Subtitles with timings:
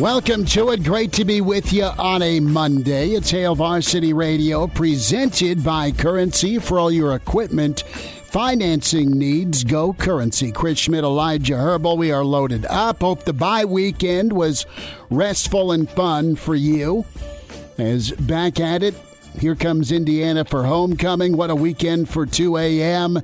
[0.00, 0.82] Welcome to it.
[0.82, 3.10] Great to be with you on a Monday.
[3.10, 7.80] It's Hail Varsity Radio presented by Currency for all your equipment.
[7.80, 10.52] Financing needs, go currency.
[10.52, 13.02] Chris Schmitz, Elijah Herbal, we are loaded up.
[13.02, 14.64] Hope the bye weekend was
[15.10, 17.04] restful and fun for you.
[17.76, 18.94] As back at it,
[19.38, 21.36] here comes Indiana for homecoming.
[21.36, 23.22] What a weekend for 2 a.m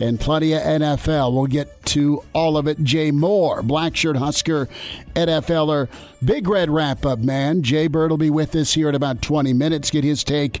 [0.00, 1.32] and plenty of NFL.
[1.32, 2.82] We'll get to all of it.
[2.82, 4.68] Jay Moore, Blackshirt Husker,
[5.14, 5.88] NFLer,
[6.24, 7.62] Big Red wrap up man.
[7.62, 9.90] Jay Bird will be with us here in about 20 minutes.
[9.90, 10.60] Get his take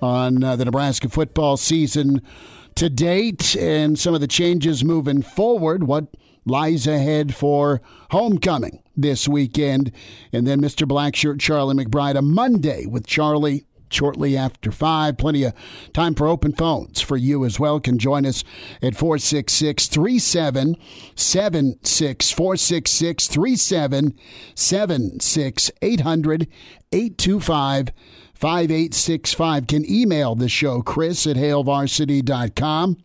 [0.00, 2.22] on uh, the Nebraska football season
[2.74, 5.84] to date and some of the changes moving forward.
[5.84, 6.06] What
[6.44, 9.92] lies ahead for homecoming this weekend.
[10.32, 10.86] And then Mr.
[10.86, 15.16] Blackshirt Charlie McBride, a Monday with Charlie shortly after 5.
[15.16, 15.54] Plenty of
[15.92, 17.78] time for open phones for you as well.
[17.80, 18.44] Can join us
[18.80, 26.48] at 466 3776 466 3776 800
[26.92, 27.88] 825
[28.34, 29.66] 5865.
[29.66, 32.96] Can email the show, Chris at hailvarsity.com.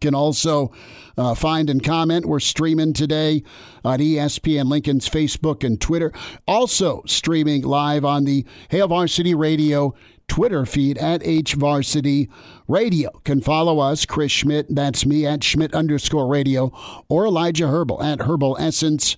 [0.00, 0.72] Can also
[1.16, 2.26] uh, find and comment.
[2.26, 3.42] We're streaming today
[3.84, 6.12] on ESPN Lincoln's Facebook and Twitter.
[6.46, 9.94] Also streaming live on the Hail Varsity Radio
[10.28, 12.28] Twitter feed at HVarsity
[12.68, 13.10] Radio.
[13.24, 16.72] Can follow us, Chris Schmitz, that's me, at Schmitz underscore radio,
[17.08, 19.16] or Elijah Herbal at Herbal Essence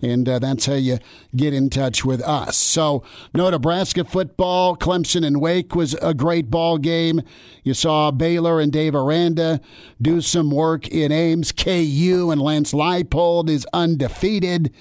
[0.00, 0.98] and uh, that's how you
[1.34, 2.56] get in touch with us.
[2.56, 3.02] So,
[3.34, 4.76] no Nebraska football.
[4.76, 7.22] Clemson and Wake was a great ball game.
[7.64, 9.60] You saw Baylor and Dave Aranda
[10.00, 11.52] do some work in Ames.
[11.52, 14.72] KU and Lance Leipold is undefeated.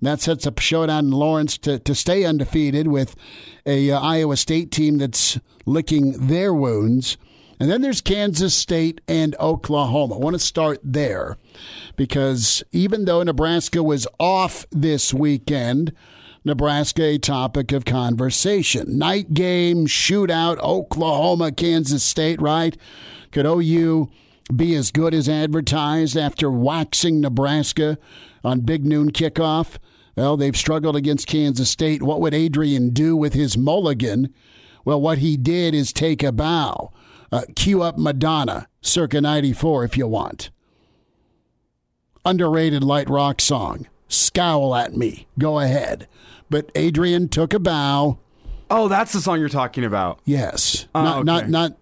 [0.00, 3.16] That sets up a showdown in Lawrence to, to stay undefeated with
[3.66, 7.16] a uh, Iowa State team that's licking their wounds.
[7.60, 10.14] And then there's Kansas State and Oklahoma.
[10.14, 11.36] I want to start there
[11.96, 15.92] because even though Nebraska was off this weekend,
[16.44, 18.98] Nebraska a topic of conversation.
[18.98, 22.76] Night game, shootout, Oklahoma, Kansas State, right?
[23.32, 24.08] Could OU
[24.54, 27.98] be as good as advertised after waxing Nebraska
[28.44, 29.78] on Big Noon kickoff?
[30.16, 32.02] Well, they've struggled against Kansas State.
[32.02, 34.32] What would Adrian do with his mulligan?
[34.84, 36.92] Well, what he did is take a bow.
[37.30, 40.50] Uh, cue up Madonna, circa 94, if you want
[42.28, 43.86] underrated light rock song.
[44.06, 45.26] Scowl at me.
[45.38, 46.06] Go ahead.
[46.50, 48.18] But Adrian took a bow.
[48.70, 50.20] Oh, that's the song you're talking about.
[50.24, 50.86] Yes.
[50.94, 51.24] Oh, not okay.
[51.24, 51.78] not not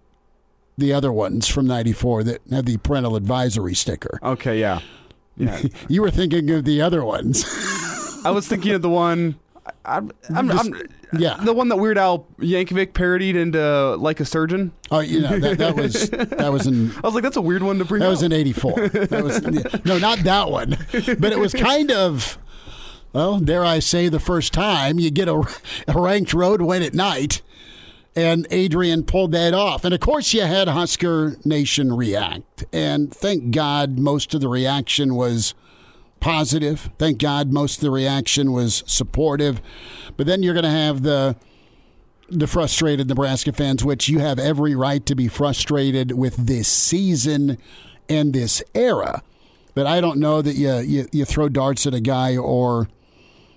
[0.77, 4.19] the other ones from 94 that had the parental advisory sticker.
[4.23, 4.79] Okay, yeah.
[5.39, 5.61] Yeah.
[5.87, 7.45] You were thinking of the other ones.
[8.25, 9.35] I was thinking of the one
[9.85, 10.81] I'm, I'm, Just- I'm-
[11.17, 11.37] yeah.
[11.43, 14.71] the one that Weird Al Yankovic parodied into uh, Like a Surgeon.
[14.91, 17.63] Oh, you know, that, that was that was in I was like, that's a weird
[17.63, 18.11] one to bring That up.
[18.11, 18.89] was in '84.
[18.89, 19.41] That was
[19.85, 20.77] no, not that one.
[20.91, 22.37] But it was kind of,
[23.13, 25.41] well, dare I say, the first time you get a,
[25.87, 27.41] a ranked road win at night,
[28.15, 29.85] and Adrian pulled that off.
[29.85, 35.15] And of course, you had Husker Nation react, and thank God most of the reaction
[35.15, 35.53] was
[36.19, 36.89] positive.
[36.97, 39.61] Thank God most of the reaction was supportive.
[40.15, 41.35] But then you're going to have the
[42.29, 47.57] the frustrated Nebraska fans, which you have every right to be frustrated with this season
[48.09, 49.23] and this era.
[49.73, 52.89] But I don't know that you, you, you throw darts at a guy or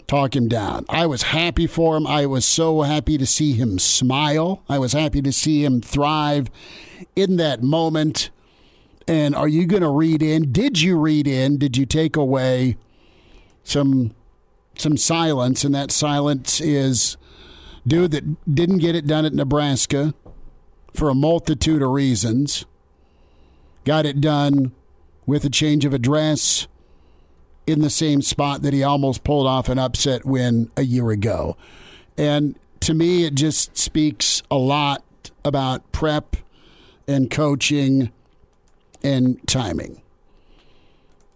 [0.06, 0.84] talk him down.
[0.88, 2.06] I was happy for him.
[2.06, 4.62] I was so happy to see him smile.
[4.68, 6.50] I was happy to see him thrive
[7.16, 8.30] in that moment.
[9.10, 10.52] And are you going to read in?
[10.52, 11.58] Did you read in?
[11.58, 12.76] Did you take away
[13.64, 14.14] some
[14.78, 15.64] some silence?
[15.64, 17.16] And that silence is
[17.84, 20.14] dude that didn't get it done at Nebraska
[20.94, 22.66] for a multitude of reasons.
[23.84, 24.70] Got it done
[25.26, 26.68] with a change of address
[27.66, 31.56] in the same spot that he almost pulled off an upset win a year ago.
[32.16, 35.02] And to me, it just speaks a lot
[35.44, 36.36] about prep
[37.08, 38.12] and coaching
[39.02, 40.02] and timing.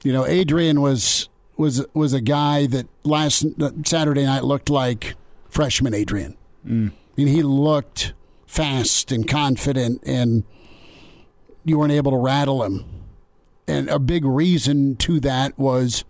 [0.02, 3.44] You know, Adrian was was was a guy that last
[3.86, 5.14] Saturday night looked like
[5.48, 6.36] freshman Adrian.
[6.66, 6.90] Mm.
[6.90, 8.12] I mean, he looked
[8.46, 10.44] fast and confident, and
[11.64, 12.84] you weren't able to rattle him.
[13.66, 16.04] And a big reason to that was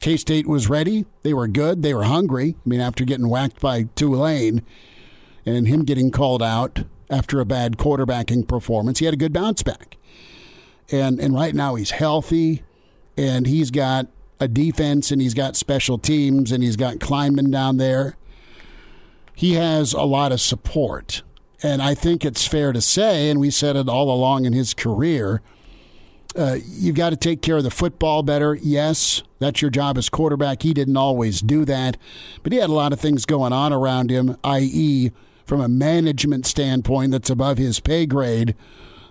[0.00, 1.04] K State was ready.
[1.22, 1.82] They were good.
[1.82, 2.56] They were hungry.
[2.64, 4.62] I mean, after getting whacked by Tulane
[5.44, 9.62] and him getting called out after a bad quarterbacking performance, he had a good bounce
[9.62, 9.96] back.
[10.90, 12.62] And and right now he's healthy,
[13.16, 14.06] and he's got
[14.38, 18.16] a defense, and he's got special teams, and he's got Klieman down there.
[19.34, 21.22] He has a lot of support,
[21.62, 24.74] and I think it's fair to say, and we said it all along in his
[24.74, 25.42] career
[26.36, 28.54] uh, you've got to take care of the football better.
[28.54, 30.62] Yes, that's your job as quarterback.
[30.62, 31.96] He didn't always do that,
[32.42, 35.12] but he had a lot of things going on around him, i.e.,
[35.44, 38.54] from a management standpoint that's above his pay grade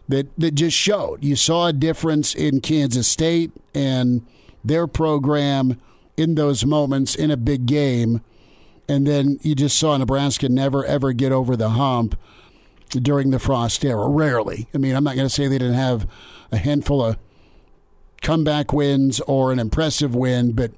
[0.07, 1.23] that, that just showed.
[1.23, 4.25] You saw a difference in Kansas State and
[4.63, 5.79] their program
[6.17, 8.21] in those moments in a big game.
[8.87, 12.17] And then you just saw Nebraska never, ever get over the hump
[12.89, 14.07] during the Frost era.
[14.07, 14.67] Rarely.
[14.73, 16.07] I mean, I'm not going to say they didn't have
[16.51, 17.17] a handful of
[18.21, 20.71] comeback wins or an impressive win, but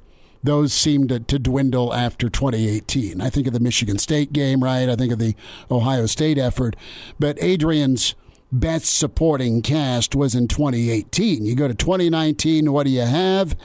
[0.44, 3.22] those seemed to, to, dwindle after 2018.
[3.22, 4.88] I think of the Michigan State game, right?
[4.88, 5.36] I think of the
[5.70, 6.76] Ohio State effort.
[7.20, 8.16] But Adrian's
[8.52, 11.46] best supporting cast was in 2018.
[11.46, 13.56] You go to 2019, what do you have?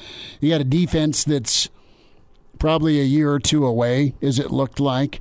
[0.41, 1.69] You got a defense that's
[2.59, 5.21] probably a year or two away, as it looked like.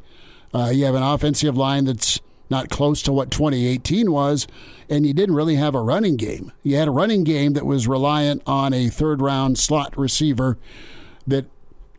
[0.54, 2.20] Uh, you have an offensive line that's
[2.50, 4.46] not close to what 2018 was,
[4.90, 6.52] and you didn't really have a running game.
[6.64, 10.58] You had a running game that was reliant on a third round slot receiver
[11.26, 11.46] that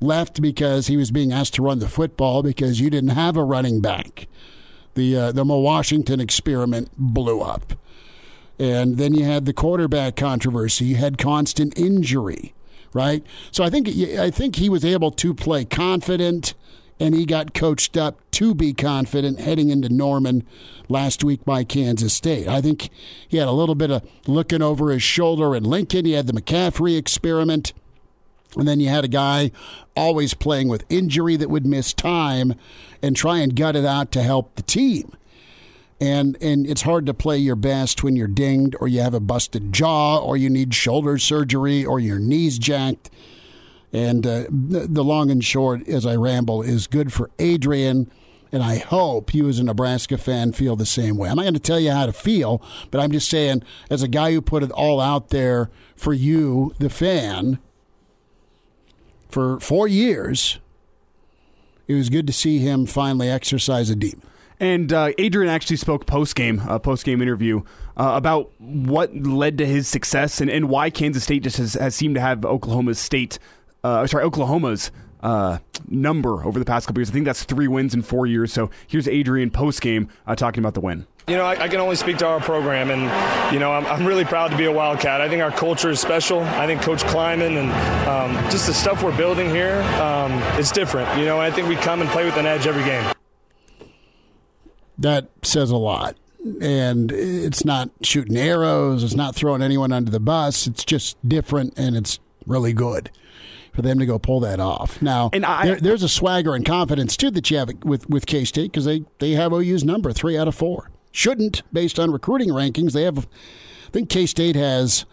[0.00, 3.44] left because he was being asked to run the football because you didn't have a
[3.44, 4.28] running back.
[4.94, 7.74] The uh, the Washington experiment blew up.
[8.58, 10.84] And then you had the quarterback controversy.
[10.84, 12.54] You had constant injury,
[12.92, 13.24] right?
[13.50, 16.54] So I think I think he was able to play confident
[17.00, 20.46] and he got coached up to be confident heading into Norman
[20.88, 22.46] last week by Kansas State.
[22.46, 22.90] I think
[23.26, 26.04] he had a little bit of looking over his shoulder in Lincoln.
[26.04, 27.72] He had the McCaffrey experiment.
[28.56, 29.50] And then you had a guy
[29.96, 32.54] always playing with injury that would miss time
[33.02, 35.12] and try and gut it out to help the team.
[36.00, 39.20] And and it's hard to play your best when you're dinged or you have a
[39.20, 43.08] busted jaw or you need shoulder surgery or your knees jacked.
[43.92, 48.10] And uh, the long and short, as I ramble, is good for Adrian.
[48.50, 51.28] And I hope you, as a Nebraska fan, feel the same way.
[51.28, 54.08] I'm not going to tell you how to feel, but I'm just saying, as a
[54.08, 57.58] guy who put it all out there for you, the fan,
[59.32, 60.58] for four years,
[61.88, 64.22] it was good to see him finally exercise a demon.
[64.60, 67.62] And uh, Adrian actually spoke post game, a uh, post game interview
[67.96, 71.96] uh, about what led to his success and, and why Kansas State just has, has
[71.96, 73.40] seemed to have Oklahoma State
[73.84, 74.90] uh, sorry, Oklahoma's
[75.22, 75.58] uh,
[75.88, 77.10] number over the past couple years.
[77.10, 78.52] I think that's three wins in four years.
[78.52, 81.06] So here's Adrian post game uh, talking about the win.
[81.28, 83.02] You know, I, I, can only speak to our program, and
[83.54, 85.20] you know, I'm, I'm, really proud to be a Wildcat.
[85.20, 86.40] I think our culture is special.
[86.40, 87.70] I think Coach Klieman and
[88.08, 91.16] um, just the stuff we're building here, um, it's different.
[91.16, 93.12] You know, I think we come and play with an edge every game.
[94.98, 96.16] That says a lot.
[96.60, 99.04] And it's not shooting arrows.
[99.04, 100.66] It's not throwing anyone under the bus.
[100.66, 103.12] It's just different, and it's really good
[103.72, 105.00] for them to go pull that off.
[105.00, 108.26] Now, and I, there, there's a swagger and confidence too that you have with with
[108.26, 110.90] K State because they they have OU's number three out of four.
[111.12, 112.92] Shouldn't based on recruiting rankings.
[112.92, 113.18] They have,
[113.86, 115.04] I think K State has,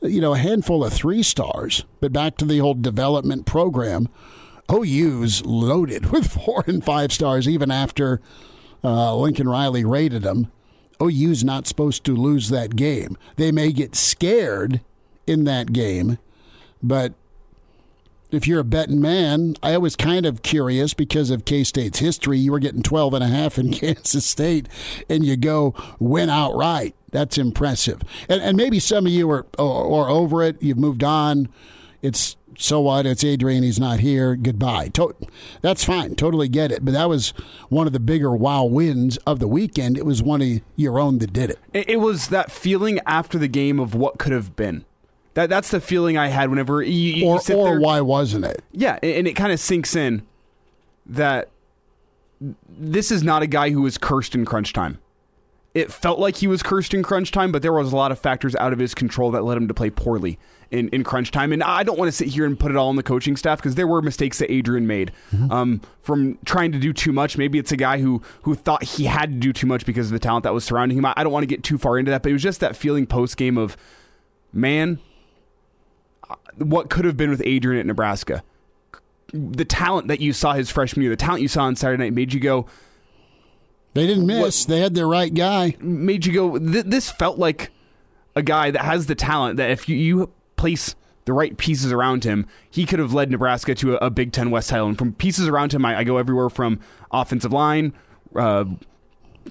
[0.00, 1.84] you know, a handful of three stars.
[2.00, 4.08] But back to the whole development program,
[4.72, 8.20] OU's loaded with four and five stars even after
[8.84, 10.50] uh, Lincoln Riley rated them.
[11.00, 13.18] OU's not supposed to lose that game.
[13.36, 14.80] They may get scared
[15.26, 16.18] in that game,
[16.82, 17.14] but
[18.32, 22.38] if you're a betting man, I was kind of curious because of K State's history.
[22.38, 24.68] You were getting 12 and a half in Kansas State,
[25.08, 26.96] and you go win outright.
[27.10, 28.00] That's impressive.
[28.28, 30.60] And, and maybe some of you are, are, over it.
[30.62, 31.50] You've moved on.
[32.00, 33.04] It's so what?
[33.04, 33.62] It's Adrian.
[33.62, 34.34] He's not here.
[34.34, 34.88] Goodbye.
[34.88, 35.14] To-
[35.60, 36.14] that's fine.
[36.14, 36.84] Totally get it.
[36.84, 37.34] But that was
[37.68, 39.98] one of the bigger wow wins of the weekend.
[39.98, 41.58] It was one of your own that did it.
[41.74, 44.86] It was that feeling after the game of what could have been.
[45.34, 47.80] That that's the feeling I had whenever you, you or or there.
[47.80, 48.62] why wasn't it?
[48.72, 50.26] Yeah, and it kind of sinks in
[51.06, 51.48] that
[52.68, 54.98] this is not a guy who was cursed in crunch time.
[55.74, 58.18] it felt like he was cursed in crunch time, but there was a lot of
[58.18, 60.38] factors out of his control that led him to play poorly
[60.70, 61.50] in, in crunch time.
[61.52, 63.58] And I don't want to sit here and put it all on the coaching staff
[63.58, 65.50] because there were mistakes that Adrian made mm-hmm.
[65.50, 67.38] um, from trying to do too much.
[67.38, 70.12] Maybe it's a guy who who thought he had to do too much because of
[70.12, 71.06] the talent that was surrounding him.
[71.06, 72.76] I, I don't want to get too far into that, but it was just that
[72.76, 73.76] feeling post game of,
[74.52, 74.98] man,
[76.56, 78.42] what could have been with Adrian at Nebraska.
[79.32, 82.12] The talent that you saw his freshman year, the talent you saw on Saturday night
[82.12, 82.66] made you go,
[83.94, 84.66] they didn't miss.
[84.66, 85.76] What, they had their right guy.
[85.80, 86.58] Made you go.
[86.58, 87.70] Th- this felt like
[88.34, 90.94] a guy that has the talent that if you, you place
[91.24, 94.50] the right pieces around him, he could have led Nebraska to a, a Big Ten
[94.50, 94.88] West title.
[94.88, 96.80] And from pieces around him, I, I go everywhere from
[97.10, 97.92] offensive line,
[98.34, 98.64] uh,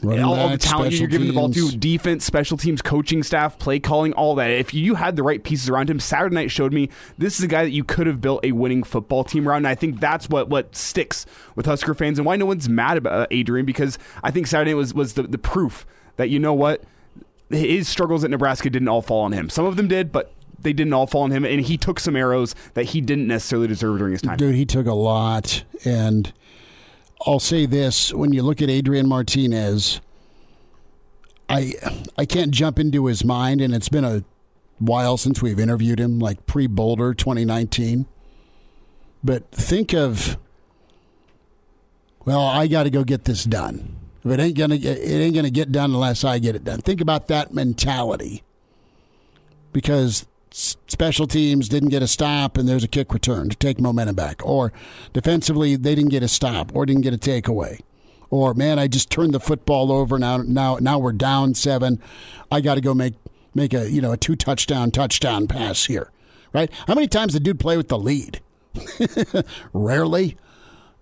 [0.01, 3.59] Running all, all the talent you're giving the ball to, defense, special teams, coaching staff,
[3.59, 4.49] play calling, all that.
[4.49, 7.47] If you had the right pieces around him, Saturday night showed me this is a
[7.47, 9.57] guy that you could have built a winning football team around.
[9.57, 12.97] And I think that's what what sticks with Husker fans and why no one's mad
[12.97, 15.85] about uh, Adrian because I think Saturday was was the, the proof
[16.17, 16.83] that you know what
[17.49, 19.49] his struggles at Nebraska didn't all fall on him.
[19.49, 22.15] Some of them did, but they didn't all fall on him, and he took some
[22.15, 24.37] arrows that he didn't necessarily deserve during his time.
[24.37, 26.31] Dude, he took a lot, and
[27.25, 30.01] I'll say this: when you look at Adrian Martinez
[31.51, 31.73] I
[32.17, 34.23] I can't jump into his mind, and it's been a
[34.79, 38.05] while since we've interviewed him, like pre Boulder 2019.
[39.23, 40.37] But think of,
[42.23, 43.97] well, I got to go get this done.
[44.23, 46.79] If it ain't gonna, it ain't gonna get done unless I get it done.
[46.79, 48.43] Think about that mentality,
[49.73, 54.15] because special teams didn't get a stop and there's a kick return to take momentum
[54.15, 54.71] back, or
[55.13, 57.81] defensively they didn't get a stop or didn't get a takeaway
[58.31, 60.17] or man, I just turned the football over.
[60.17, 62.01] Now, now, now we're down seven.
[62.49, 63.13] I got to go make
[63.53, 66.09] make a you know a two touchdown touchdown pass here,
[66.53, 66.71] right?
[66.87, 68.39] How many times did dude play with the lead?
[69.73, 70.37] Rarely,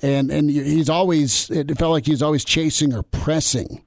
[0.01, 3.83] and and he's always it felt like he's always chasing or pressing,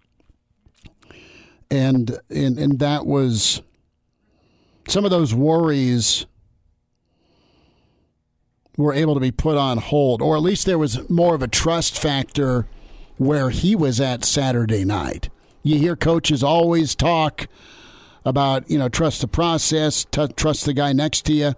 [1.68, 3.60] and and and that was
[4.88, 6.26] some of those worries
[8.76, 11.48] were able to be put on hold, or at least there was more of a
[11.48, 12.66] trust factor
[13.16, 15.28] where he was at Saturday night.
[15.62, 17.46] You hear coaches always talk
[18.24, 21.54] about, you know, trust the process, t- trust the guy next to you.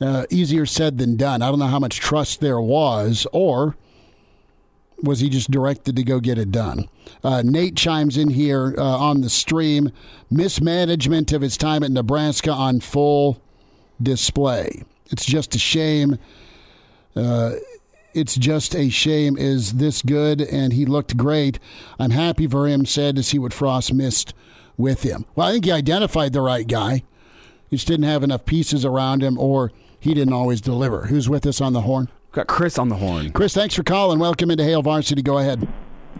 [0.00, 1.42] Uh, easier said than done.
[1.42, 3.76] I don't know how much trust there was, or
[5.02, 6.88] was he just directed to go get it done?
[7.24, 9.90] Uh, Nate chimes in here uh, on the stream.
[10.30, 13.42] Mismanagement of his time at Nebraska on full
[14.00, 14.84] display.
[15.10, 16.18] It's just a shame.
[17.14, 17.54] Uh,
[18.14, 21.58] it's just a shame is this good and he looked great.
[21.98, 24.34] I'm happy for him, sad to see what Frost missed
[24.76, 25.24] with him.
[25.34, 27.02] Well, I think he identified the right guy.
[27.70, 31.06] He just didn't have enough pieces around him or he didn't always deliver.
[31.06, 32.08] Who's with us on the horn?
[32.32, 33.30] Got Chris on the horn.
[33.30, 34.18] Chris, thanks for calling.
[34.18, 35.20] Welcome into Hail Varsity.
[35.20, 35.68] Go ahead.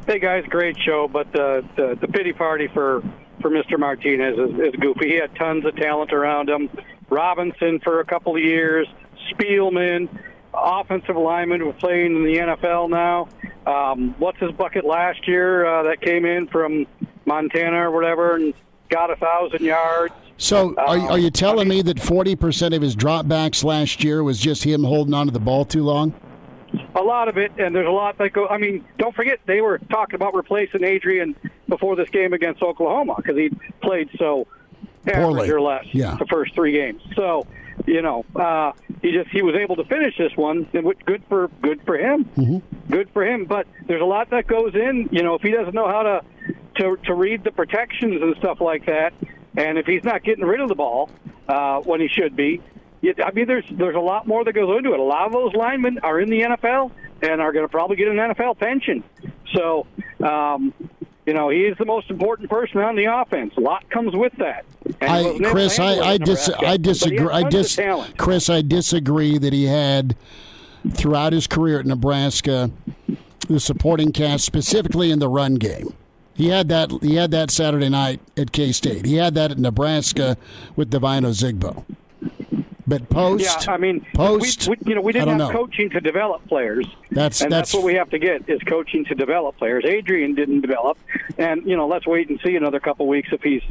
[0.06, 3.02] Hey guys, great show, but the the, the pity party for
[3.40, 3.78] for Mr.
[3.78, 5.08] Martinez is, is goofy.
[5.08, 6.68] He had tons of talent around him.
[7.08, 8.86] Robinson for a couple of years,
[9.32, 10.08] Spielman,
[10.52, 13.28] offensive lineman who playing in the NFL now.
[13.66, 16.86] Um, what's his bucket last year uh, that came in from
[17.24, 18.52] Montana or whatever and
[18.90, 20.14] got a thousand yards?
[20.42, 24.40] So, are, are you um, telling me that 40% of his dropbacks last year was
[24.40, 26.14] just him holding onto the ball too long?
[26.96, 28.48] A lot of it, and there's a lot that go.
[28.48, 31.36] I mean, don't forget they were talking about replacing Adrian
[31.68, 33.50] before this game against Oklahoma because he
[33.82, 34.48] played so
[35.06, 36.16] poorly or less yeah.
[36.16, 37.02] the first three games.
[37.14, 37.46] So
[37.86, 41.48] you know, uh, he just he was able to finish this one, and good for
[41.62, 42.90] good for him, mm-hmm.
[42.90, 43.44] good for him.
[43.44, 45.08] But there's a lot that goes in.
[45.12, 46.24] You know, if he doesn't know how to
[46.76, 49.12] to to read the protections and stuff like that,
[49.56, 51.10] and if he's not getting rid of the ball
[51.48, 52.60] uh, when he should be,
[53.02, 55.00] I mean, there's there's a lot more that goes into it.
[55.00, 58.08] A lot of those linemen are in the NFL and are going to probably get
[58.08, 59.02] an NFL pension.
[59.52, 59.86] So,
[60.24, 60.72] um,
[61.26, 63.54] you know, he is the most important person on the offense.
[63.56, 64.64] A lot comes with that.
[65.00, 67.28] I, Chris, I, I, dis- I disagree.
[67.28, 67.78] I dis-
[68.18, 70.16] Chris, I disagree that he had
[70.92, 72.70] throughout his career at Nebraska
[73.48, 75.94] the supporting cast, specifically in the run game.
[76.34, 76.90] He had that.
[77.02, 79.04] He had that Saturday night at K State.
[79.04, 80.36] He had that at Nebraska
[80.76, 81.84] with Devine Ozigbo.
[82.92, 85.50] But post, yeah, I mean, post, we, we, you know, we didn't have know.
[85.50, 86.86] coaching to develop players.
[87.10, 89.84] That's and that's, that's what we have to get is coaching to develop players.
[89.86, 90.98] Adrian didn't develop,
[91.38, 93.62] and you know, let's wait and see another couple weeks if he's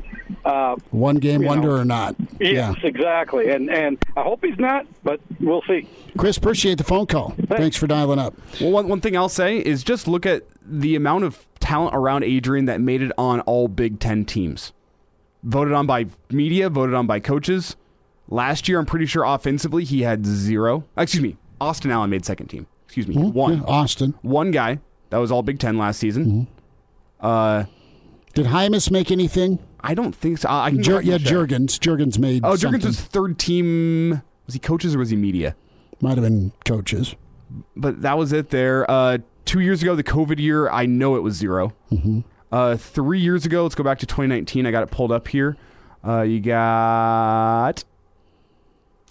[0.44, 1.76] uh, one game wonder know.
[1.76, 2.16] or not.
[2.40, 2.88] Yes, yeah.
[2.88, 5.88] exactly, and and I hope he's not, but we'll see.
[6.18, 7.30] Chris, appreciate the phone call.
[7.30, 8.34] Thanks, Thanks for dialing up.
[8.60, 12.24] Well, one one thing I'll say is just look at the amount of talent around
[12.24, 14.74] Adrian that made it on all Big Ten teams.
[15.44, 17.76] Voted on by media, voted on by coaches
[18.32, 20.86] Last year, I'm pretty sure offensively he had zero.
[20.98, 22.66] Excuse me, Austin Allen made second team.
[22.86, 23.34] Excuse me, mm-hmm.
[23.34, 23.58] one.
[23.58, 24.16] Yeah, Austin.
[24.22, 24.80] One guy.
[25.10, 26.26] That was all Big Ten last season.
[26.26, 27.26] Mm-hmm.
[27.26, 27.66] Uh,
[28.34, 29.60] Did Jaimes make anything?
[29.82, 30.50] I don't think so.
[30.50, 31.28] I can Jur- yeah, check.
[31.28, 31.78] Jurgens.
[31.78, 32.46] Jurgens made.
[32.46, 32.80] Oh, something.
[32.80, 34.22] Jurgens was third team.
[34.46, 35.56] Was he coaches or was he media?
[36.00, 37.16] Might have been coaches.
[37.76, 38.90] But that was it there.
[38.90, 42.20] Uh, two years ago, the COVID year, I know it was 0 Mm-hmm.
[42.52, 44.66] Uh, three years ago, let's go back to 2019.
[44.66, 45.58] I got it pulled up here.
[46.06, 47.84] Uh, you got.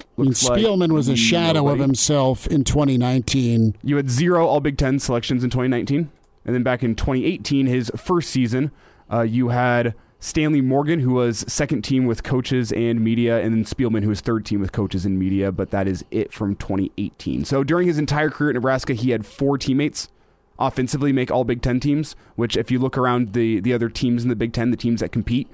[0.01, 3.77] I mean, looks like Spielman was a shadow of himself in 2019.
[3.83, 6.11] You had zero All Big Ten selections in 2019.
[6.45, 8.71] And then back in 2018, his first season,
[9.13, 13.65] uh, you had Stanley Morgan, who was second team with coaches and media, and then
[13.65, 15.53] Spielman, who was third team with coaches and media.
[15.53, 17.45] But that is it from 2018.
[17.45, 20.09] So during his entire career at Nebraska, he had four teammates
[20.59, 22.17] offensively make All Big Ten teams.
[22.37, 25.01] Which, if you look around the the other teams in the Big Ten, the teams
[25.01, 25.49] that compete,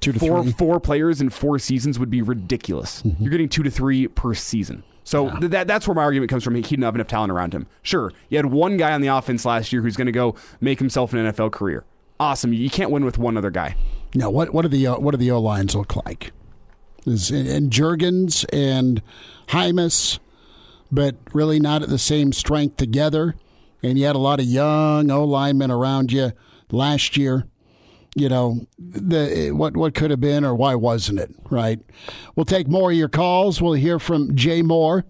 [0.00, 0.52] Two to four three.
[0.52, 3.02] four players in four seasons would be ridiculous.
[3.18, 4.84] You're getting two to three per season.
[5.04, 6.54] So th- that that's where my argument comes from.
[6.54, 7.66] He didn't have enough talent around him.
[7.82, 10.78] Sure, you had one guy on the offense last year who's going to go make
[10.78, 11.84] himself an NFL career.
[12.20, 12.52] Awesome.
[12.52, 13.74] You can't win with one other guy.
[14.14, 16.32] Now, what what do the uh, what do the O lines look like?
[17.06, 19.02] Is and Jurgens and
[19.48, 20.18] Jaimes,
[20.92, 23.34] but really not at the same strength together.
[23.82, 26.32] And you had a lot of young O linemen around you
[26.70, 27.46] last year.
[28.18, 31.34] You know the what what could have been or why wasn't it?
[31.50, 31.78] Right.
[32.34, 33.62] We'll take more of your calls.
[33.62, 35.04] We'll hear from Jay Moore.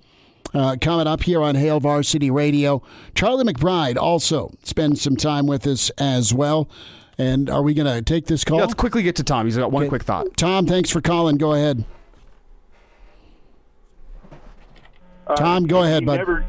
[0.54, 2.82] Uh, coming up here on Hail Varsity Radio.
[3.14, 6.70] Charlie McBride also spends some time with us as well.
[7.18, 8.58] And are we going to take this call?
[8.58, 9.44] Let's quickly get to Tom.
[9.44, 9.88] He's got one Okay.
[9.90, 10.36] quick thought.
[10.38, 11.36] Tom, thanks for calling.
[11.36, 11.84] Go ahead.
[15.36, 16.16] Tom, go ahead, he bud.
[16.16, 16.46] Never,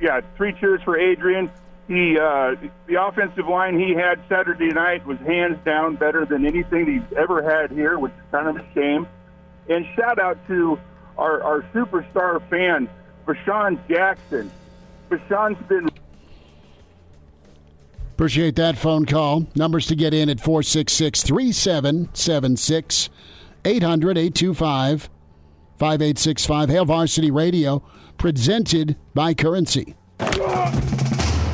[0.00, 1.50] yeah, three cheers for Adrian.
[1.88, 2.54] He, uh,
[2.86, 7.42] the offensive line he had Saturday night was hands down better than anything he's ever
[7.42, 9.08] had here, which is kind of a shame.
[9.70, 10.78] And shout out to
[11.16, 12.90] our, our superstar fan,
[13.26, 14.50] Bashan Jackson.
[15.08, 15.88] Bashan's been
[18.18, 19.46] Appreciate that phone call.
[19.54, 23.10] Numbers to get in at 466 3776
[23.64, 25.08] 800 825
[25.78, 26.68] 5865.
[26.68, 27.80] Hail Varsity Radio,
[28.18, 29.94] presented by Currency.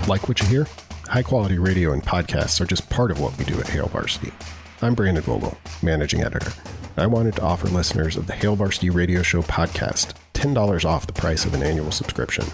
[0.06, 0.66] Like what you hear?
[1.06, 4.32] High quality radio and podcasts are just part of what we do at Hail Varsity.
[4.82, 6.52] I'm Brandon Vogel, managing editor.
[6.98, 11.14] I wanted to offer listeners of the Hail Varsity Radio Show podcast $10 off the
[11.14, 12.44] price of an annual subscription.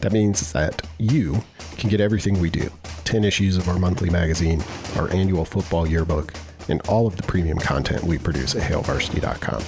[0.00, 1.44] That means that you
[1.76, 2.70] can get everything we do
[3.04, 4.64] 10 issues of our monthly magazine,
[4.96, 6.32] our annual football yearbook,
[6.70, 9.62] and all of the premium content we produce at hailvarsity.com.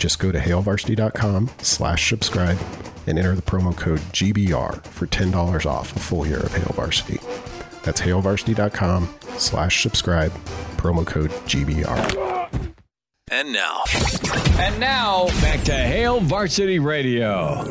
[0.00, 2.58] Just go to hailvarsity.com slash subscribe
[3.06, 7.18] and enter the promo code GBR for $10 off a full year of Hail Varsity.
[7.82, 10.32] That's hailvarsity.com slash subscribe,
[10.76, 12.50] promo code GBR.
[13.30, 13.82] And now,
[14.58, 17.64] And now, back to Hail Varsity Radio.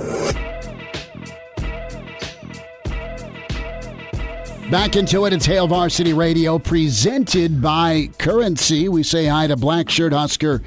[4.71, 5.33] Back into it.
[5.33, 8.89] It's Hail Varsity Radio, presented by Currency.
[8.89, 10.61] We say hi to Black Shirt Husker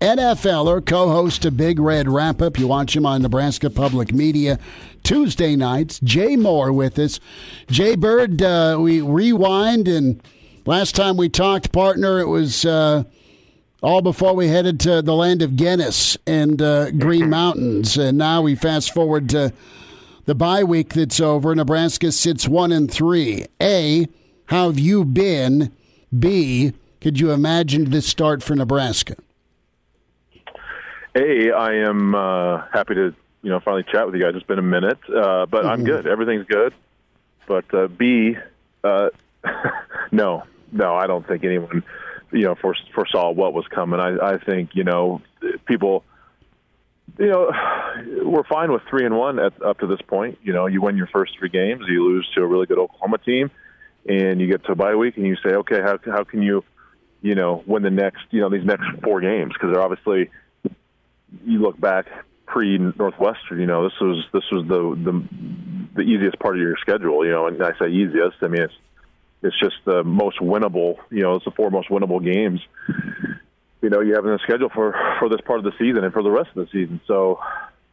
[0.00, 2.58] NFLer, co host of Big Red Wrap Up.
[2.58, 4.58] You watch him on Nebraska Public Media
[5.02, 5.98] Tuesday nights.
[6.00, 7.18] Jay Moore with us.
[7.68, 10.22] Jay Bird, uh, we rewind, and
[10.66, 12.64] last time we talked, partner, it was.
[12.64, 13.04] Uh,
[13.80, 17.96] all before we headed to the land of Guinness and uh, Green Mountains.
[17.96, 19.52] And now we fast forward to
[20.24, 21.54] the bye week that's over.
[21.54, 23.46] Nebraska sits one and three.
[23.62, 24.08] A,
[24.46, 25.72] how have you been?
[26.16, 29.14] B, could you imagine this start for Nebraska?
[31.18, 34.34] A, I am uh, happy to you know finally chat with you guys.
[34.36, 36.06] It's been a minute, uh, but I'm good.
[36.06, 36.72] Everything's good.
[37.46, 38.36] But uh, B,
[38.84, 39.08] uh,
[40.12, 41.82] no, no, I don't think anyone
[42.30, 43.98] you know fore- foresaw what was coming.
[43.98, 45.20] I, I think you know
[45.66, 46.04] people.
[47.18, 47.50] You know,
[48.22, 50.38] we're fine with three and one at, up to this point.
[50.42, 53.18] You know, you win your first three games, you lose to a really good Oklahoma
[53.18, 53.50] team,
[54.08, 56.62] and you get to a bye week, and you say, okay, how how can you,
[57.22, 59.52] you know, win the next, you know, these next four games?
[59.52, 60.30] Because they're obviously
[61.44, 62.06] you look back
[62.46, 65.24] pre Northwestern, you know, this was this was the the
[65.96, 68.74] the easiest part of your schedule, you know, and I say easiest, I mean it's
[69.42, 72.60] it's just the most winnable, you know, it's the four most winnable games,
[73.82, 76.12] you know, you have in the schedule for for this part of the season and
[76.12, 77.00] for the rest of the season.
[77.06, 77.40] So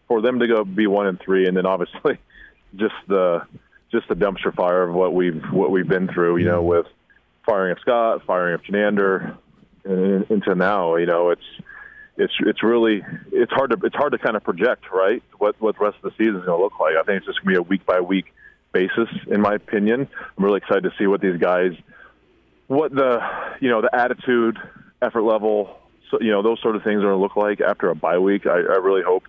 [0.07, 2.17] for them to go be one and three, and then obviously
[2.75, 3.45] just the
[3.91, 6.87] just the dumpster fire of what we've what we've been through, you know, with
[7.45, 9.37] firing of Scott, firing of Chinander,
[9.83, 11.41] and into now, you know, it's
[12.17, 15.77] it's it's really it's hard to it's hard to kind of project right what what
[15.77, 16.95] the rest of the season is going to look like.
[16.95, 18.33] I think it's just going to be a week by week
[18.71, 20.07] basis, in my opinion.
[20.37, 21.71] I'm really excited to see what these guys,
[22.67, 23.19] what the
[23.59, 24.57] you know the attitude,
[25.01, 25.77] effort level,
[26.11, 28.17] so, you know those sort of things are going to look like after a bye
[28.17, 28.45] week.
[28.47, 29.23] I, I really hope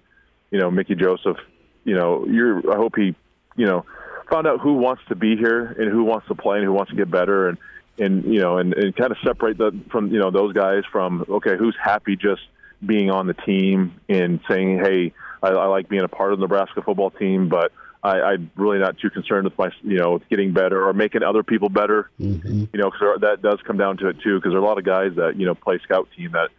[0.50, 1.38] you know Mickey Joseph,
[1.84, 3.14] you know you're I hope he
[3.56, 3.84] you know
[4.30, 6.90] found out who wants to be here and who wants to play and who wants
[6.90, 7.58] to get better and
[7.98, 11.24] and you know, and, and kind of separate the from you know those guys from
[11.28, 12.42] okay, who's happy just
[12.84, 15.12] being on the team and saying, hey,
[15.42, 18.78] I, I like being a part of the Nebraska football team, but I, I'm really
[18.78, 22.10] not too concerned with my, you know, with getting better or making other people better.
[22.20, 22.64] Mm-hmm.
[22.72, 24.36] You know, because that does come down to it too.
[24.36, 26.50] Because there are a lot of guys that you know play scout team that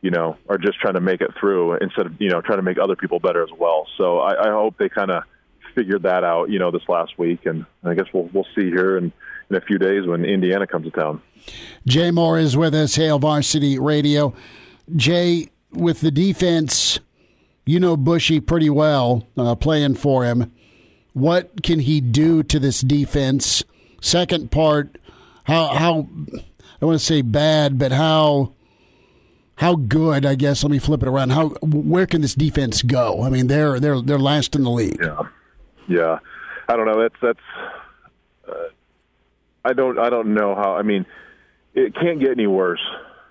[0.00, 2.62] you know are just trying to make it through instead of you know trying to
[2.62, 3.86] make other people better as well.
[3.96, 5.22] So I, I hope they kind of
[5.78, 8.96] figured that out, you know, this last week, and I guess we'll we'll see here
[8.98, 9.12] in,
[9.50, 11.22] in a few days when Indiana comes to town.
[11.86, 14.34] Jay Moore is with us, Hail Varsity Radio.
[14.96, 16.98] Jay, with the defense,
[17.64, 20.52] you know Bushy pretty well, uh, playing for him.
[21.12, 23.64] What can he do to this defense?
[24.00, 24.96] Second part,
[25.44, 26.08] how how
[26.80, 28.52] I want to say bad, but how
[29.56, 30.24] how good?
[30.24, 31.30] I guess let me flip it around.
[31.30, 33.22] How where can this defense go?
[33.22, 35.00] I mean, they're they're they're last in the league.
[35.02, 35.22] Yeah,
[35.88, 36.18] yeah.
[36.68, 37.00] I don't know.
[37.00, 37.74] That's that's.
[38.48, 38.68] Uh,
[39.64, 39.98] I don't.
[39.98, 40.76] I don't know how.
[40.76, 41.06] I mean,
[41.74, 42.84] it can't get any worse,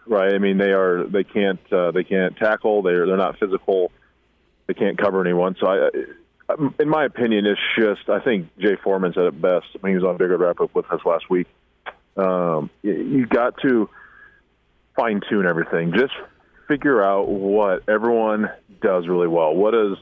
[0.10, 0.34] right?
[0.34, 1.06] I mean, they are.
[1.06, 1.60] They can't.
[1.72, 2.82] Uh, they can't tackle.
[2.82, 3.06] They're.
[3.06, 3.91] They're not physical.
[4.67, 5.56] They can't cover anyone.
[5.60, 5.89] So I.
[6.80, 10.06] In my opinion, it's just I think Jay Foreman said it best when he was
[10.06, 11.46] on Big Red Wrap Up with us last week.
[12.15, 13.89] Um, you, got to
[14.96, 15.91] fine tune everything.
[15.93, 16.13] Just
[16.67, 18.50] figure out what everyone
[18.82, 19.54] does really well.
[19.54, 19.98] What does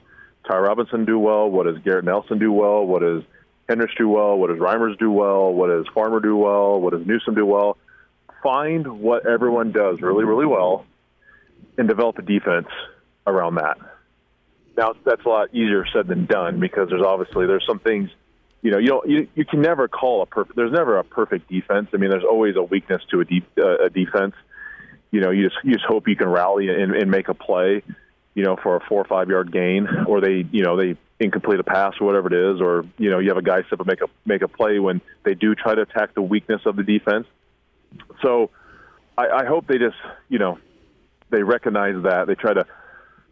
[0.48, 1.50] Ty Robinson do well?
[1.50, 2.86] What does Garrett Nelson do well?
[2.86, 3.24] What does
[3.68, 4.38] Henrich do well?
[4.38, 5.52] What does Reimers do well?
[5.52, 6.80] What does Farmer do well?
[6.80, 7.78] What does Newsome do well?
[8.46, 10.86] Find what everyone does really, really well
[11.80, 12.68] and develop a defense
[13.26, 13.80] around that.
[14.78, 18.12] Now that's a lot easier said than done because there's obviously there's some things
[18.62, 21.50] you know you don't you, you can never call a perfect there's never a perfect
[21.50, 21.88] defense.
[21.92, 24.36] I mean there's always a weakness to a deep uh, a defense.
[25.10, 27.82] You know you just you just hope you can rally and, and make a play,
[28.36, 31.60] you know for a four or five yard gain or they you know they incomplete
[31.60, 33.88] a pass or whatever it is or you know you have a guy step up
[33.88, 36.84] make a make a play when they do try to attack the weakness of the
[36.84, 37.26] defense.
[38.22, 38.52] So
[39.18, 39.98] I, I hope they just
[40.30, 40.60] you know
[41.30, 42.66] they recognize that they try to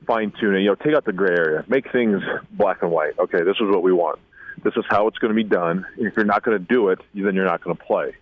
[0.06, 0.62] fine tune it.
[0.62, 2.22] You know, take out the gray area, make things
[2.52, 3.18] black and white.
[3.20, 4.20] Okay, this is what we want.
[4.64, 5.86] This is how it's going to be done.
[5.98, 8.16] If you're not going to do it, then you're not going to play.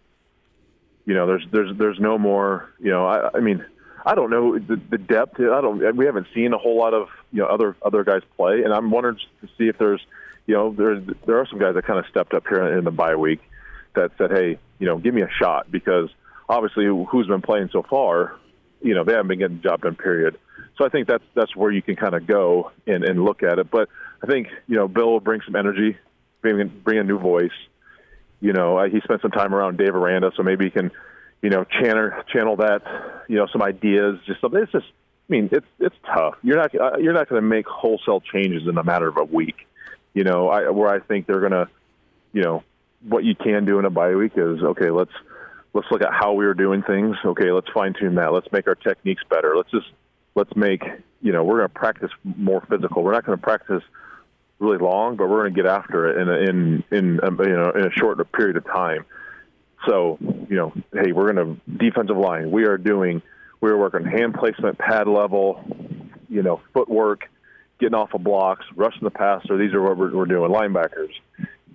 [1.06, 2.70] You know, there's there's there's no more.
[2.80, 3.66] You know, I, I mean,
[4.06, 5.40] I don't know the, the depth.
[5.40, 5.96] I don't.
[5.96, 8.92] We haven't seen a whole lot of you know other other guys play, and I'm
[8.92, 10.02] wondering to see if there's
[10.48, 12.92] you know there's there are some guys that kind of stepped up here in the
[12.92, 13.42] bye week
[13.96, 16.10] that said, hey, you know, give me a shot because
[16.52, 18.36] obviously who's been playing so far,
[18.82, 19.96] you know, they haven't been getting the job done.
[19.96, 20.38] Period.
[20.78, 23.58] So I think that's that's where you can kind of go and, and look at
[23.58, 23.72] it.
[23.72, 23.90] But
[24.22, 25.98] I think you know Bill will bring some energy,
[26.42, 27.52] bring bring a new voice.
[28.42, 30.90] You know, he spent some time around Dave Aranda, so maybe he can,
[31.44, 32.82] you know, channel channel that,
[33.28, 34.18] you know, some ideas.
[34.26, 34.62] Just something.
[34.62, 36.36] It's just, I mean, it's it's tough.
[36.42, 39.24] You're not uh, you're not going to make wholesale changes in a matter of a
[39.24, 39.68] week.
[40.16, 41.70] You know, I, where I think they're going to,
[42.34, 42.64] you know,
[43.08, 44.90] what you can do in a bye week is okay.
[44.90, 45.14] Let's
[45.74, 47.16] let's look at how we are doing things.
[47.24, 48.34] Okay, let's fine tune that.
[48.34, 49.56] Let's make our techniques better.
[49.56, 49.88] Let's just
[50.36, 50.84] let's make
[51.22, 53.04] you know we're going to practice more physical.
[53.04, 53.84] We're not going to practice
[54.60, 57.56] really long, but we're going to get after it in a, in in a, you
[57.56, 59.06] know in a short period of time.
[59.88, 62.52] So you know, hey, we're going to defensive line.
[62.52, 63.22] We are doing
[63.62, 65.64] we are working hand placement, pad level,
[66.30, 67.30] you know, footwork,
[67.80, 69.58] getting off of blocks, rushing the passer.
[69.58, 70.52] These are what we're, we're doing.
[70.52, 71.14] Linebackers,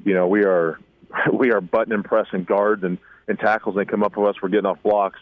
[0.05, 0.79] you know, we are
[1.33, 3.77] we are button and pressing guards and and tackles.
[3.77, 4.43] They come up with us.
[4.43, 5.19] We're getting off blocks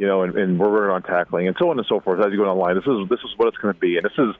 [0.00, 2.32] you know, and, and we're working on tackling and so on and so forth as
[2.32, 2.74] you go online.
[2.74, 4.34] This is this is what it's going to be, and this is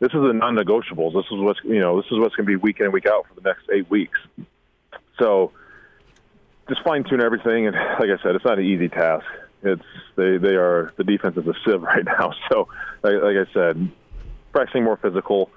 [0.00, 1.14] this is the non-negotiables.
[1.14, 3.06] This is what's you know this is what's going to be week in and week
[3.06, 4.18] out for the next eight weeks.
[5.20, 5.52] So
[6.68, 9.24] just fine tune everything, and like I said, it's not an easy task.
[9.62, 9.84] It's
[10.16, 12.32] they they are the defense is a sieve right now.
[12.50, 12.66] So
[13.04, 13.88] like, like I said,
[14.52, 15.48] pressing more physical,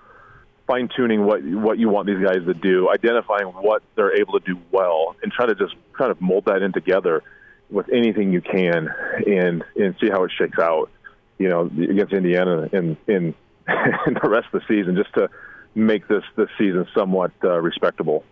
[0.68, 4.46] fine tuning what what you want these guys to do, identifying what they're able to
[4.46, 7.24] do well, and try to just kind of mold that in together
[7.70, 8.90] with anything you can
[9.26, 10.92] and and see how it shakes out.
[11.40, 13.34] You know, against Indiana and in
[13.68, 15.30] the rest of the season, just to
[15.74, 18.24] make this this season somewhat uh, respectable.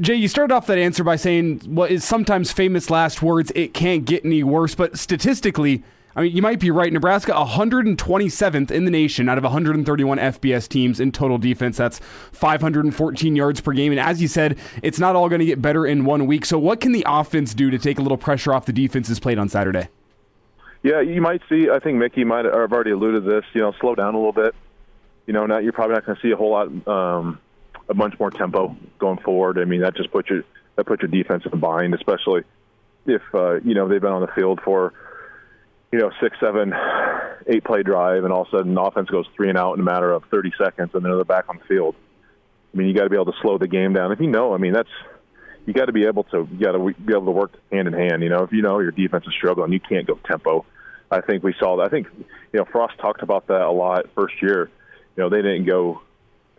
[0.00, 3.52] Jay, you started off that answer by saying what is sometimes famous last words.
[3.54, 5.84] It can't get any worse, but statistically,
[6.16, 6.90] I mean, you might be right.
[6.90, 11.76] Nebraska 127th in the nation out of 131 FBS teams in total defense.
[11.76, 11.98] That's
[12.32, 13.92] 514 yards per game.
[13.92, 16.46] And as you said, it's not all going to get better in one week.
[16.46, 19.38] So, what can the offense do to take a little pressure off the defenses played
[19.38, 19.88] on Saturday?
[20.82, 21.68] Yeah, you might see.
[21.68, 23.44] I think Mickey might have already alluded to this.
[23.52, 24.54] You know, slow down a little bit.
[25.26, 27.40] You know, now you're probably not going to see a whole lot, um,
[27.90, 29.58] a bunch more tempo going forward.
[29.58, 30.44] I mean, that just puts your
[30.76, 32.44] that puts your defense in bind, especially
[33.04, 34.94] if uh, you know they've been on the field for
[35.92, 36.74] you know, six, seven,
[37.46, 39.80] eight play drive, and all of a sudden the offense goes three and out in
[39.80, 41.94] a matter of 30 seconds, and then they're back on the field.
[42.74, 44.12] I mean, you got to be able to slow the game down.
[44.12, 44.90] If you know, I mean, that's
[45.64, 47.94] you got to be able to you got to be able to work hand in
[47.94, 48.22] hand.
[48.22, 50.64] You know, if you know your defense is struggling, you can't go tempo.
[51.10, 51.84] I think we saw that.
[51.84, 52.08] I think
[52.52, 54.70] you know Frost talked about that a lot first year.
[55.16, 56.02] You know, they didn't go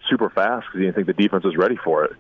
[0.10, 2.14] super fast because he didn't think the defense was ready for it,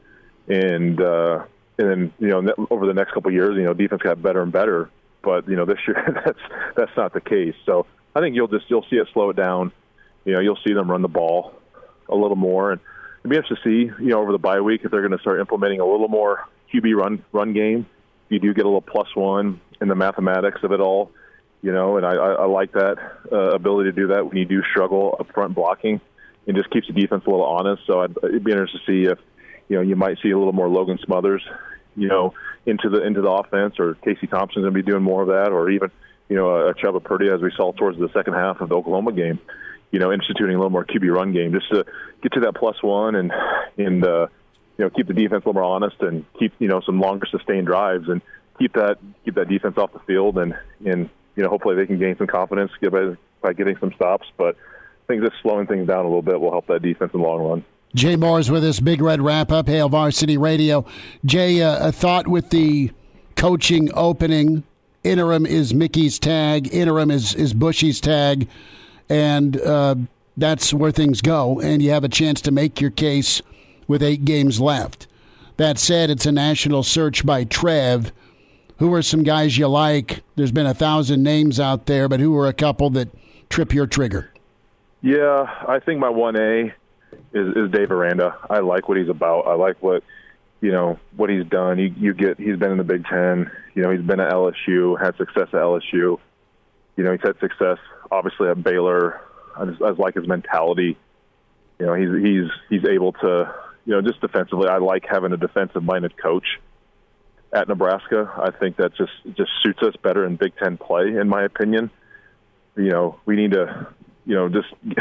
[0.47, 1.45] and uh,
[1.77, 4.41] and then you know over the next couple of years, you know, defense got better
[4.41, 4.89] and better.
[5.21, 6.39] But you know, this year that's
[6.75, 7.55] that's not the case.
[7.65, 9.71] So I think you'll just you'll see it slow it down.
[10.25, 11.53] You know, you'll see them run the ball
[12.09, 12.81] a little more, and
[13.19, 15.19] it'd be interesting to see you know over the bye week if they're going to
[15.19, 17.85] start implementing a little more QB run run game.
[18.29, 21.11] You do get a little plus one in the mathematics of it all,
[21.61, 22.97] you know, and I, I, I like that
[23.31, 26.01] uh, ability to do that when you do struggle up front blocking,
[26.45, 27.83] and just keeps the defense a little honest.
[27.87, 29.19] So I'd, it'd be interesting to see if
[29.69, 31.43] you know you might see a little more Logan Smothers,
[31.97, 32.33] you know,
[32.65, 35.51] into the into the offense, or Casey Thompson's going to be doing more of that,
[35.51, 35.91] or even
[36.29, 39.11] you know a Chuba Purdy as we saw towards the second half of the Oklahoma
[39.11, 39.39] game,
[39.91, 41.85] you know, instituting a little more QB run game just to
[42.21, 43.31] get to that plus one and
[43.77, 44.27] and uh,
[44.77, 47.25] you know keep the defense a little more honest and keep you know some longer
[47.31, 48.21] sustained drives and
[48.59, 50.55] keep that keep that defense off the field and
[50.85, 54.27] and you know hopefully they can gain some confidence by, by getting some stops.
[54.37, 57.21] But I think just slowing things down a little bit will help that defense in
[57.21, 57.65] the long run.
[57.95, 60.85] Jay Moore's with us, Big Red Wrap Up, Hail Varsity Radio.
[61.25, 62.91] Jay, uh, a thought with the
[63.35, 64.63] coaching opening.
[65.03, 66.73] Interim is Mickey's tag.
[66.73, 68.49] Interim is is Bushy's tag,
[69.09, 69.95] and uh,
[70.35, 71.61] that's where things go.
[71.61, 73.41] And you have a chance to make your case
[73.87, 75.07] with eight games left.
[75.55, 78.11] That said, it's a national search by Trev.
[78.79, 80.21] Who are some guys you like?
[80.35, 83.09] There's been a thousand names out there, but who are a couple that
[83.49, 84.31] trip your trigger?
[85.01, 86.73] Yeah, I think my one A
[87.33, 88.37] is, is Dave Aranda.
[88.49, 89.47] I like what he's about.
[89.47, 90.03] I like what
[90.61, 91.79] you know what he's done.
[91.79, 93.51] You, you get he's been in the Big Ten.
[93.75, 96.19] You know he's been at LSU, had success at LSU.
[96.95, 97.77] You know he's had success
[98.11, 99.21] obviously at Baylor.
[99.55, 100.97] I just, I just like his mentality.
[101.79, 103.53] You know he's he's he's able to
[103.85, 104.67] you know just defensively.
[104.67, 106.45] I like having a defensive minded coach
[107.53, 108.31] at Nebraska.
[108.35, 111.91] I think that just just suits us better in Big Ten play, in my opinion.
[112.75, 113.87] You know we need to
[114.25, 114.67] you know just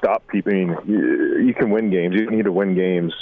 [0.00, 0.52] stop people.
[0.52, 2.14] I mean, you, you can win games.
[2.14, 3.12] You need to win games.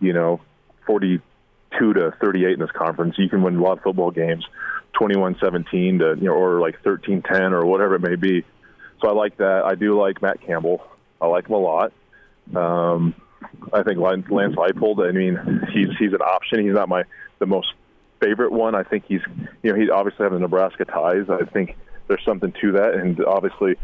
[0.00, 0.40] You know,
[0.86, 3.16] forty-two to thirty-eight in this conference.
[3.18, 4.46] You can win a lot of football games,
[4.94, 8.44] 21-17 to you know, or like 13-10 or whatever it may be.
[9.00, 9.64] So I like that.
[9.64, 10.86] I do like Matt Campbell.
[11.20, 11.92] I like him a lot.
[12.54, 13.14] Um,
[13.72, 15.06] I think Lance Leipold.
[15.06, 16.64] I mean, he's he's an option.
[16.64, 17.04] He's not my
[17.38, 17.72] the most
[18.20, 18.74] favorite one.
[18.74, 19.22] I think he's
[19.62, 21.28] you know he obviously has the Nebraska ties.
[21.28, 21.76] I think
[22.08, 23.76] there's something to that, and obviously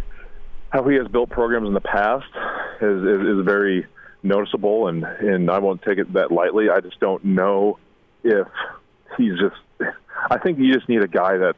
[0.71, 2.27] how he has built programs in the past
[2.81, 3.87] is, is, is very
[4.23, 6.69] noticeable, and and I won't take it that lightly.
[6.71, 7.79] I just don't know
[8.25, 8.49] if
[9.17, 9.57] he's just.
[10.31, 11.55] I think you just need a guy that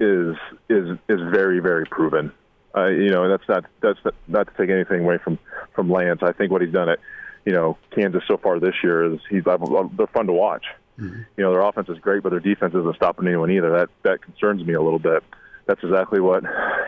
[0.00, 0.36] is
[0.68, 2.32] is is very very proven.
[2.76, 5.38] Uh, you know, and that's not that's not, not to take anything away from
[5.74, 6.20] from Lance.
[6.22, 6.98] I think what he's done at
[7.44, 10.64] you know Kansas so far this year is he's they're fun to watch.
[10.98, 11.22] Mm-hmm.
[11.36, 13.70] You know, their offense is great, but their defense isn't stopping anyone either.
[13.70, 15.22] That that concerns me a little bit
[15.66, 16.44] that's exactly what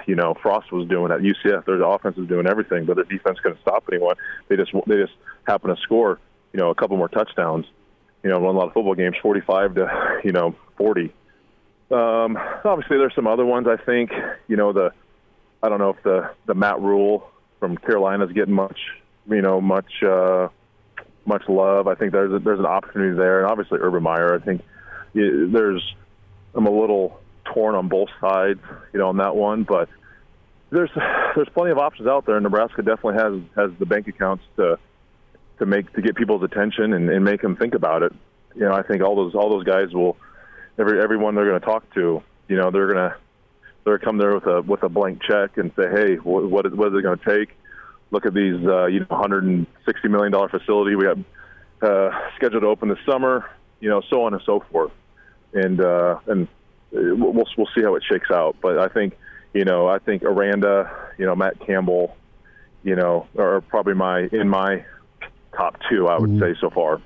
[0.06, 1.64] you know Frost was doing at UCF.
[1.64, 4.16] Their offense is doing everything, but their defense couldn't stop anyone.
[4.48, 5.14] They just they just
[5.46, 6.18] happen to score
[6.52, 7.66] you know a couple more touchdowns.
[8.22, 11.12] You know, won a lot of football games, forty-five to you know forty.
[11.90, 13.66] Um, obviously, there's some other ones.
[13.68, 14.10] I think
[14.48, 14.92] you know the
[15.62, 18.78] I don't know if the the Matt Rhule from Carolina is getting much
[19.28, 20.48] you know much uh,
[21.24, 21.86] much love.
[21.86, 24.34] I think there's a, there's an opportunity there, and obviously Urban Meyer.
[24.34, 24.62] I think
[25.14, 25.94] there's
[26.54, 27.20] I'm a little
[27.52, 28.60] torn on both sides,
[28.92, 29.64] you know, on that one.
[29.64, 29.88] But
[30.70, 30.90] there's
[31.34, 32.40] there's plenty of options out there.
[32.40, 34.78] Nebraska definitely has has the bank accounts to
[35.58, 38.12] to make to get people's attention and, and make them think about it.
[38.54, 40.16] You know, I think all those all those guys will
[40.78, 43.16] every everyone they're going to talk to, you know, they're going to
[43.84, 46.72] they're come there with a with a blank check and say, hey, what what is,
[46.72, 47.56] what is it going to take?
[48.10, 51.24] Look at these, uh, you know, 160 million dollar facility we have
[51.82, 53.48] uh, scheduled to open this summer,
[53.80, 54.92] you know, so on and so forth.
[55.52, 56.48] And uh, and
[56.92, 58.56] we'll we'll see how it shakes out.
[58.60, 59.16] But I think
[59.54, 62.16] you know I think Aranda, you know Matt Campbell,
[62.82, 64.84] you know are probably my in my
[65.56, 66.08] top two.
[66.08, 66.54] I would mm-hmm.
[66.54, 67.00] say so far.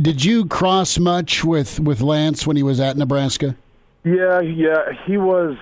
[0.00, 3.56] Did you cross much with with Lance when he was at Nebraska?
[4.04, 5.56] Yeah, yeah, he was.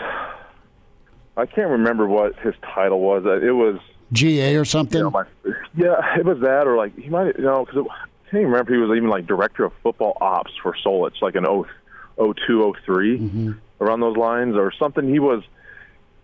[1.36, 3.24] I can't remember what his title was.
[3.24, 3.78] Uh, it was
[4.12, 4.98] GA or something.
[4.98, 5.24] You know, my,
[5.76, 8.72] yeah, it was that, or like he might, you know, because I can't remember.
[8.72, 11.68] He was even like director of football ops for Solich, like an oath
[12.18, 13.52] 02, 03, mm-hmm.
[13.80, 15.08] around those lines, or something.
[15.08, 15.42] He was.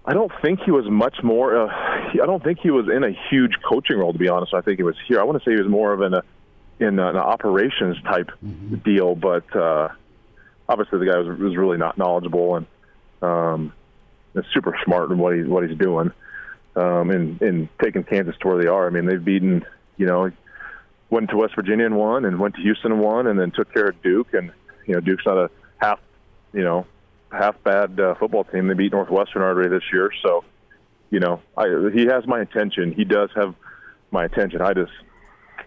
[0.07, 1.57] I don't think he was much more.
[1.57, 4.53] Uh, I don't think he was in a huge coaching role, to be honest.
[4.53, 5.19] I think he was here.
[5.19, 6.23] I want to say he was more of an, a,
[6.79, 8.77] in an operations type mm-hmm.
[8.77, 9.89] deal, but uh,
[10.69, 12.67] obviously the guy was, was really not knowledgeable and
[13.23, 13.73] um,
[14.35, 16.13] is super smart in what he's what he's doing,
[16.77, 18.87] um, and, and taking Kansas to where they are.
[18.87, 19.65] I mean, they've beaten,
[19.97, 20.31] you know,
[21.11, 23.73] went to West Virginia and won, and went to Houston and won, and then took
[23.73, 24.35] care of Duke.
[24.35, 24.53] And
[24.87, 25.51] you know, Duke's not a
[25.85, 26.01] half,
[26.53, 26.87] you know,
[27.31, 28.69] half bad uh, football team.
[28.69, 30.45] They beat Northwestern already this year, so
[31.11, 32.93] you know, I, he has my attention.
[32.93, 33.55] He does have
[34.11, 34.61] my attention.
[34.61, 34.93] I just,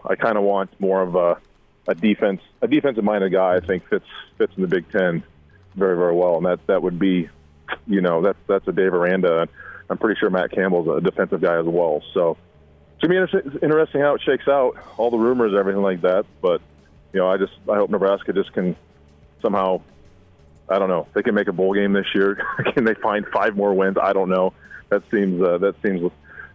[0.03, 1.37] I kind of want more of a,
[1.87, 3.55] a defense, a defensive minded guy.
[3.55, 4.05] I think fits
[4.37, 5.23] fits in the Big Ten
[5.75, 7.29] very very well, and that that would be,
[7.85, 9.47] you know, that's that's a Dave Aranda.
[9.89, 12.03] I'm pretty sure Matt Campbell's a defensive guy as well.
[12.13, 12.35] So
[12.95, 16.25] it's gonna be interesting how it shakes out, all the rumors, everything like that.
[16.41, 16.61] But
[17.13, 18.75] you know, I just I hope Nebraska just can
[19.41, 19.81] somehow,
[20.69, 22.43] I don't know, they can make a bowl game this year.
[22.73, 23.97] can they find five more wins?
[24.01, 24.53] I don't know.
[24.89, 26.11] That seems uh, that seems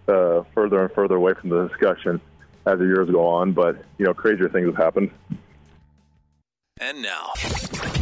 [0.09, 2.21] uh, further and further away from the discussion
[2.67, 3.53] as the years go on.
[3.53, 5.11] But you know, crazier things have happened.
[6.81, 7.33] And now,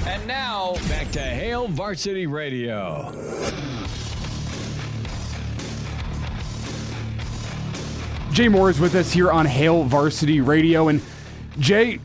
[0.07, 3.13] and now back to Hail Varsity Radio.
[8.33, 10.89] Jay Moore is with us here on Hail Varsity Radio.
[10.89, 11.03] And
[11.59, 11.99] Jay,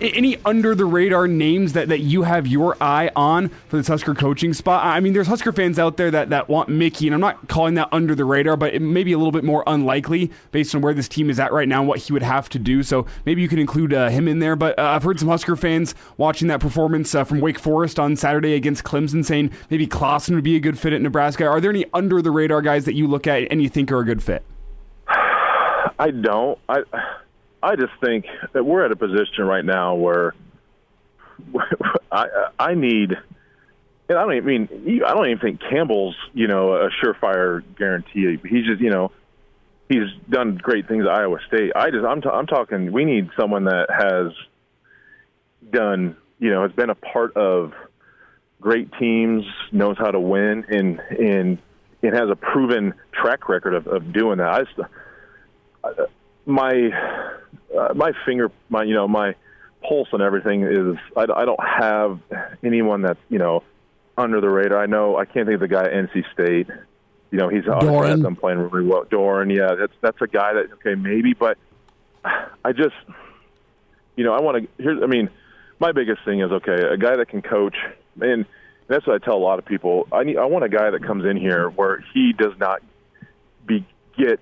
[0.00, 4.14] any under the radar names that, that you have your eye on for this Husker
[4.14, 4.84] coaching spot?
[4.84, 7.74] I mean, there's Husker fans out there that, that want Mickey, and I'm not calling
[7.74, 10.80] that under the radar, but it may be a little bit more unlikely based on
[10.80, 12.82] where this team is at right now and what he would have to do.
[12.82, 14.56] So maybe you can include uh, him in there.
[14.56, 18.16] But uh, I've heard some Husker fans watching that performance uh, from Wake Forest on
[18.16, 21.46] Saturday against Clemson saying maybe Clawson would be a good fit at Nebraska.
[21.46, 24.00] Are there any under the radar guys that you look at and you think are
[24.00, 24.42] a good fit?
[25.06, 26.58] I don't.
[26.68, 26.82] I
[27.64, 30.34] I just think that we're at a position right now where
[32.12, 32.26] I
[32.58, 33.16] I need.
[34.06, 38.38] And I don't even mean I don't even think Campbell's you know a surefire guarantee.
[38.46, 39.12] He's just you know
[39.88, 41.72] he's done great things at Iowa State.
[41.74, 42.92] I just I'm t- I'm talking.
[42.92, 44.32] We need someone that has
[45.72, 47.72] done you know has been a part of
[48.60, 51.58] great teams, knows how to win, and and
[52.02, 54.48] and has a proven track record of, of doing that.
[54.48, 56.10] I just
[56.46, 56.90] my
[57.76, 59.34] uh, my finger, my you know my
[59.86, 62.18] pulse and everything is I, I don't have
[62.62, 63.62] anyone that's you know
[64.16, 64.82] under the radar.
[64.82, 66.68] I know I can't think of the guy at NC State.
[67.30, 68.24] You know he's Doeren.
[68.24, 69.04] I'm playing really well.
[69.04, 71.58] Doeren, yeah, that's that's a guy that okay maybe, but
[72.64, 72.94] I just
[74.16, 74.82] you know I want to.
[74.82, 75.30] Here's I mean
[75.80, 77.76] my biggest thing is okay a guy that can coach
[78.20, 78.46] and
[78.86, 80.06] that's what I tell a lot of people.
[80.12, 82.82] I need I want a guy that comes in here where he does not
[83.66, 84.40] be get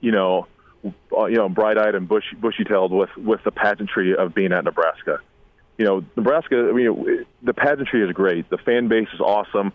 [0.00, 0.46] you know
[0.82, 5.20] Uh, you know, bright-eyed and bushy, bushy-tailed with with the pageantry of being at Nebraska.
[5.76, 6.68] You know, Nebraska.
[6.70, 8.48] I mean, the pageantry is great.
[8.48, 9.72] The fan base is awesome.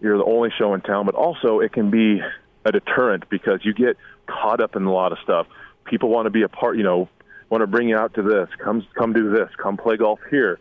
[0.00, 2.20] You're the only show in town, but also it can be
[2.66, 3.96] a deterrent because you get
[4.26, 5.46] caught up in a lot of stuff.
[5.86, 6.76] People want to be a part.
[6.76, 7.08] You know,
[7.48, 8.48] want to bring you out to this.
[8.62, 9.48] Come, come do this.
[9.56, 10.58] Come play golf here.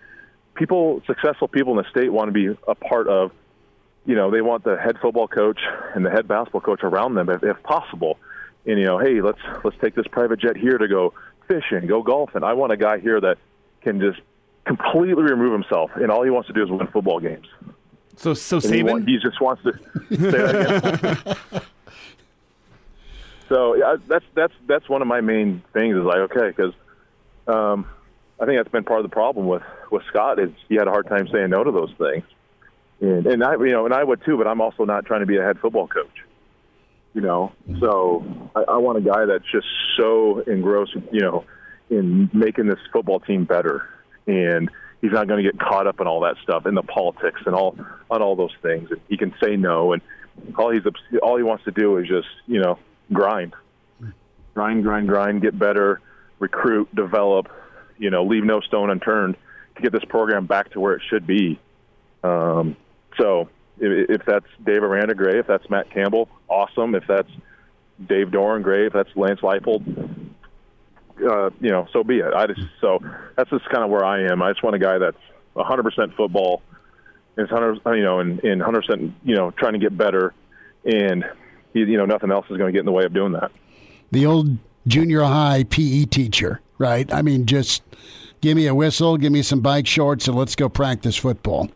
[0.53, 3.31] People, successful people in the state, want to be a part of.
[4.05, 5.59] You know, they want the head football coach
[5.95, 8.19] and the head basketball coach around them if, if possible
[8.65, 11.13] and you know, hey, let's let's take this private jet here to go
[11.47, 12.43] fishing, go golfing.
[12.43, 13.37] I want a guy here that
[13.81, 14.19] can just
[14.65, 17.47] completely remove himself, and all he wants to do is win football games.
[18.17, 19.73] So, so Saban, he, want, he, just wants to
[20.09, 21.61] say that again.
[23.49, 25.95] so yeah, that's that's that's one of my main things.
[25.95, 26.73] Is like okay, because
[27.47, 27.87] um,
[28.39, 30.91] I think that's been part of the problem with with Scott is he had a
[30.91, 32.23] hard time saying no to those things,
[33.01, 35.27] and and I you know and I would too, but I'm also not trying to
[35.27, 36.25] be a head football coach
[37.15, 37.51] you know.
[37.79, 38.23] So
[38.55, 39.65] I, I want a guy that's just
[39.97, 41.45] so engrossed, you know,
[41.89, 43.87] in making this football team better,
[44.27, 44.69] and
[45.01, 47.55] he's not going to get caught up in all that stuff, in the politics and
[47.55, 47.75] all
[48.11, 48.91] on all those things.
[48.91, 50.01] And he can say no, and
[50.57, 50.83] all he's
[51.23, 52.77] all he wants to do is just you know
[53.11, 53.55] grind,
[54.53, 56.01] grind, grind, grind, get better,
[56.39, 57.47] recruit, develop,
[57.97, 59.37] you know, leave no stone unturned
[59.77, 61.59] to get this program back to where it should be.
[62.23, 62.75] Um,
[63.17, 65.35] so if, that's Dave Aranda, great.
[65.35, 66.95] If that's Matt Campbell, awesome.
[66.95, 67.29] If that's
[68.07, 68.87] Dave Doeren, great.
[68.87, 70.29] If that's Lance Leipold,
[71.29, 72.33] uh, you know, so be it.
[72.33, 72.99] I just so
[73.35, 74.41] that's just kind of where I am.
[74.41, 75.17] I just want a guy that's
[75.55, 76.61] 100% football,
[77.37, 80.33] and 100, you know, and, and 100%, you know, trying to get better,
[80.83, 81.23] and
[81.73, 83.51] you know, nothing else is going to get in the way of doing that.
[84.11, 84.57] The old
[84.87, 87.11] junior high PE teacher, right?
[87.13, 87.83] I mean, just
[88.41, 91.69] give me a whistle, give me some bike shorts, and let's go practice football.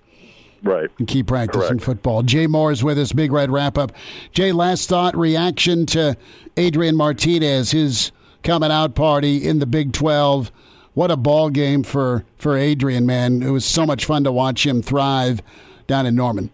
[0.63, 0.89] Right.
[0.97, 1.83] And keep practicing Correct.
[1.83, 2.23] football.
[2.23, 3.13] Jay Moore is with us.
[3.13, 3.91] Big Red wrap up.
[4.31, 6.17] Jay, last thought, reaction to
[6.57, 8.11] Adrian Martinez, his
[8.43, 10.51] coming out party in the Big 12.
[10.93, 13.41] What a ball game for, for Adrian, man.
[13.41, 15.41] It was so much fun to watch him thrive
[15.87, 16.51] down in Norman.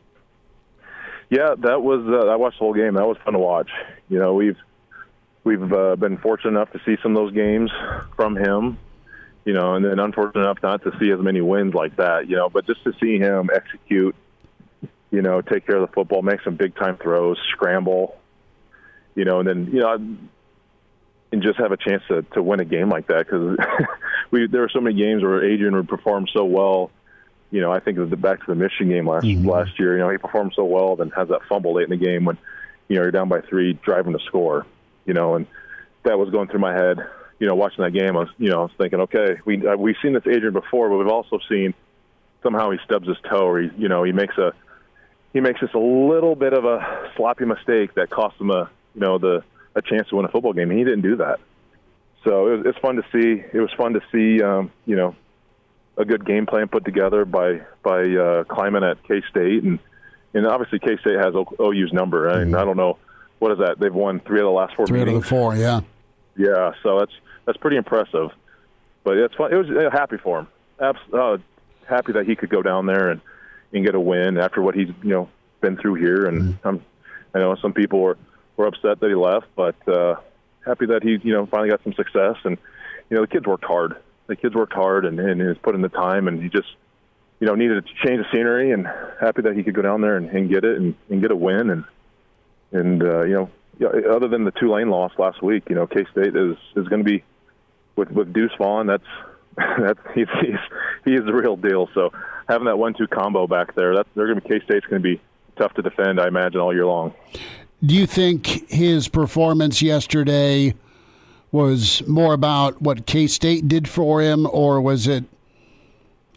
[1.29, 2.05] Yeah, that was.
[2.07, 2.93] Uh, I watched the whole game.
[2.93, 3.69] That was fun to watch.
[4.09, 4.57] You know, we've
[5.43, 7.71] we've uh, been fortunate enough to see some of those games
[8.15, 8.77] from him
[9.45, 12.35] you know, and then unfortunate enough not to see as many wins like that, you
[12.35, 14.15] know, but just to see him execute,
[15.11, 18.17] you know, take care of the football, make some big time throws, scramble,
[19.13, 19.93] you know, and then, you know,
[21.31, 23.57] and just have a chance to to win a game like that because
[24.31, 26.91] we there were so many games where Adrian would perform so well.
[27.51, 29.47] You know, I think of the back to the Michigan game last Mm-hmm.
[29.47, 29.93] last year.
[29.93, 32.37] You know, he performed so well, then has that fumble late in the game when
[32.87, 34.65] you know you're down by three, driving to score.
[35.05, 35.45] You know, and
[36.03, 36.97] that was going through my head.
[37.39, 39.75] You know, watching that game, I was you know I was thinking, okay, we uh,
[39.75, 41.73] we've seen this Adrian before, but we've also seen
[42.43, 44.53] somehow he stubs his toe, or he you know he makes a
[45.33, 49.01] he makes just a little bit of a sloppy mistake that costs him a you
[49.01, 49.43] know the
[49.75, 50.69] a chance to win a football game.
[50.69, 51.39] And he didn't do that.
[52.23, 53.43] So it was, it's fun to see.
[53.53, 55.15] It was fun to see, um, you know,
[55.97, 59.79] a good game plan put together by by uh, Klieman at K State, and
[60.33, 62.29] and obviously K State has O- OU's number.
[62.29, 62.97] I, mean, I don't know
[63.39, 63.79] what is that.
[63.79, 65.81] They've won three of the last four Three out of the four, yeah.
[66.37, 67.13] Yeah, so that's
[67.45, 68.31] that's pretty impressive.
[69.03, 69.53] But it's fun.
[69.53, 70.47] It was uh, happy for him.
[70.79, 71.37] Abs- uh,
[71.87, 73.21] happy that he could go down there and
[73.73, 75.29] and get a win after what he's you know
[75.61, 76.25] been through here.
[76.25, 76.83] And I'm,
[77.33, 78.17] I know some people were
[78.57, 80.15] were upset that he left, but uh,
[80.65, 82.35] happy that he you know finally got some success.
[82.43, 82.57] And
[83.09, 83.95] you know the kids worked hard.
[84.27, 86.69] The kids worked hard and and has put in the time, and he just
[87.39, 88.71] you know needed to change the scenery.
[88.71, 88.87] And
[89.19, 91.35] happy that he could go down there and, and get it and, and get a
[91.35, 91.69] win.
[91.69, 91.83] And
[92.71, 93.49] and uh, you know
[94.09, 97.09] other than the Tulane loss last week, you know K State is is going to
[97.09, 97.23] be
[97.95, 98.87] with with Deuce Vaughn.
[98.87, 99.03] That's
[99.57, 100.59] that's he's, he's
[101.05, 101.89] he is the real deal.
[101.93, 102.11] So
[102.47, 105.07] having that one-two combo back there, that's they're going to be K State's going to
[105.07, 105.21] be
[105.57, 107.13] tough to defend, I imagine, all year long.
[107.83, 110.73] Do you think his performance yesterday
[111.51, 115.23] was more about what K State did for him, or was it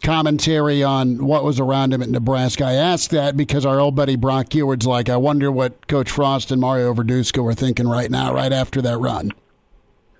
[0.01, 2.65] commentary on what was around him at Nebraska?
[2.65, 6.51] I ask that because our old buddy Brock Eward's like, I wonder what Coach Frost
[6.51, 9.31] and Mario Verduzco are thinking right now, right after that run.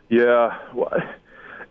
[0.09, 0.91] Yeah, well,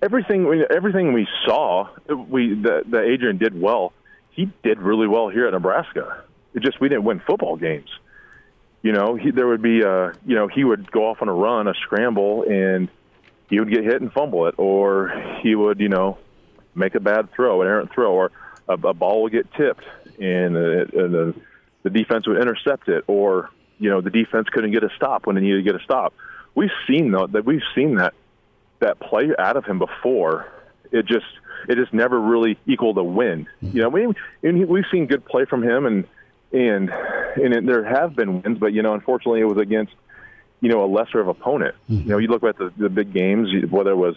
[0.02, 3.92] everything everything we saw, we that, that Adrian did well.
[4.30, 6.22] He did really well here at Nebraska.
[6.54, 7.90] It just we didn't win football games.
[8.82, 11.32] You know, he, there would be, a you know, he would go off on a
[11.32, 12.88] run, a scramble, and
[13.50, 16.18] he would get hit and fumble it, or he would, you know,
[16.74, 18.30] make a bad throw, an errant throw, or
[18.68, 19.84] a, a ball would get tipped,
[20.20, 21.34] and, uh, and the,
[21.82, 25.36] the defense would intercept it, or you know, the defense couldn't get a stop when
[25.36, 26.14] they needed to get a stop.
[26.54, 28.14] We've seen that we've seen that
[28.80, 30.46] that play out of him before.
[30.90, 31.26] It just
[31.68, 33.46] it just never really equaled a win.
[33.62, 33.76] Mm-hmm.
[33.76, 34.04] You know, we
[34.42, 36.06] and he- we've seen good play from him, and
[36.52, 39.92] and and it, there have been wins, but you know, unfortunately, it was against
[40.60, 41.74] you know a lesser of opponent.
[41.90, 42.02] Mm-hmm.
[42.02, 44.16] You know, you look at the, the big games, whether it was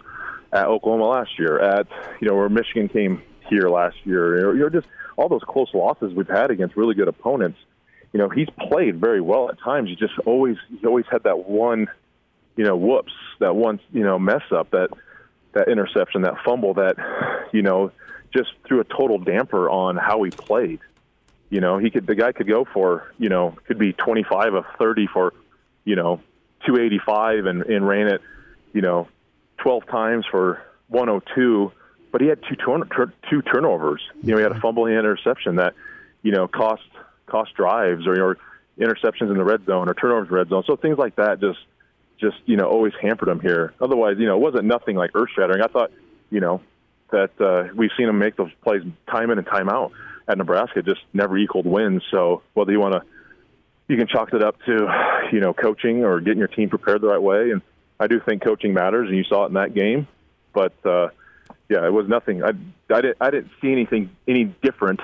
[0.54, 1.88] at Oklahoma last year, at
[2.22, 4.88] you know where Michigan came here last year, or, you know, just
[5.18, 7.60] all those close losses we've had against really good opponents.
[8.14, 9.90] You know, he's played very well at times.
[9.90, 11.88] He just always he always had that one
[12.56, 14.90] you know, whoops, that one, you know, mess up, that
[15.54, 16.96] that interception, that fumble, that
[17.52, 17.92] you know,
[18.34, 20.80] just threw a total damper on how he played.
[21.50, 24.66] You know, he could the guy could go for, you know, could be 25 of
[24.78, 25.34] 30 for,
[25.84, 26.22] you know,
[26.66, 28.22] 285 and and ran it,
[28.74, 29.08] you know,
[29.58, 31.72] 12 times for 102,
[32.12, 34.02] but he had two turn, tur- two turnovers.
[34.24, 35.74] You know, he had a fumble and an interception that,
[36.22, 36.84] you know, cost
[37.26, 38.38] cost drives or, or
[38.78, 40.64] interceptions in the red zone or turnovers in the red zone.
[40.66, 41.60] So things like that just
[42.22, 43.74] just you know always hampered him here.
[43.82, 45.62] Otherwise, you know, it wasn't nothing like earth shattering.
[45.62, 45.92] I thought,
[46.30, 46.62] you know,
[47.12, 49.92] that uh, we've seen him make those plays time in and time out
[50.28, 52.04] at Nebraska, just never equaled wins.
[52.12, 53.02] So whether you want to,
[53.88, 54.88] you can chalk it up to,
[55.34, 57.52] you know, coaching or getting your team prepared the right way.
[57.52, 57.62] And
[58.00, 60.08] I do think coaching matters, and you saw it in that game.
[60.54, 61.10] But uh,
[61.70, 62.44] yeah, it was nothing.
[62.44, 62.52] I,
[62.94, 65.02] I didn't I didn't see anything any different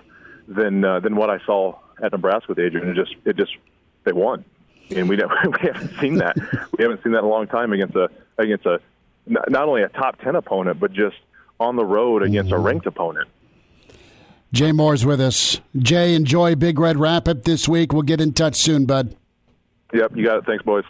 [0.47, 2.89] than uh, than what I saw at Nebraska with Adrian.
[2.89, 3.51] It just it just
[4.03, 4.45] they won
[4.95, 5.31] and we don't,
[5.61, 6.35] we haven't seen that.
[6.77, 8.79] We haven't seen that in a long time against a against a
[9.25, 11.17] not only a top ten opponent, but just
[11.59, 12.65] on the road against a mm-hmm.
[12.65, 13.27] ranked opponent.
[14.53, 15.59] Jay Moore's with us.
[15.77, 17.91] Jay, enjoy Big Red Wrap Up this week.
[17.91, 19.15] We'll get in touch soon, bud.
[19.93, 20.45] Yep, you got it.
[20.45, 20.83] Thanks, boys.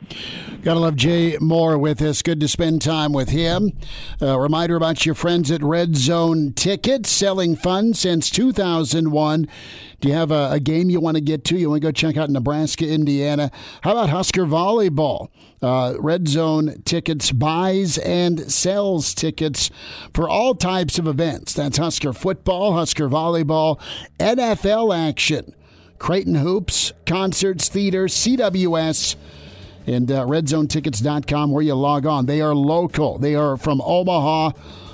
[0.64, 2.24] Gotta love Jay Moore with us.
[2.24, 3.74] Good to spend time with him.
[4.20, 9.48] A reminder about your friends at Red Zone Tickets, selling fun since 2001.
[10.00, 11.58] Do you have a, a game you want to get to?
[11.58, 13.52] You want to go check out Nebraska, Indiana?
[13.82, 15.30] How about Husker Volleyball?
[15.62, 19.70] Uh, Red Zone Tickets buys and sells tickets
[20.14, 21.54] for all types of events.
[21.54, 23.80] That's Husker Football, Husker Volleyball,
[24.20, 25.54] NFL action.
[26.00, 29.16] Creighton Hoops, concerts, theater, CWS,
[29.86, 32.26] and uh, redzonetickets.com where you log on.
[32.26, 33.18] They are local.
[33.18, 34.52] They are from Omaha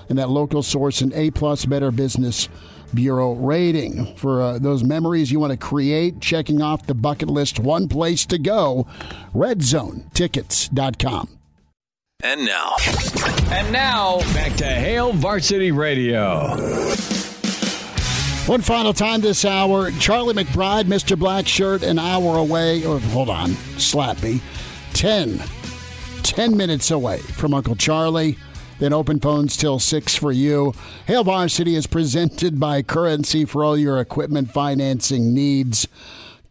[0.10, 2.50] and that local source and A plus Better Business
[2.94, 4.16] Bureau rating.
[4.16, 8.26] For uh, those memories you want to create, checking off the bucket list, one place
[8.28, 8.88] to go,
[9.34, 11.40] redzonetickets.com.
[12.24, 12.76] And now.
[13.52, 16.56] And now, back to Hail Varsity Radio.
[18.46, 21.18] One final time this hour, Charlie McBride, Mr.
[21.18, 24.42] Black Shirt, an hour away, or hold on, slap me,
[24.94, 25.42] 10
[26.24, 28.38] 10 minutes away from Uncle Charlie.
[28.80, 30.74] Then open phones till 6 for you.
[31.08, 35.88] Hail Varsity is presented by Currency for all your equipment financing needs.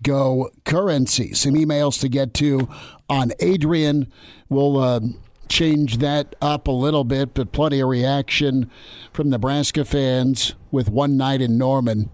[0.03, 1.35] Go Currency.
[1.35, 2.71] Some emails to get to
[3.11, 4.11] on Adrian.
[4.49, 5.01] We'll uh,
[5.49, 8.71] change that up a little bit, but plenty of reaction
[9.13, 12.11] from Nebraska fans with one night in Norman.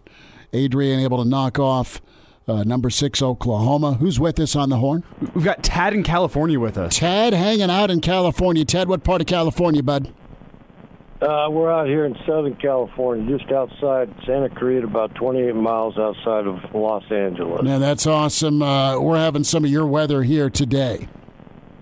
[0.52, 2.02] Adrian able to knock off
[2.46, 3.94] uh, number six Oklahoma.
[3.94, 5.04] Who's with us on the horn?
[5.34, 6.98] We've got Tad in California with us.
[6.98, 8.64] Tad hanging out in California.
[8.64, 10.12] Tad, what part of California, bud?
[11.20, 16.46] Uh, we're out here in Southern California, just outside Santa Cruz, about 28 miles outside
[16.46, 17.62] of Los Angeles.
[17.64, 18.62] Now that's awesome.
[18.62, 21.08] Uh, we're having some of your weather here today.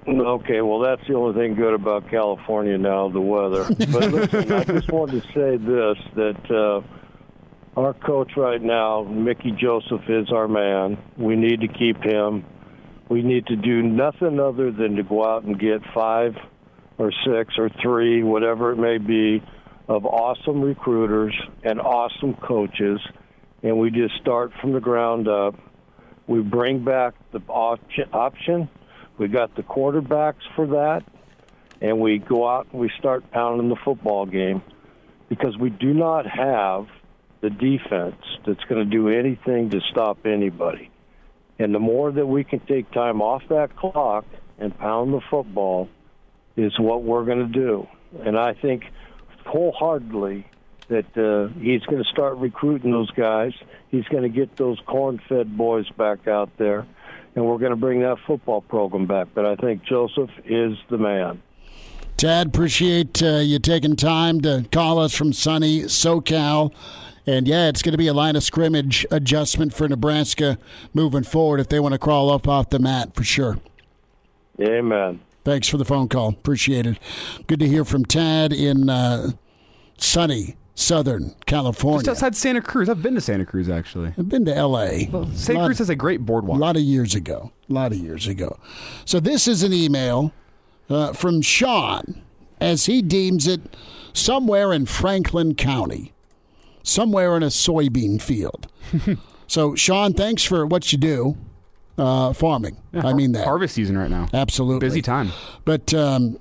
[0.09, 3.65] Okay, well, that's the only thing good about California now, the weather.
[3.93, 9.51] But listen, I just wanted to say this that uh, our coach right now, Mickey
[9.51, 10.97] Joseph, is our man.
[11.17, 12.45] We need to keep him.
[13.09, 16.37] We need to do nothing other than to go out and get five
[16.99, 19.43] or six or three, whatever it may be,
[19.89, 21.35] of awesome recruiters
[21.65, 23.01] and awesome coaches.
[23.63, 25.55] And we just start from the ground up.
[26.27, 28.69] We bring back the option.
[29.19, 31.05] We got the quarterbacks for that.
[31.81, 34.63] And we go out and we start pounding the football game
[35.29, 36.87] because we do not have
[37.43, 40.91] the defense that's going to do anything to stop anybody.
[41.59, 44.25] And the more that we can take time off that clock
[44.59, 45.89] and pound the football
[46.57, 47.87] is what we're going to do.
[48.25, 48.85] And I think
[49.45, 50.47] wholeheartedly
[50.89, 53.53] that uh, he's going to start recruiting those guys.
[53.91, 56.87] He's going to get those corn-fed boys back out there,
[57.37, 59.29] and we're going to bring that football program back.
[59.35, 61.43] But I think Joseph is the man.
[62.17, 66.73] Tad, appreciate uh, you taking time to call us from sunny SoCal.
[67.27, 70.59] And yeah, it's going to be a line of scrimmage adjustment for Nebraska
[70.95, 73.59] moving forward if they want to crawl up off the mat for sure.
[74.61, 75.21] Amen.
[75.45, 76.31] Thanks for the phone call.
[76.31, 76.99] Appreciate it.
[77.47, 79.33] Good to hear from Tad in uh,
[79.99, 82.05] sunny Southern California.
[82.05, 82.91] Just outside Santa Cruz.
[82.91, 84.13] I've been to Santa Cruz, actually.
[84.17, 85.09] I've been to L.A.
[85.11, 86.59] Well, Santa Cruz has a great boardwalk.
[86.59, 87.51] A lot of years ago.
[87.69, 88.59] A lot of years ago.
[89.07, 90.33] So this is an email
[90.91, 92.23] uh, from Sean,
[92.61, 93.63] as he deems it,
[94.13, 96.13] somewhere in Franklin County,
[96.83, 98.69] somewhere in a soybean field.
[99.47, 101.39] so, Sean, thanks for what you do.
[101.97, 102.77] Uh, farming.
[102.93, 103.45] Yeah, I mean that.
[103.47, 104.29] Harvest season right now.
[104.35, 104.87] Absolutely.
[104.87, 105.33] Busy time.
[105.65, 106.39] But um,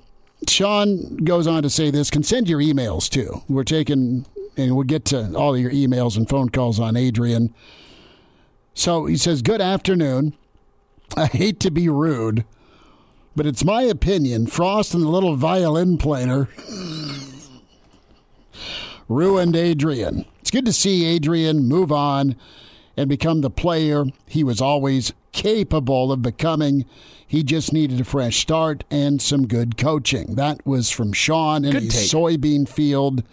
[0.48, 3.42] Sean goes on to say this can send your emails too.
[3.48, 4.26] We're taking,
[4.56, 7.54] and we'll get to all of your emails and phone calls on Adrian.
[8.74, 10.34] So he says, Good afternoon.
[11.16, 12.44] I hate to be rude,
[13.34, 16.48] but it's my opinion Frost and the little violin player
[19.08, 20.26] ruined Adrian.
[20.40, 22.36] It's good to see Adrian move on
[22.96, 26.84] and become the player he was always capable of becoming.
[27.26, 30.36] He just needed a fresh start and some good coaching.
[30.36, 32.08] That was from Sean in Good a take.
[32.08, 33.24] soybean field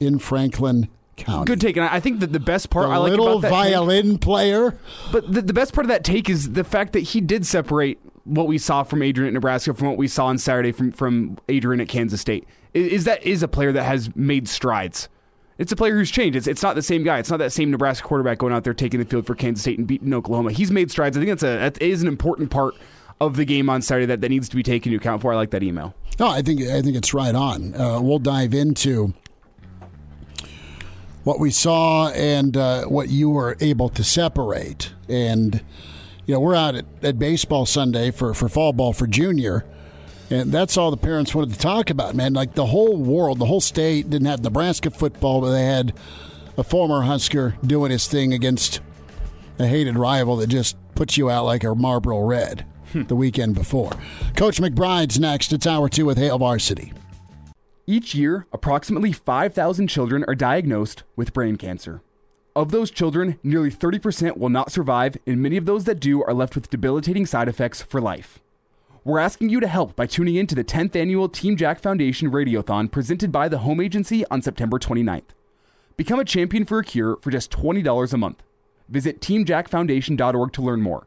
[0.00, 1.44] in Franklin County.
[1.46, 3.48] Good take, and I think that the best part The I like little about that
[3.48, 4.78] take- violin player.
[5.12, 7.98] But the, the best part of that take is the fact that he did separate
[8.24, 11.38] what we saw from Adrian at Nebraska from what we saw on Saturday from, from
[11.48, 12.46] Adrian at Kansas State.
[12.74, 15.08] Is, is that is a player that has made strides.
[15.58, 16.36] It's a player who's changed.
[16.36, 17.18] It's, it's not the same guy.
[17.18, 19.78] It's not that same Nebraska quarterback going out there taking the field for Kansas State
[19.78, 20.52] and beating Oklahoma.
[20.52, 21.16] He's made strides.
[21.16, 22.74] I think that's a that is an important part
[23.20, 25.32] of the game on Saturday that, that needs to be taken into account for.
[25.32, 25.94] I like that email.
[26.18, 27.74] No, I think I think it's right on.
[27.74, 29.14] Uh, we'll dive into
[31.24, 34.92] what we saw and uh, what you were able to separate.
[35.08, 35.62] And
[36.24, 39.64] you know, we're out at, at baseball Sunday for for fall ball for junior.
[40.28, 42.32] And that's all the parents wanted to talk about, man.
[42.32, 45.92] Like the whole world, the whole state didn't have Nebraska football, but they had
[46.58, 48.80] a former Husker doing his thing against
[49.60, 53.92] a hated rival that just puts you out like a Marlboro Red the weekend before.
[54.36, 55.52] Coach McBride's next.
[55.52, 56.92] It's hour two with Hail Varsity.
[57.86, 62.02] Each year, approximately 5,000 children are diagnosed with brain cancer.
[62.56, 66.34] Of those children, nearly 30% will not survive, and many of those that do are
[66.34, 68.40] left with debilitating side effects for life.
[69.04, 72.28] We're asking you to help by tuning in to the 10th annual Team Jack Foundation
[72.28, 75.34] Radiothon presented by the Home Agency on September 29th.
[75.96, 78.42] Become a champion for a cure for just $20 a month.
[78.88, 81.06] Visit teamjackfoundation.org to learn more.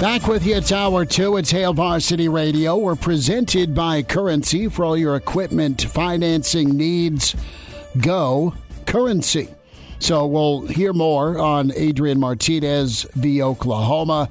[0.00, 1.36] Back with you, it's hour two.
[1.36, 2.76] It's Hail Varsity Radio.
[2.76, 7.36] We're presented by Currency for all your equipment financing needs.
[7.98, 8.54] Go
[8.86, 9.48] Currency.
[9.98, 14.30] So we'll hear more on Adrian Martinez via Oklahoma.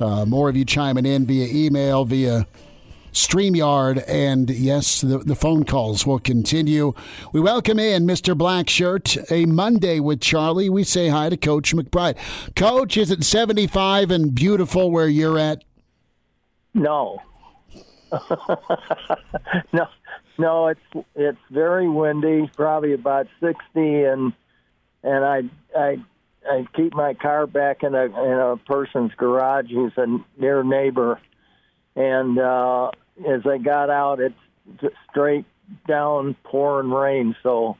[0.00, 2.46] Uh, more of you chiming in via email, via
[3.12, 6.94] StreamYard, and yes, the, the phone calls will continue.
[7.32, 8.36] We welcome in Mr.
[8.36, 10.68] Blackshirt, a Monday with Charlie.
[10.68, 12.16] We say hi to Coach McBride.
[12.54, 15.64] Coach, is it 75 and beautiful where you're at?
[16.74, 17.22] No.
[19.72, 19.86] no,
[20.38, 24.32] no, it's it's very windy, probably about 60, and
[25.02, 25.42] and I
[25.76, 25.98] I
[26.48, 30.06] I keep my car back in a in a person's garage who's a
[30.38, 31.20] near neighbor,
[31.98, 32.90] and uh,
[33.28, 34.34] as I got out, it's
[34.80, 35.44] just straight
[35.88, 37.34] down pouring rain.
[37.42, 37.76] So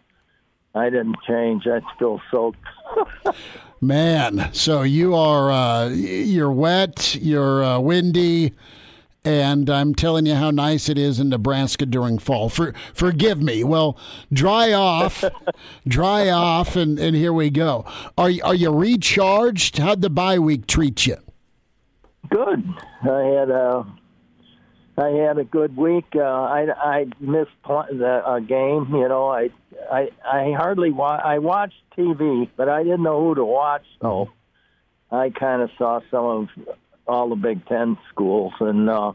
[0.74, 1.68] I didn't change.
[1.68, 2.58] I still soaked.
[3.80, 8.54] Man, so you are uh, you're wet, you're uh, windy,
[9.24, 12.48] and I'm telling you how nice it is in Nebraska during fall.
[12.48, 13.62] For forgive me.
[13.62, 13.96] Well,
[14.32, 15.22] dry off,
[15.86, 17.84] dry off, and, and here we go.
[18.18, 19.78] Are are you recharged?
[19.78, 21.18] How'd the bye week treat you?
[22.28, 22.68] Good.
[23.04, 23.86] I had a
[24.98, 26.06] I had a good week.
[26.14, 28.88] Uh, I I missed the uh, game.
[28.90, 29.50] You know, I
[29.90, 34.30] I I hardly wa- I watched TV, but I didn't know who to watch, so
[35.10, 36.48] I kind of saw some of
[37.06, 39.12] all the Big Ten schools, and uh,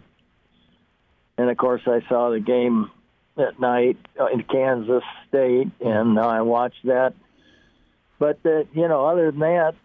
[1.37, 2.89] and of course I saw the game
[3.37, 3.97] at night
[4.31, 7.13] in Kansas State, and I watched that.
[8.19, 9.75] But uh, you know, other than that,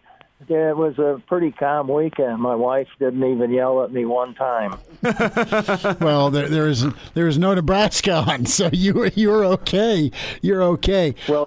[0.47, 2.41] it was a pretty calm weekend.
[2.41, 4.77] My wife didn't even yell at me one time.
[5.99, 10.11] well, there, there is there is no Nebraska on, so you you're okay.
[10.41, 11.15] You're okay.
[11.27, 11.45] Well,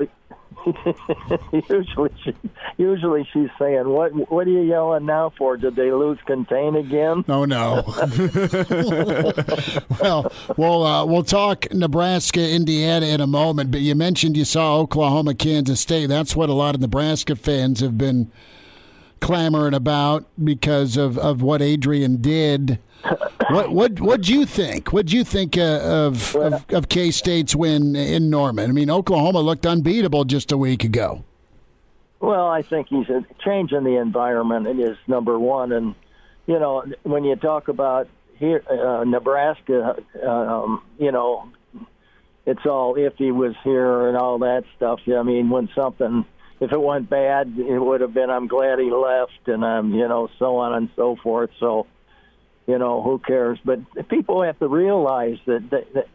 [1.70, 2.34] usually, she,
[2.76, 5.56] usually she's saying, "What what are you yelling now for?
[5.56, 7.82] Did they lose contain again?" Oh no.
[10.00, 13.70] well, we'll uh, we'll talk Nebraska, Indiana in a moment.
[13.70, 16.06] But you mentioned you saw Oklahoma, Kansas State.
[16.06, 18.30] That's what a lot of Nebraska fans have been
[19.22, 22.78] clamoring about because of, of what Adrian did.
[23.50, 24.92] what what what'd you think?
[24.92, 28.68] What'd you think uh, of of, of K State's win in Norman?
[28.68, 31.24] I mean, Oklahoma looked unbeatable just a week ago.
[32.20, 35.94] Well, I think he's a change in the environment is number one, and
[36.46, 41.50] you know when you talk about here uh, Nebraska, um, you know
[42.46, 45.00] it's all if he was here and all that stuff.
[45.08, 46.24] I mean, when something
[46.62, 50.06] if it went bad, it would have been I'm glad he left, and um, you
[50.06, 51.50] know so on and so forth.
[51.58, 51.88] So
[52.68, 53.58] you know, who cares?
[53.64, 56.06] But people have to realize that, that,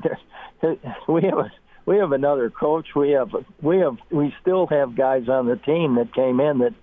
[0.61, 1.51] that we have a,
[1.85, 2.87] we have another coach.
[2.95, 3.29] We have
[3.61, 6.73] we have we still have guys on the team that came in that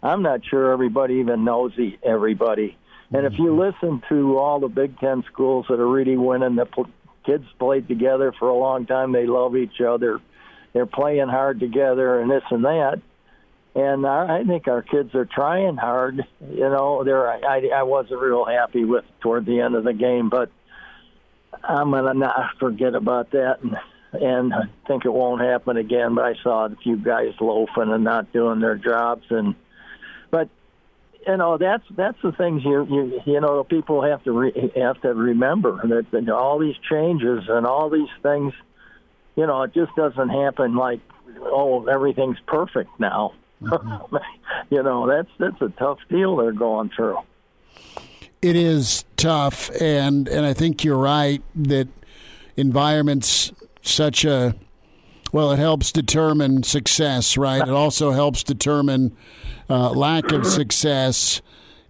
[0.00, 1.72] I'm not sure everybody even knows
[2.04, 2.76] everybody.
[3.10, 6.66] And if you listen to all the Big Ten schools that are really winning, the
[7.24, 9.10] kids played together for a long time.
[9.10, 10.20] They love each other.
[10.72, 13.00] They're playing hard together, and this and that
[13.78, 16.26] and I, think our kids are trying hard.
[16.50, 20.30] You know, there I, I wasn't real happy with toward the end of the game,
[20.30, 20.50] but
[21.62, 23.76] I'm gonna not forget about that and
[24.12, 26.16] and I think it won't happen again.
[26.16, 29.54] But I saw a few guys loafing and not doing their jobs, and
[30.32, 30.48] but
[31.24, 35.00] you know that's that's the things you you you know people have to re, have
[35.02, 38.54] to remember that, that all these changes and all these things,
[39.36, 41.00] you know, it just doesn't happen like
[41.42, 43.34] oh everything's perfect now.
[43.62, 44.16] Mm-hmm.
[44.70, 47.18] you know, that's that's a tough deal they're going through.
[48.40, 51.88] It is tough, and and I think you're right that
[52.56, 53.52] environments
[53.82, 54.54] such a
[55.32, 57.60] well, it helps determine success, right?
[57.60, 59.16] It also helps determine
[59.68, 61.42] uh, lack of success.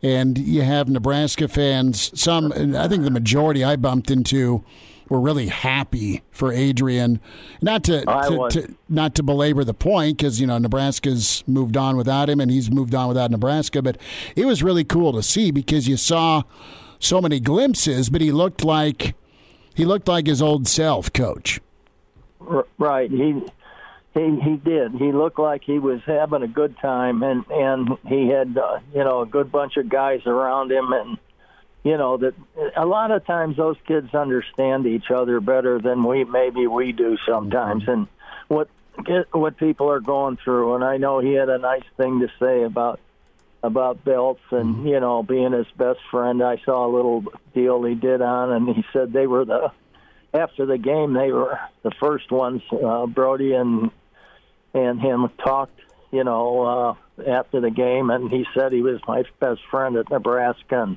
[0.03, 4.64] And you have Nebraska fans, some, I think the majority I bumped into
[5.09, 7.21] were really happy for Adrian.
[7.63, 11.97] Not to, to, to not to belabor the point because you know Nebraska's moved on
[11.97, 13.99] without him and he's moved on without Nebraska, but
[14.37, 16.43] it was really cool to see because you saw
[16.99, 19.15] so many glimpses, but he looked like
[19.75, 21.61] he looked like his old self, coach.
[22.79, 23.11] Right.
[23.11, 23.43] He
[24.15, 24.93] he he did.
[24.93, 29.05] He looked like he was having a good time, and and he had uh, you
[29.05, 31.19] know a good bunch of guys around him, and
[31.85, 32.35] you know that
[32.76, 37.16] a lot of times those kids understand each other better than we maybe we do
[37.26, 38.07] sometimes and
[38.49, 38.68] what
[39.33, 42.62] what people are going through and I know he had a nice thing to say
[42.62, 43.01] about
[43.62, 44.87] about belts and mm-hmm.
[44.89, 47.24] you know being his best friend I saw a little
[47.55, 49.72] deal he did on and he said they were the
[50.35, 53.91] after the game they were the first ones uh, Brody and
[54.74, 56.95] and him talked you know uh
[57.26, 60.83] after the game, and he said he was my best friend at Nebraska.
[60.83, 60.97] And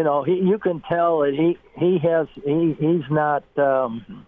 [0.00, 3.44] you know, he you can tell that he he has he he's not.
[3.58, 4.26] Um,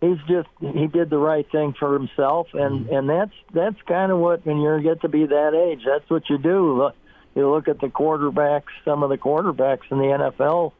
[0.00, 4.16] he's just he did the right thing for himself, and and that's that's kind of
[4.20, 6.92] what when you get to be that age, that's what you do.
[7.34, 10.72] You look at the quarterbacks, some of the quarterbacks in the NFL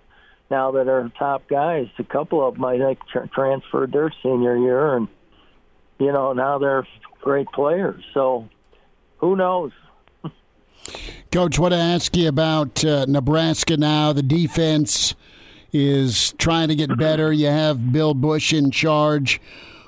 [0.51, 1.89] now that are top guys.
[1.99, 5.09] A couple of them I think tra- transferred their senior year, and
[5.99, 6.89] you know now they're
[7.21, 8.03] great players.
[8.15, 8.49] So
[9.19, 9.73] who knows?
[11.33, 14.13] Coach, what I ask you about uh, Nebraska now?
[14.13, 15.15] The defense
[15.73, 17.33] is trying to get better.
[17.33, 19.41] You have Bill Bush in charge.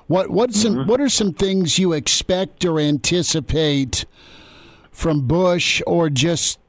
[0.07, 0.89] What what some mm-hmm.
[0.89, 4.05] what are some things you expect or anticipate
[4.93, 6.61] from Bush, or just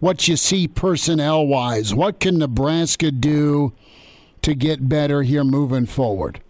[0.00, 1.94] what you see personnel wise?
[1.94, 3.74] What can Nebraska do
[4.40, 6.40] to get better here moving forward?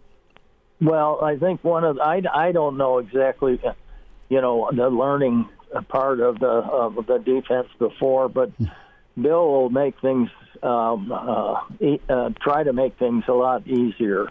[0.80, 3.60] Well, I think one of I, I don't know exactly,
[4.28, 5.48] you know, the learning
[5.88, 8.50] part of the of the defense before, but
[9.20, 10.30] Bill will make things
[10.62, 11.60] um, uh,
[12.08, 14.30] uh, try to make things a lot easier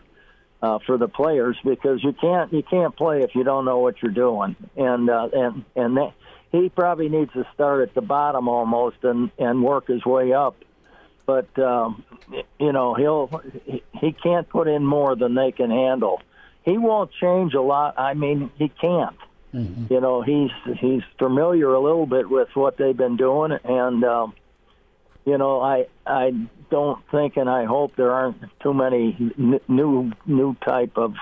[0.62, 4.02] uh, for the players because you can't you can't play if you don't know what
[4.02, 6.14] you're doing, and uh, and and that,
[6.52, 10.56] he probably needs to start at the bottom almost and and work his way up.
[11.26, 12.04] But um,
[12.60, 13.42] you know he'll
[14.00, 16.22] he can't put in more than they can handle.
[16.64, 17.96] He won't change a lot.
[17.98, 19.18] I mean he can't.
[19.54, 19.94] Mm-hmm.
[19.94, 24.34] You know he's he's familiar a little bit with what they've been doing, and um,
[25.26, 26.32] you know I I
[26.70, 31.16] don't think and I hope there aren't too many n- new new type of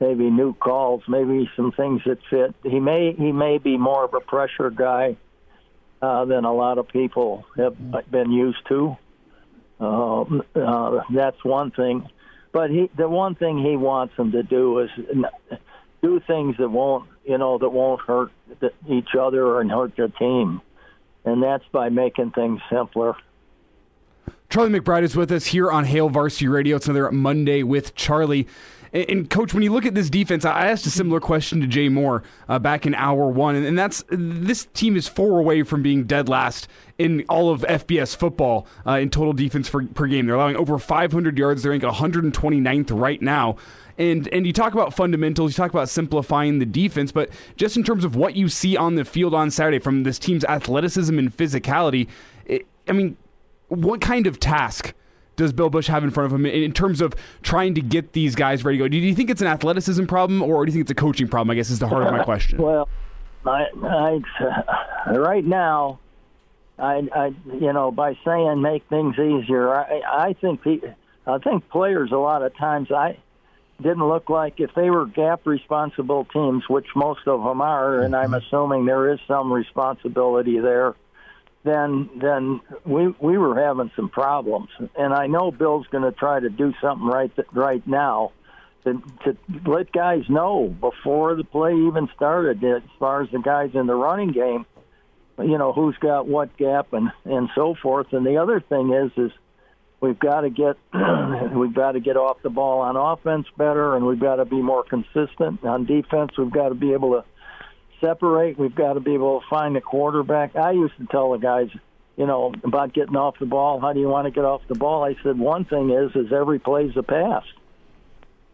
[0.00, 2.54] maybe new calls, maybe some things that fit.
[2.62, 5.16] He may he may be more of a pressure guy
[6.00, 7.76] uh, than a lot of people have
[8.10, 8.96] been used to.
[9.78, 10.22] Uh,
[10.56, 12.08] uh, that's one thing,
[12.50, 14.90] but he the one thing he wants them to do is
[16.02, 18.32] do things that won't you know that won't hurt
[18.88, 20.60] each other and hurt the team,
[21.24, 23.14] and that's by making things simpler.
[24.50, 26.76] Charlie McBride is with us here on Hail Varsity Radio.
[26.76, 28.46] It's another Monday with Charlie.
[28.92, 31.66] And, and, coach, when you look at this defense, I asked a similar question to
[31.66, 35.62] Jay Moore uh, back in hour one, and, and, that's this team is four away
[35.62, 36.68] from being dead last
[36.98, 40.26] in all of FBS football uh, in total defense for, per game.
[40.26, 41.62] They're allowing over 500 yards.
[41.62, 43.56] They're ranked 129th right now.
[43.98, 47.84] And and you talk about fundamentals, you talk about simplifying the defense, but just in
[47.84, 51.36] terms of what you see on the field on Saturday from this team's athleticism and
[51.36, 52.08] physicality,
[52.46, 53.16] it, I mean,
[53.68, 54.94] what kind of task?
[55.36, 58.34] Does Bill Bush have in front of him in terms of trying to get these
[58.34, 58.88] guys ready to go?
[58.88, 61.50] Do you think it's an athleticism problem or do you think it's a coaching problem?
[61.50, 62.58] I guess is the heart of my question.
[62.72, 62.88] Well,
[63.44, 63.66] I,
[65.06, 65.98] I right now,
[66.78, 70.60] I, I, you know, by saying make things easier, I, I think
[71.26, 73.18] I think players a lot of times I
[73.80, 78.14] didn't look like if they were gap responsible teams, which most of them are, and
[78.14, 78.34] I'm mm-hmm.
[78.34, 80.94] assuming there is some responsibility there
[81.64, 84.68] then then we we were having some problems.
[84.96, 88.32] And I know Bill's going to try to do something right right now
[88.84, 93.70] to, to let guys know before the play even started as far as the guys
[93.74, 94.66] in the running game,
[95.38, 98.12] you know who's got what gap and and so forth.
[98.12, 99.32] And the other thing is is
[100.00, 100.76] we've got to get
[101.54, 104.60] we've got to get off the ball on offense better, and we've got to be
[104.60, 106.32] more consistent on defense.
[106.36, 107.24] We've got to be able to
[108.02, 108.58] separate.
[108.58, 110.56] We've got to be able to find the quarterback.
[110.56, 111.68] I used to tell the guys,
[112.16, 113.80] you know, about getting off the ball.
[113.80, 115.04] How do you want to get off the ball?
[115.04, 117.44] I said one thing is is every play's a pass.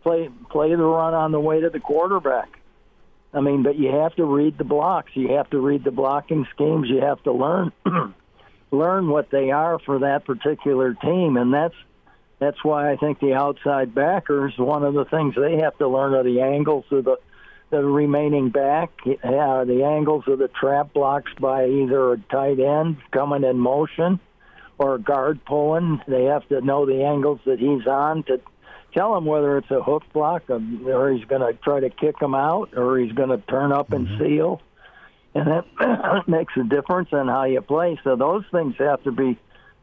[0.03, 2.61] Play play the run on the way to the quarterback.
[3.33, 5.11] I mean, but you have to read the blocks.
[5.15, 6.89] You have to read the blocking schemes.
[6.89, 7.73] You have to learn
[8.71, 11.75] learn what they are for that particular team, and that's
[12.39, 14.55] that's why I think the outside backers.
[14.57, 17.17] One of the things they have to learn are the angles of the
[17.71, 22.97] the remaining back, uh, the angles of the trap blocks by either a tight end
[23.11, 24.21] coming in motion
[24.79, 26.01] or a guard pulling.
[26.09, 28.41] They have to know the angles that he's on to
[28.95, 32.35] tell him whether it's a hook block or he's going to try to kick him
[32.35, 34.25] out or he's going to turn up and mm-hmm.
[34.25, 34.63] seal.
[35.35, 38.01] And that makes a difference in how you play.
[38.03, 39.39] So those things have to be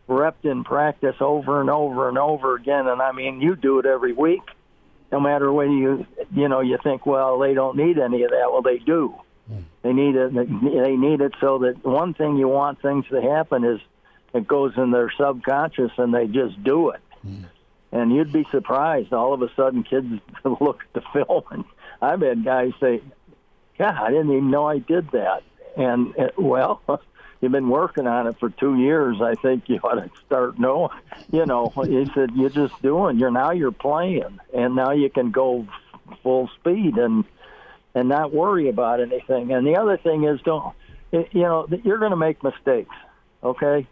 [0.09, 2.87] repped in practice over and over and over again.
[2.87, 4.41] And I mean, you do it every week
[5.11, 8.51] no matter whether you you know you think well they don't need any of that.
[8.51, 9.15] Well they do.
[9.83, 13.63] They need it they need it so that one thing you want things to happen
[13.63, 13.79] is
[14.33, 17.01] it goes in their subconscious and they just do it.
[17.91, 19.13] And you'd be surprised.
[19.13, 20.07] All of a sudden kids
[20.43, 21.63] look at the film and
[22.01, 23.01] i've had guys say
[23.79, 25.43] yeah i didn't even know i did that.
[25.77, 26.81] And uh, well
[27.41, 29.17] you've been working on it for two years.
[29.21, 30.89] I think you ought to start knowing.
[31.31, 33.19] You know, he said you're just doing.
[33.19, 35.67] You're now you're playing, and now you can go
[36.23, 37.25] full speed and
[37.93, 39.51] and not worry about anything.
[39.51, 40.75] And the other thing is don't
[41.11, 42.93] you know, you're going to make mistakes.
[43.43, 43.87] Okay,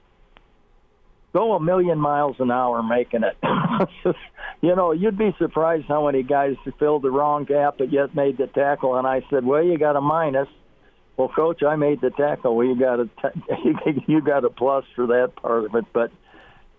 [1.33, 3.37] go a million miles an hour making it.
[4.61, 8.37] you know, you'd be surprised how many guys filled the wrong gap but yet made
[8.37, 8.95] the tackle.
[8.95, 10.47] And I said, well, you got a minus.
[11.15, 12.55] Well, coach, I made the tackle.
[12.55, 15.85] Well, you got a t- you got a plus for that part of it.
[15.93, 16.11] But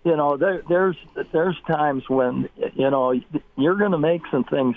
[0.05, 0.97] you know, there, there's
[1.33, 3.15] there's times when you know
[3.57, 4.77] you're going to make some things.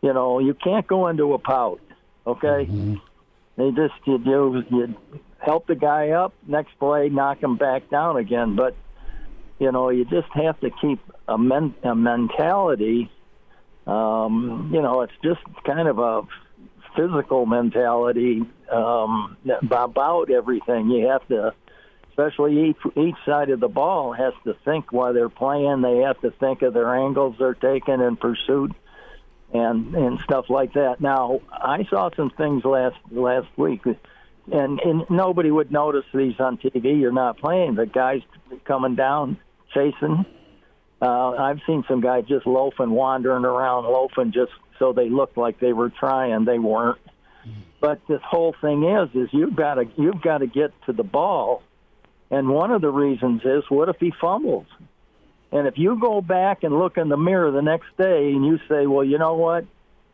[0.00, 1.80] You know, you can't go into a pout.
[2.24, 2.94] Okay, mm-hmm.
[3.56, 4.94] they just you do you
[5.38, 6.32] help the guy up.
[6.46, 8.54] Next play, knock him back down again.
[8.54, 8.76] But
[9.58, 13.10] you know, you just have to keep a, men- a mentality.
[13.88, 16.22] Um, you know, it's just kind of a
[16.96, 19.36] physical mentality um,
[19.70, 20.90] about everything.
[20.90, 21.54] You have to,
[22.10, 25.82] especially each each side of the ball has to think while they're playing.
[25.82, 28.72] They have to think of their angles they're taking in pursuit,
[29.52, 31.00] and and stuff like that.
[31.00, 33.82] Now, I saw some things last last week
[34.52, 37.00] and and nobody would notice these on TV.
[37.00, 37.74] You're not playing.
[37.74, 38.22] The guys
[38.64, 39.38] coming down
[39.74, 40.24] chasing.
[41.00, 45.60] Uh, I've seen some guys just loafing, wandering around, loafing just so they looked like
[45.60, 46.44] they were trying.
[46.44, 46.98] They weren't.
[47.80, 51.04] But this whole thing is, is you've got to you've got to get to the
[51.04, 51.62] ball,
[52.30, 54.66] and one of the reasons is, what if he fumbles?
[55.50, 58.58] And if you go back and look in the mirror the next day and you
[58.68, 59.64] say, well, you know what,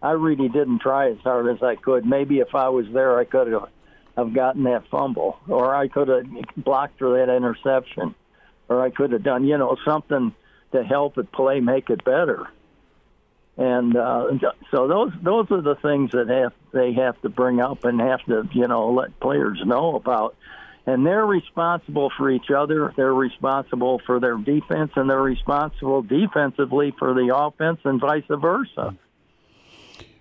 [0.00, 2.06] I really didn't try as hard as I could.
[2.06, 3.68] Maybe if I was there, I could have
[4.16, 8.14] have gotten that fumble, or I could have blocked for that interception
[8.68, 10.34] or I could have done, you know, something
[10.72, 12.48] to help it play, make it better.
[13.56, 14.26] And uh,
[14.72, 18.24] so those those are the things that have they have to bring up and have
[18.24, 20.36] to you know let players know about.
[20.86, 22.92] And they're responsible for each other.
[22.94, 28.96] They're responsible for their defense, and they're responsible defensively for the offense, and vice versa.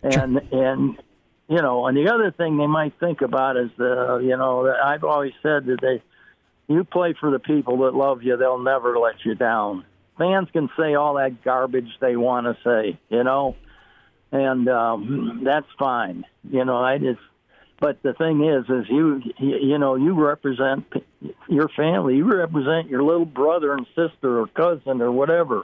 [0.04, 1.02] And and
[1.50, 5.04] you know, and the other thing they might think about is the you know I've
[5.04, 6.04] always said that they
[6.68, 9.86] you play for the people that love you, they'll never let you down.
[10.18, 13.56] Fans can say all that garbage they want to say, you know,
[14.32, 16.26] and um, that's fine.
[16.50, 17.20] You know, I just.
[17.80, 20.86] But the thing is, is you you know you represent
[21.50, 25.64] your family, you represent your little brother and sister or cousin or whatever.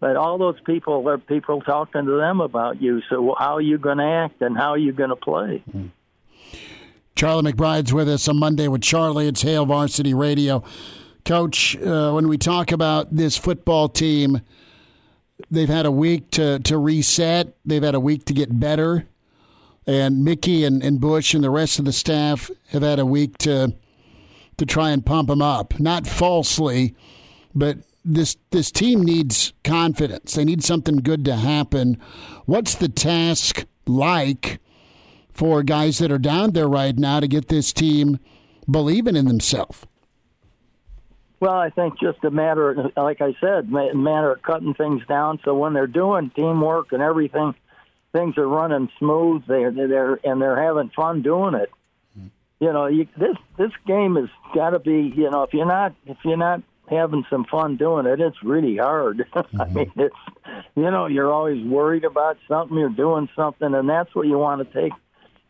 [0.00, 3.00] But all those people are people talking to them about you.
[3.08, 5.62] So how are you going to act and how are you going to play?
[5.68, 5.86] Mm-hmm.
[7.16, 9.26] Charlie McBride's with us on Monday with Charlie.
[9.26, 10.62] It's Hail Varsity Radio.
[11.28, 14.40] Coach, uh, when we talk about this football team,
[15.50, 19.06] they've had a week to, to reset, they've had a week to get better.
[19.86, 23.36] And Mickey and, and Bush and the rest of the staff have had a week
[23.38, 23.74] to
[24.56, 25.78] to try and pump them up.
[25.78, 26.94] Not falsely,
[27.54, 27.76] but
[28.06, 30.32] this this team needs confidence.
[30.34, 32.00] They need something good to happen.
[32.46, 34.60] What's the task like
[35.30, 38.18] for guys that are down there right now to get this team
[38.66, 39.84] believing in themselves?
[41.40, 45.38] Well, I think just a matter, like I said, a matter of cutting things down.
[45.44, 47.54] So when they're doing teamwork and everything,
[48.12, 49.44] things are running smooth.
[49.46, 51.70] They're they're and they're having fun doing it.
[52.60, 55.12] You know, you, this this game has got to be.
[55.14, 58.76] You know, if you're not if you're not having some fun doing it, it's really
[58.76, 59.24] hard.
[59.38, 59.60] Mm-hmm.
[59.60, 60.16] I mean, it's
[60.74, 62.76] you know, you're always worried about something.
[62.76, 64.92] You're doing something, and that's what you want to take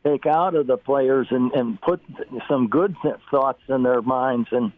[0.05, 2.01] take out of the players and, and put
[2.49, 2.95] some good
[3.31, 4.49] thoughts in their minds.
[4.53, 4.73] And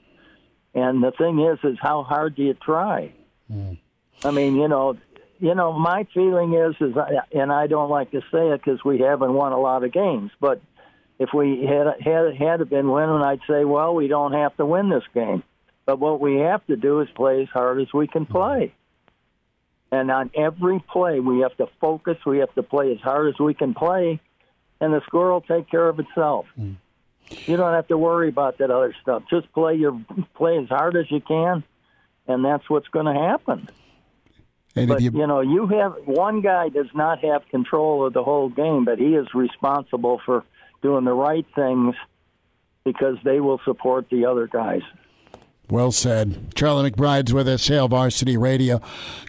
[0.74, 3.12] and the thing is, is how hard do you try?
[3.52, 3.78] Mm.
[4.24, 4.96] I mean, you know,
[5.38, 6.94] you know, my feeling is, is,
[7.32, 10.30] and I don't like to say it because we haven't won a lot of games,
[10.40, 10.60] but
[11.18, 14.90] if we had had had been winning, I'd say, well, we don't have to win
[14.90, 15.42] this game,
[15.86, 18.74] but what we have to do is play as hard as we can play.
[19.92, 22.16] And on every play, we have to focus.
[22.24, 24.20] We have to play as hard as we can play
[24.80, 26.46] and the score will take care of itself.
[26.58, 26.76] Mm.
[27.30, 29.22] You don't have to worry about that other stuff.
[29.30, 30.00] Just play your
[30.34, 31.62] play as hard as you can,
[32.26, 33.68] and that's what's going to happen.
[34.76, 35.10] And but you...
[35.12, 38.98] you know, you have one guy does not have control of the whole game, but
[38.98, 40.44] he is responsible for
[40.82, 41.94] doing the right things
[42.84, 44.82] because they will support the other guys.
[45.68, 46.52] Well said.
[46.56, 48.80] Charlie McBride's with us, Hail Varsity Radio.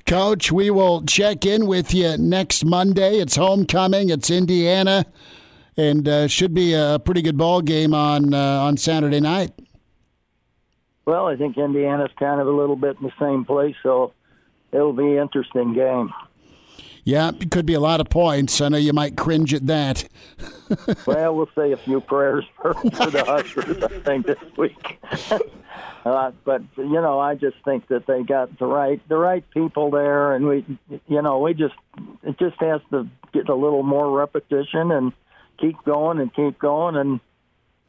[0.08, 3.20] Coach, we will check in with you next Monday.
[3.20, 4.10] It's homecoming.
[4.10, 5.06] It's Indiana
[5.78, 9.52] and uh, should be a pretty good ball game on uh, on Saturday night.
[11.06, 14.14] Well, I think Indiana's kind of a little bit in the same place, so
[14.72, 16.12] it'll be an interesting game.
[17.04, 18.62] Yeah, it could be a lot of points.
[18.62, 20.08] I know you might cringe at that.
[21.08, 25.00] well, we'll say a few prayers for, for the Huskers, I think, this week.
[26.06, 29.90] uh, but you know, I just think that they got the right the right people
[29.90, 30.66] there, and we,
[31.08, 31.74] you know, we just
[32.22, 35.12] it just has to get a little more repetition and
[35.62, 37.20] keep going and keep going and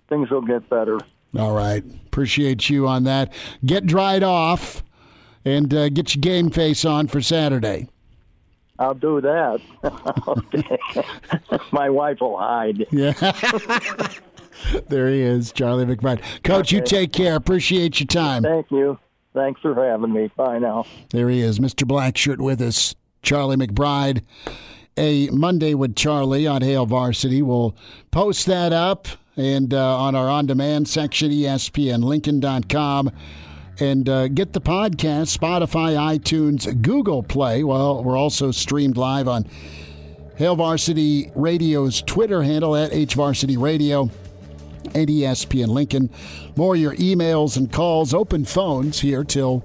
[0.08, 0.98] things will get better.
[1.36, 1.82] All right.
[2.06, 3.32] Appreciate you on that.
[3.64, 4.84] Get dried off
[5.44, 7.88] and uh, get your game face on for Saturday.
[8.78, 9.60] I'll do that.
[11.72, 12.86] My wife will hide.
[12.90, 13.12] Yeah.
[14.88, 16.22] there he is, Charlie McBride.
[16.42, 16.76] Coach, okay.
[16.76, 17.36] you take care.
[17.36, 18.42] Appreciate your time.
[18.42, 18.98] Thank you.
[19.34, 20.30] Thanks for having me.
[20.36, 20.84] Bye now.
[21.10, 21.86] There he is, Mr.
[21.86, 24.22] Blackshirt with us, Charlie McBride.
[24.96, 27.42] A Monday with Charlie on Hail Varsity.
[27.42, 27.74] We'll
[28.10, 33.10] post that up and uh, on our on demand section, ESPNLincoln.com.
[33.80, 37.64] And uh, get the podcast, Spotify, iTunes, Google Play.
[37.64, 39.46] Well, we're also streamed live on
[40.36, 44.10] Hail Varsity Radio's Twitter handle at HVarsity Radio
[44.94, 46.10] and ESPN Lincoln.
[46.54, 49.64] More your emails and calls, open phones here till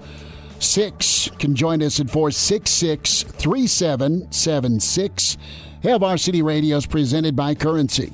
[0.60, 1.32] 6.
[1.40, 5.38] Can join us at 466 3776.
[5.82, 8.14] Hail Varsity Radio is presented by Currency.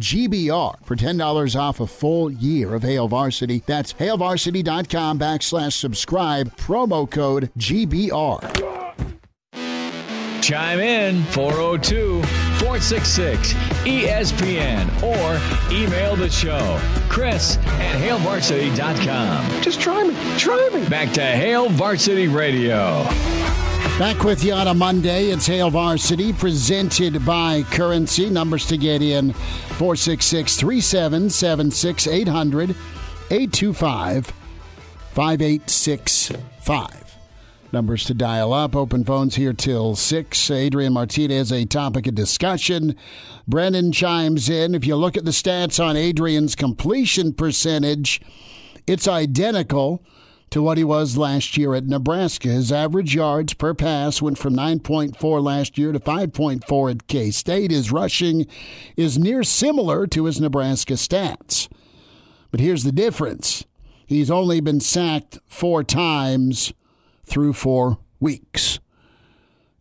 [0.01, 3.63] GBR for $10 off a full year of Hail Varsity.
[3.65, 8.81] That's hailvarsity.com backslash subscribe, promo code GBR.
[10.41, 15.39] Chime in 402 466 ESPN or
[15.71, 16.79] email the show.
[17.09, 19.61] Chris at hailvarsity.com.
[19.61, 20.15] Just try me.
[20.37, 20.89] Try me.
[20.89, 23.05] Back to Hail Varsity Radio.
[24.01, 25.25] Back with you on a Monday.
[25.25, 28.31] It's Hail Varsity presented by Currency.
[28.31, 32.71] Numbers to get in 466 3776 800
[33.29, 34.33] 825
[35.13, 37.15] 5865.
[37.71, 38.75] Numbers to dial up.
[38.75, 40.49] Open phones here till 6.
[40.49, 42.95] Adrian Martinez, a topic of discussion.
[43.47, 44.73] Brennan chimes in.
[44.73, 48.19] If you look at the stats on Adrian's completion percentage,
[48.87, 50.03] it's identical
[50.51, 52.49] to what he was last year at Nebraska.
[52.49, 57.71] His average yards per pass went from 9.4 last year to 5.4 at K State.
[57.71, 58.45] His rushing
[58.95, 61.69] is near similar to his Nebraska stats.
[62.51, 63.65] But here's the difference
[64.05, 66.73] he's only been sacked four times
[67.25, 68.79] through four weeks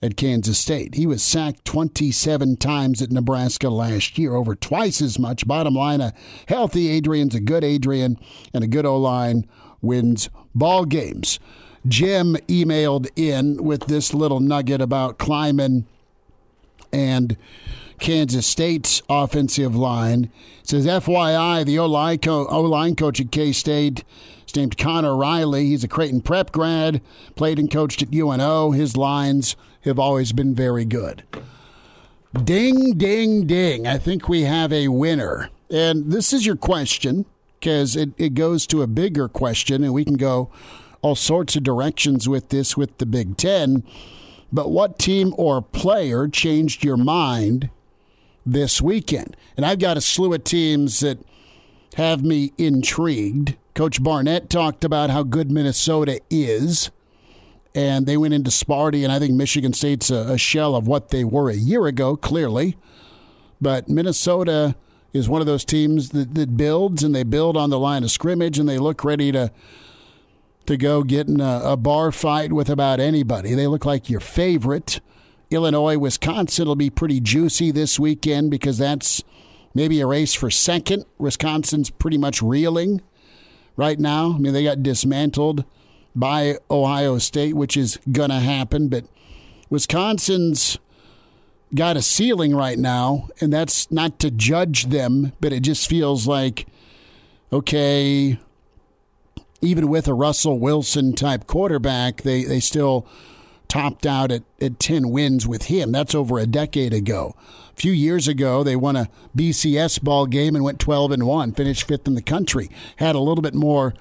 [0.01, 0.95] at Kansas State.
[0.95, 5.49] He was sacked 27 times at Nebraska last year, over twice as much.
[5.49, 6.15] Bottom line, a
[6.47, 8.19] healthy Adrian's a good Adrian,
[8.55, 9.47] and a good O line
[9.83, 11.39] wins ball games.
[11.87, 15.85] Jim emailed in with this little nugget about Klieman
[16.93, 17.37] and
[17.99, 20.31] Kansas State's offensive line.
[20.61, 24.05] It says, FYI, the O line coach at K State
[24.47, 25.67] is named Connor Riley.
[25.67, 27.01] He's a Creighton prep grad,
[27.35, 28.73] played and coached at UNO.
[28.73, 31.25] His lines have always been very good.
[32.45, 33.87] Ding, ding, ding.
[33.87, 35.51] I think we have a winner.
[35.71, 37.27] And this is your question
[37.61, 40.51] because it, it goes to a bigger question, and we can go
[41.03, 43.85] all sorts of directions with this with the Big Ten.
[44.53, 47.71] But what team or player changed your mind
[48.45, 49.37] this weekend?
[49.57, 51.19] And I've got a slew of teams that
[51.95, 53.57] have me intrigued.
[53.75, 56.91] Coach Barnett talked about how good Minnesota is,
[57.75, 61.11] and they went into Sparty, and I think Michigan State's a, a shell of what
[61.11, 62.77] they were a year ago, clearly.
[63.61, 64.75] But Minnesota
[65.13, 68.11] is one of those teams that, that builds and they build on the line of
[68.11, 69.51] scrimmage and they look ready to
[70.67, 73.55] to go get in a, a bar fight with about anybody.
[73.55, 75.01] They look like your favorite.
[75.51, 79.25] Illinois, Wisconsin will be pretty juicy this weekend because that's
[79.75, 81.07] maybe a race for second.
[81.19, 83.01] Wisconsin's pretty much reeling
[83.77, 84.35] right now.
[84.35, 85.65] I mean, they got dismantled
[86.15, 89.05] by Ohio State, which is going to happen, but
[89.71, 90.79] Wisconsin's
[91.75, 96.27] got a ceiling right now, and that's not to judge them, but it just feels
[96.27, 96.67] like,
[97.53, 98.39] okay,
[99.61, 103.07] even with a Russell Wilson type quarterback, they, they still
[103.69, 105.93] topped out at, at 10 wins with him.
[105.93, 107.37] That's over a decade ago.
[107.73, 111.53] A few years ago, they won a BCS ball game and went 12 and 1,
[111.53, 112.69] finished fifth in the country.
[112.97, 113.95] Had a little bit more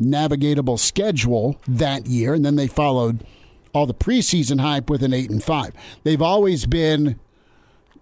[0.00, 3.24] navigatable schedule that year, and then they followed
[3.72, 5.72] all the preseason hype with an eight and five.
[6.04, 7.18] They've always been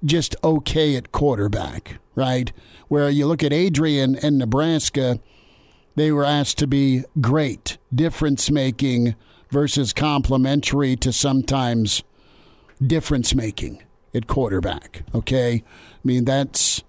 [0.04, 2.52] just okay at quarterback, right?
[2.88, 5.20] Where you look at Adrian and Nebraska,
[5.96, 9.16] they were asked to be great, difference making
[9.50, 12.02] versus complementary to sometimes
[12.84, 13.82] difference making,
[14.14, 15.02] at quarterback.
[15.14, 16.82] Okay, I mean that's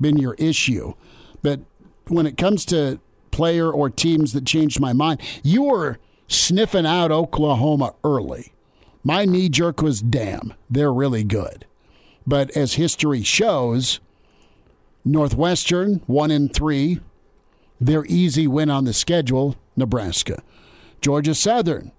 [0.00, 0.94] been your issue,
[1.42, 1.60] but
[2.08, 5.98] when it comes to player or teams that changed my mind, you were
[6.28, 8.52] sniffing out Oklahoma early.
[9.02, 11.66] My knee jerk was damn, they're really good.
[12.26, 14.00] But as history shows,
[15.04, 17.00] Northwestern, one in three,
[17.80, 20.42] their easy win on the schedule, Nebraska.
[21.00, 21.92] Georgia Southern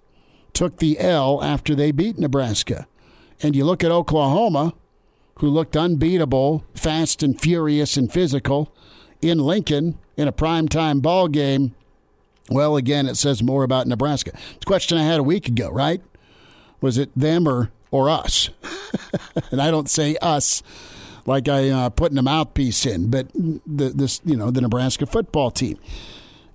[0.52, 2.88] took the L after they beat Nebraska.
[3.40, 4.74] And you look at Oklahoma,
[5.38, 8.74] who looked unbeatable, fast and furious and physical
[9.20, 11.74] in Lincoln in a primetime ball game.
[12.50, 14.32] Well, again, it says more about Nebraska.
[14.34, 16.00] It's a question I had a week ago, right?
[16.80, 18.50] Was it them or, or us?
[19.50, 20.62] and I don't say us
[21.26, 25.50] like I uh, putting a mouthpiece in, but the, this, you know, the Nebraska football
[25.50, 25.78] team.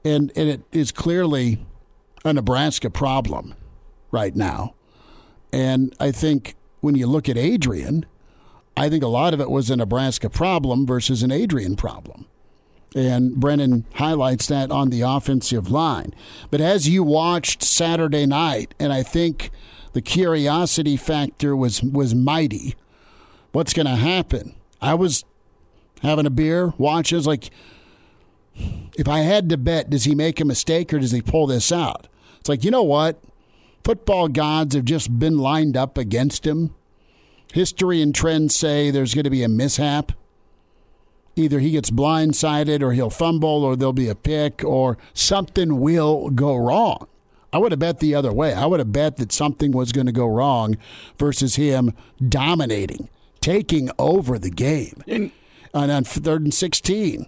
[0.06, 1.60] And, and it is clearly
[2.24, 3.56] a Nebraska problem
[4.12, 4.76] right now.
[5.52, 8.06] And I think when you look at Adrian,
[8.78, 12.28] I think a lot of it was a Nebraska problem versus an Adrian problem.
[12.94, 16.14] And Brennan highlights that on the offensive line.
[16.50, 19.50] But as you watched Saturday night, and I think
[19.94, 22.76] the curiosity factor was was mighty.
[23.54, 24.56] What's going to happen?
[24.82, 25.24] I was
[26.02, 27.50] having a beer, watches like
[28.98, 31.72] if I had to bet, does he make a mistake or does he pull this
[31.72, 32.08] out?
[32.40, 33.22] It's like, you know what?
[33.84, 36.76] Football gods have just been lined up against him.
[37.54, 40.12] History and trends say there's going to be a mishap.
[41.36, 46.30] Either he gets blindsided or he'll fumble or there'll be a pick or something will
[46.30, 47.08] go wrong.
[47.54, 48.54] I would have bet the other way.
[48.54, 50.78] I would have bet that something was going to go wrong
[51.18, 51.94] versus him
[52.28, 53.10] dominating,
[53.42, 55.04] taking over the game.
[55.08, 55.32] And,
[55.74, 57.28] and on third and 16,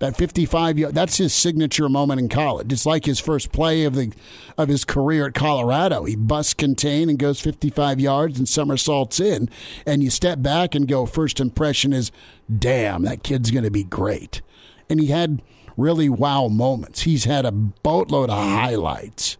[0.00, 3.94] that 55 yard that's his signature moment in college it's like his first play of
[3.94, 4.12] the
[4.58, 9.48] of his career at colorado he busts contain and goes 55 yards and somersaults in
[9.86, 12.10] and you step back and go first impression is
[12.58, 14.42] damn that kid's going to be great
[14.88, 15.42] and he had
[15.76, 19.36] really wow moments he's had a boatload of highlights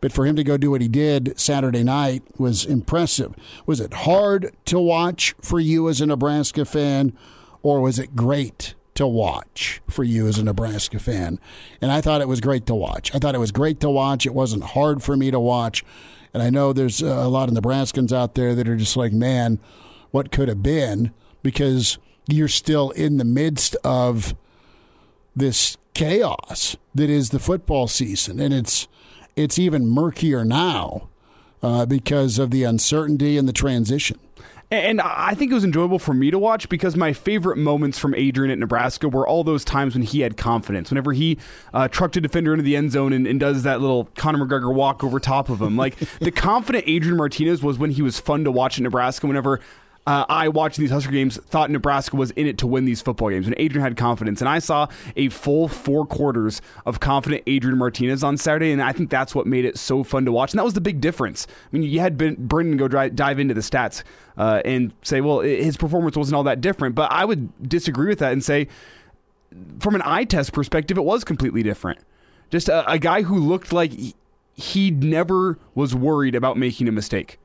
[0.00, 3.34] but for him to go do what he did Saturday night was impressive.
[3.66, 7.12] Was it hard to watch for you as a Nebraska fan,
[7.62, 11.40] or was it great to watch for you as a Nebraska fan.
[11.80, 13.14] And I thought it was great to watch.
[13.14, 14.26] I thought it was great to watch.
[14.26, 15.82] It wasn't hard for me to watch.
[16.34, 19.14] And I know there's uh, a lot of Nebraskans out there that are just like,
[19.14, 19.58] man,
[20.10, 21.12] what could have been?
[21.42, 21.96] Because
[22.32, 24.34] you're still in the midst of
[25.34, 28.40] this chaos that is the football season.
[28.40, 28.88] And it's
[29.36, 31.08] it's even murkier now
[31.62, 34.18] uh, because of the uncertainty and the transition.
[34.72, 38.14] And I think it was enjoyable for me to watch because my favorite moments from
[38.14, 40.92] Adrian at Nebraska were all those times when he had confidence.
[40.92, 41.38] Whenever he
[41.74, 44.72] uh, trucked a defender into the end zone and, and, does that little Conor McGregor
[44.72, 45.76] walk over top of him.
[45.76, 49.26] Like the confident Adrian Martinez was when he was fun to watch at Nebraska.
[49.26, 49.58] Whenever
[50.06, 53.30] uh, I watching these Husker games thought Nebraska was in it to win these football
[53.30, 53.46] games.
[53.46, 58.24] And Adrian had confidence, and I saw a full four quarters of confident Adrian Martinez
[58.24, 60.52] on Saturday, and I think that's what made it so fun to watch.
[60.52, 61.46] And that was the big difference.
[61.50, 64.02] I mean, you had Brendan go dry, dive into the stats
[64.36, 68.20] uh, and say, well, his performance wasn't all that different, but I would disagree with
[68.20, 68.68] that and say,
[69.80, 71.98] from an eye test perspective, it was completely different.
[72.50, 73.92] Just a, a guy who looked like
[74.54, 77.38] he never was worried about making a mistake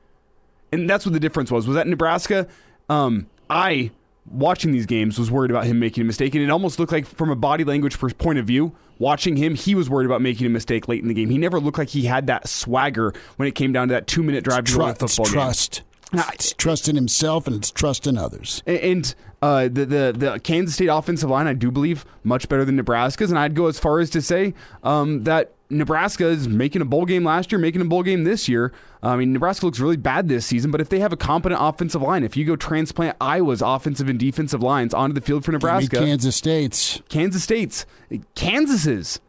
[0.72, 1.66] and that's what the difference was.
[1.66, 2.46] Was that Nebraska?
[2.88, 3.90] Um, I
[4.30, 7.06] watching these games was worried about him making a mistake, and it almost looked like
[7.06, 10.50] from a body language point of view, watching him, he was worried about making a
[10.50, 11.30] mistake late in the game.
[11.30, 14.22] He never looked like he had that swagger when it came down to that two
[14.22, 15.40] minute drive to win a football it's game.
[15.40, 15.82] Trust.
[16.12, 18.62] It's trust in himself and it's trust in others.
[18.64, 19.12] And
[19.42, 23.30] uh, the, the the Kansas State offensive line, I do believe, much better than Nebraska's,
[23.30, 27.04] and I'd go as far as to say um, that Nebraska is making a bowl
[27.04, 28.72] game last year, making a bowl game this year.
[29.02, 32.02] I mean, Nebraska looks really bad this season, but if they have a competent offensive
[32.02, 35.98] line, if you go transplant Iowa's offensive and defensive lines onto the field for Nebraska,
[35.98, 37.86] Kansas State's, Kansas State's,
[38.34, 39.20] Kansas's,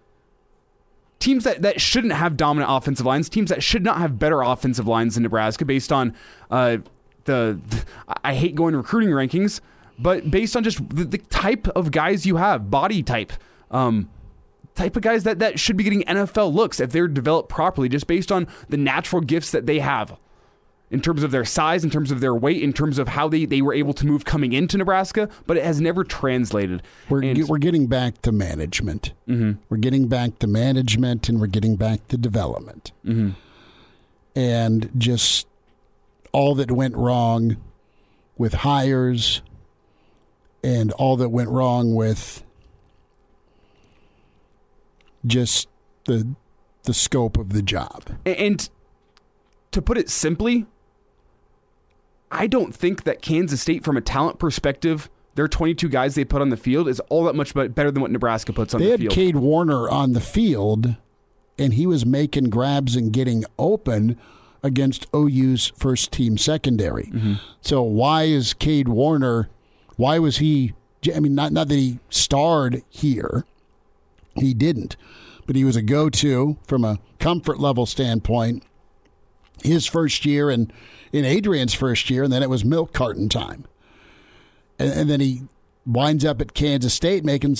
[1.20, 4.88] teams that, that shouldn't have dominant offensive lines, teams that should not have better offensive
[4.88, 6.16] lines than Nebraska based on
[6.52, 6.78] uh,
[7.26, 7.84] the, the,
[8.24, 9.60] I hate going recruiting rankings,
[9.98, 13.34] but based on just the, the type of guys you have, body type.
[13.72, 14.10] Um,
[14.78, 18.08] type of guys that, that should be getting NFL looks if they're developed properly, just
[18.08, 20.18] based on the natural gifts that they have
[20.90, 23.46] in terms of their size, in terms of their weight, in terms of how they,
[23.46, 26.82] they were able to move coming into Nebraska, but it has never translated.
[27.10, 29.12] We're, and, we're getting back to management.
[29.28, 29.60] Mm-hmm.
[29.70, 32.94] We're getting back to management and we're getting back to development.
[33.06, 33.32] Mm-hmm.
[34.40, 35.48] And just
[36.32, 37.58] all that went wrong
[38.38, 39.42] with hires
[40.64, 42.44] and all that went wrong with
[45.28, 45.68] just
[46.06, 46.36] the
[46.84, 48.18] the scope of the job.
[48.26, 48.68] And
[49.72, 50.66] to put it simply,
[52.32, 56.42] I don't think that Kansas State, from a talent perspective, their 22 guys they put
[56.42, 58.98] on the field is all that much better than what Nebraska puts on they the
[58.98, 59.12] field.
[59.12, 60.96] They had Cade Warner on the field,
[61.60, 64.18] and he was making grabs and getting open
[64.64, 67.06] against OU's first team secondary.
[67.06, 67.34] Mm-hmm.
[67.62, 69.50] So why is Cade Warner?
[69.96, 70.74] Why was he?
[71.14, 73.46] I mean, not not that he starred here,
[74.40, 74.96] he didn't,
[75.46, 78.64] but he was a go-to from a comfort level standpoint.
[79.64, 80.72] His first year and
[81.12, 83.66] in Adrian's first year, and then it was milk carton time
[84.80, 85.44] and, and then he
[85.86, 87.58] winds up at Kansas State making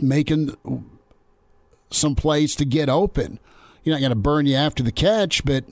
[0.00, 0.56] making
[1.90, 3.38] some plays to get open.
[3.82, 5.64] You're not going to burn you after the catch, but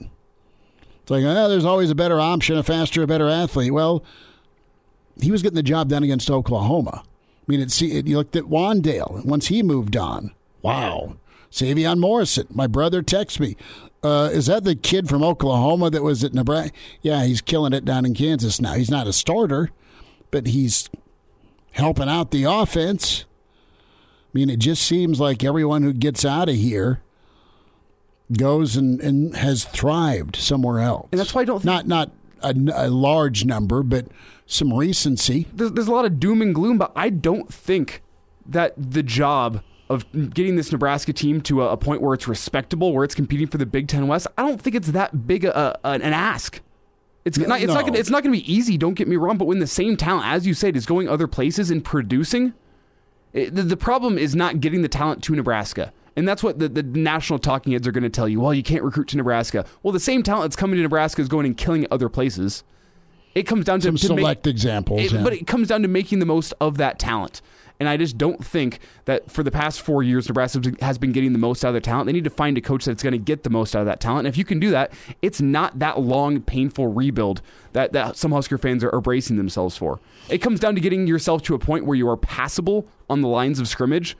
[1.01, 3.73] it's like, oh, there's always a better option, a faster, a better athlete.
[3.73, 4.03] Well,
[5.19, 7.03] he was getting the job done against Oklahoma.
[7.43, 10.33] I mean, it's, it, you looked at Wan'Dale once he moved on.
[10.61, 11.17] Wow.
[11.51, 13.57] Savion Morrison, my brother texts me.
[14.01, 16.75] Uh, is that the kid from Oklahoma that was at Nebraska?
[17.01, 18.73] Yeah, he's killing it down in Kansas now.
[18.73, 19.71] He's not a starter,
[20.31, 20.89] but he's
[21.71, 23.25] helping out the offense.
[24.33, 27.01] I mean, it just seems like everyone who gets out of here
[28.37, 31.07] goes and, and has thrived somewhere else.
[31.11, 32.11] And that's why I don't not not
[32.41, 34.07] a, a, large number, but
[34.45, 35.47] some recency.
[35.53, 38.01] There's, there's a lot of doom and gloom, but I don't think
[38.45, 42.93] that the job of getting this Nebraska team to a, a point where it's respectable,
[42.93, 45.79] where it's competing for the Big Ten West, I don't think it's that big a,
[45.83, 46.61] a, an ask.
[47.25, 47.61] It's not.
[47.61, 47.75] It's no.
[47.75, 47.85] not.
[47.85, 48.77] Gonna, it's not going to be easy.
[48.77, 49.37] Don't get me wrong.
[49.37, 52.53] But when the same talent, as you said, is going other places and producing,
[53.31, 55.93] it, the, the, problem is not getting the talent to Nebraska.
[56.15, 58.39] And that's what the, the national talking heads are going to tell you.
[58.39, 59.65] Well, you can't recruit to Nebraska.
[59.81, 62.63] Well, the same talent that's coming to Nebraska is going and killing other places.
[63.35, 65.23] It comes down to some to select make, examples, it, yeah.
[65.23, 67.41] but it comes down to making the most of that talent.
[67.79, 71.33] And I just don't think that for the past four years, Nebraska has been getting
[71.33, 72.05] the most out of their talent.
[72.05, 73.99] They need to find a coach that's going to get the most out of that
[73.99, 74.19] talent.
[74.19, 77.41] And if you can do that, it's not that long, painful rebuild
[77.73, 79.99] that, that some Husker fans are, are bracing themselves for.
[80.29, 83.27] It comes down to getting yourself to a point where you are passable on the
[83.27, 84.15] lines of scrimmage.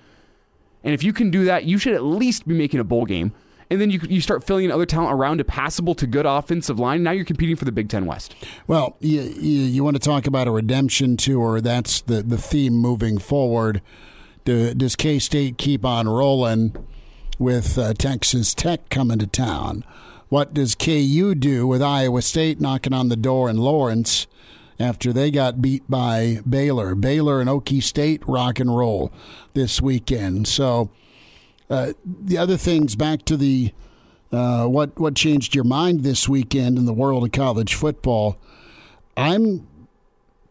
[0.84, 3.34] And if you can do that, you should at least be making a bowl game
[3.74, 6.80] and then you you start filling in other talent around a passable to good offensive
[6.80, 7.02] line.
[7.02, 8.36] Now you're competing for the Big Ten West.
[8.68, 11.60] Well, you, you, you want to talk about a redemption tour?
[11.60, 13.82] That's the the theme moving forward.
[14.46, 16.76] Do, does K State keep on rolling
[17.40, 19.84] with uh, Texas Tech coming to town?
[20.30, 24.28] What does KU do with Iowa State knocking on the door in Lawrence?
[24.80, 26.96] after they got beat by Baylor.
[26.96, 29.14] Baylor and Okie State rock and roll
[29.54, 30.48] this weekend.
[30.48, 30.90] So
[31.74, 33.74] uh, the other things back to the
[34.32, 38.38] uh, what what changed your mind this weekend in the world of college football.
[39.18, 39.68] I'm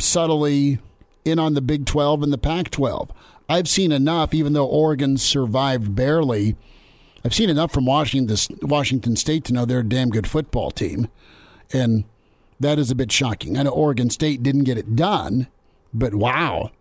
[0.00, 0.80] subtly
[1.24, 3.12] in on the Big 12 and the Pac 12.
[3.48, 6.56] I've seen enough, even though Oregon survived barely.
[7.24, 11.08] I've seen enough from Washington, Washington State to know they're a damn good football team.
[11.72, 12.04] And
[12.58, 13.56] that is a bit shocking.
[13.56, 15.46] I know Oregon State didn't get it done,
[15.94, 16.72] but wow.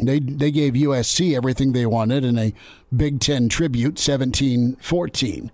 [0.00, 2.54] They they gave USC everything they wanted in a
[2.94, 5.50] Big Ten tribute, 17-14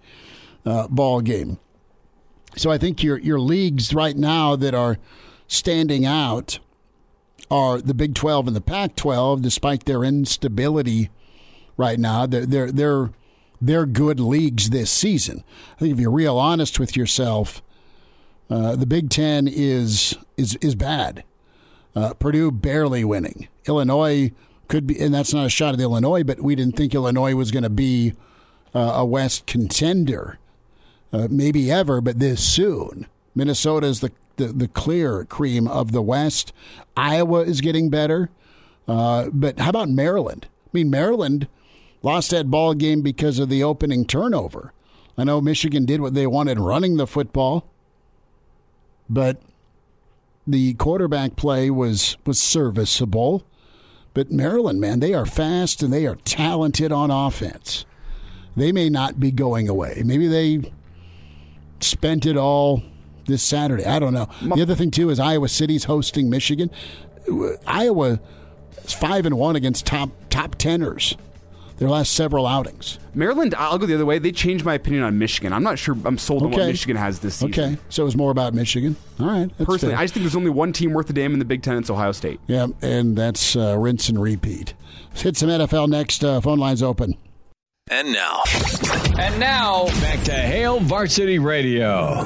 [0.66, 1.58] uh, ball game.
[2.56, 4.98] So I think your your leagues right now that are
[5.46, 6.58] standing out
[7.50, 11.10] are the Big 12 and the Pac 12, despite their instability
[11.76, 12.26] right now.
[12.26, 13.10] They're, they're, they're,
[13.60, 15.44] they're good leagues this season.
[15.76, 17.62] I think if you're real honest with yourself,
[18.50, 21.24] uh, the Big Ten is, is, is bad.
[21.94, 23.48] Uh, Purdue barely winning.
[23.66, 24.32] Illinois
[24.68, 27.50] could be, and that's not a shot at Illinois, but we didn't think Illinois was
[27.50, 28.14] going to be
[28.74, 30.38] uh, a West contender,
[31.12, 33.06] uh, maybe ever, but this soon.
[33.34, 36.52] Minnesota is the, the, the clear cream of the West.
[36.96, 38.30] Iowa is getting better.
[38.86, 40.46] Uh, but how about Maryland?
[40.66, 41.48] I mean, Maryland
[42.02, 44.72] lost that ball game because of the opening turnover.
[45.16, 47.66] I know Michigan did what they wanted running the football,
[49.08, 49.40] but
[50.46, 53.44] the quarterback play was was serviceable.
[54.14, 57.84] But Maryland, man, they are fast and they are talented on offense.
[58.56, 60.02] They may not be going away.
[60.04, 60.70] Maybe they
[61.80, 62.82] spent it all
[63.26, 63.84] this Saturday.
[63.84, 64.28] I don't know.
[64.40, 66.70] The other thing too is Iowa City's hosting Michigan.
[67.66, 68.20] Iowa
[68.84, 71.16] is five and one against top top teners.
[71.78, 73.00] Their last several outings.
[73.14, 74.18] Maryland, I'll go the other way.
[74.18, 75.52] They changed my opinion on Michigan.
[75.52, 76.54] I'm not sure I'm sold okay.
[76.54, 77.50] on what Michigan has this season.
[77.50, 78.94] Okay, so it was more about Michigan.
[79.18, 79.50] All right.
[79.58, 80.00] Personally, fair.
[80.00, 81.76] I just think there's only one team worth a damn in the Big Ten.
[81.76, 82.38] It's Ohio State.
[82.46, 84.74] Yeah, and that's uh, rinse and repeat.
[85.10, 86.24] Let's hit some NFL next.
[86.24, 87.16] Uh, phone lines open.
[87.90, 88.42] And now.
[89.18, 92.22] And now, back to Hail Varsity Radio.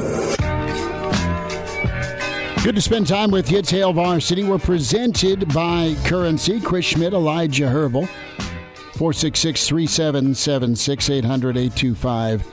[2.65, 3.59] Good to spend time with you.
[3.59, 4.45] It's Hail Varsity.
[4.45, 6.61] We're presented by Currency.
[6.61, 8.09] Chris Schmidt, Elijah Herbal.
[8.99, 12.45] 466 3776 800 825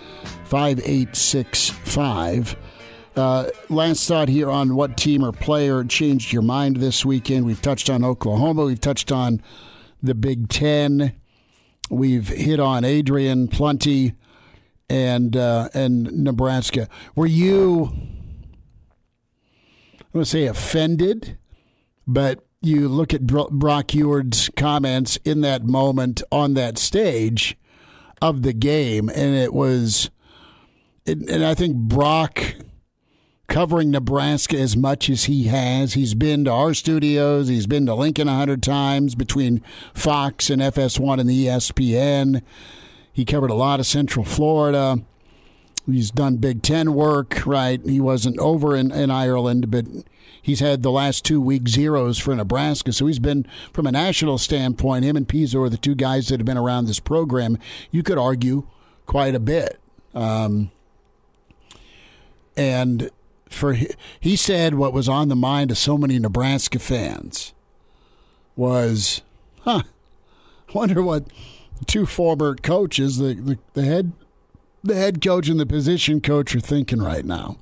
[0.44, 2.56] 5865.
[3.16, 7.48] Uh, last thought here on what team or player changed your mind this weekend.
[7.48, 8.66] We've touched on Oklahoma.
[8.66, 9.42] We've touched on
[10.04, 11.14] the Big Ten.
[11.90, 14.14] We've hit on Adrian plenty
[14.88, 16.88] and uh, and Nebraska.
[17.16, 17.86] Were you?
[20.00, 21.40] I'm gonna say offended,
[22.06, 27.58] but you look at Brock Huard's comments in that moment on that stage
[28.22, 30.10] of the game, and it was,
[31.06, 32.56] it, and I think Brock
[33.48, 35.94] covering Nebraska as much as he has.
[35.94, 39.62] He's been to our studios, he's been to Lincoln a hundred times between
[39.94, 42.42] Fox and FS1 and the ESPN.
[43.12, 45.00] He covered a lot of Central Florida.
[45.86, 47.80] He's done Big Ten work, right?
[47.86, 49.86] He wasn't over in, in Ireland, but
[50.46, 52.94] he's had the last two week zeros for Nebraska.
[52.94, 56.40] So he's been, from a national standpoint, him and Pizzo are the two guys that
[56.40, 57.58] have been around this program.
[57.90, 58.68] You could argue
[59.08, 59.80] quite a bit.
[60.14, 60.70] Um,
[62.56, 63.10] and
[63.50, 63.76] for
[64.20, 67.54] he said what was on the mind of so many Nebraska fans
[68.56, 69.24] was,
[69.62, 69.82] huh,
[70.76, 71.26] wonder what
[71.88, 74.12] two former coaches, the, the, the head
[74.84, 77.58] the head coach and the position coach are thinking right now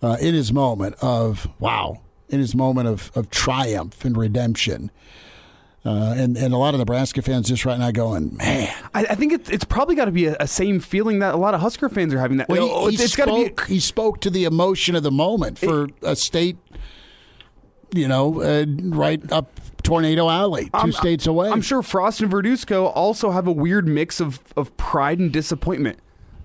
[0.00, 2.00] uh, in his moment of wow,
[2.32, 4.90] in his moment of, of triumph and redemption.
[5.84, 8.72] Uh, and and a lot of Nebraska fans just right now going, man.
[8.94, 11.36] I, I think it's it's probably got to be a, a, same feeling that a
[11.36, 12.36] lot of Husker fans are having.
[12.36, 15.58] That well, he, he it's spoke, be, he spoke to the emotion of the moment
[15.58, 16.56] for it, a state,
[17.92, 21.50] you know, uh, right up Tornado Alley, 2 I'm, states away.
[21.50, 25.98] I'm sure Frost and Verduzco also have a weird mix of of pride and disappointment.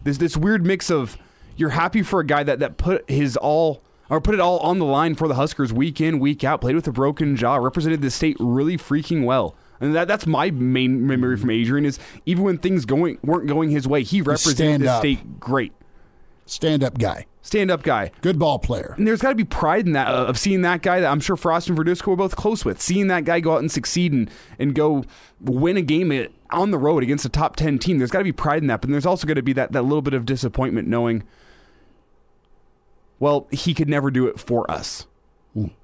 [0.04, 1.16] There's this weird mix of
[1.58, 4.80] you're happy for a guy that that put his all or put it all on
[4.80, 8.02] the line for the Huskers week in, week out, played with a broken jaw, represented
[8.02, 9.56] the state really freaking well.
[9.80, 13.70] And that, that's my main memory from Adrian is even when things going weren't going
[13.70, 15.74] his way, he represented the state great.
[16.46, 17.26] Stand up guy.
[17.42, 18.12] Stand up guy.
[18.22, 18.94] Good ball player.
[18.98, 21.20] And there's got to be pride in that, uh, of seeing that guy that I'm
[21.20, 22.82] sure Frost and Verduzco were both close with.
[22.82, 25.04] Seeing that guy go out and succeed and, and go
[25.40, 28.00] win a game on the road against a top 10 team.
[28.00, 28.82] There's got to be pride in that.
[28.82, 31.24] But there's also going to be that, that little bit of disappointment knowing–
[33.20, 35.06] well, he could never do it for us.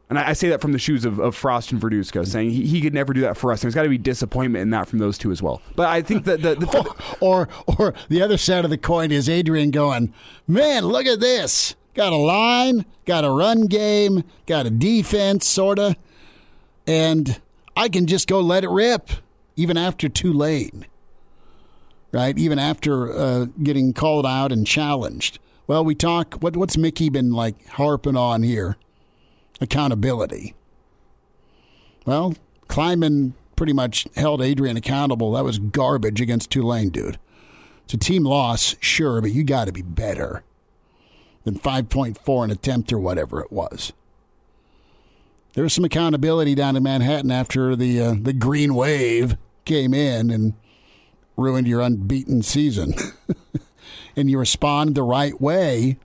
[0.10, 2.82] And I, say that from the shoes of, of Frost and Verduzco, saying he, he
[2.82, 3.62] could never do that for us.
[3.62, 5.60] There's got to be disappointment in that from those two as well.
[5.76, 9.28] But I think that the, the, or or the other side of the coin is
[9.28, 10.14] Adrian going,
[10.48, 11.76] man, look at this.
[11.96, 15.96] Got a line, got a run game, got a defense, sorta,
[16.86, 17.40] and
[17.76, 19.10] I can just go let it rip,
[19.56, 20.86] even after Tulane,
[22.12, 22.38] right?
[22.38, 25.40] Even after uh, getting called out and challenged.
[25.65, 26.35] Well, we talk.
[26.35, 28.77] What, what's Mickey been like harping on here?
[29.61, 30.56] Accountability.
[32.06, 32.35] Well,
[32.68, 35.31] Klieman pretty much held Adrian accountable.
[35.31, 37.18] That was garbage against Tulane, dude.
[37.85, 40.44] It's a team loss, sure, but you got to be better
[41.44, 43.94] than 5.4 an attempt or whatever it was.
[45.53, 50.31] There was some accountability down in Manhattan after the uh, the Green Wave came in
[50.31, 50.53] and
[51.38, 52.95] ruined your unbeaten season.
[54.15, 55.98] and you respond the right way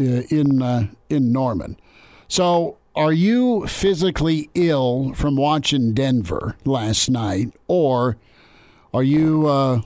[0.00, 1.76] uh, in uh, in Norman.
[2.28, 8.16] So, are you physically ill from watching Denver last night, or
[8.92, 9.82] are you uh,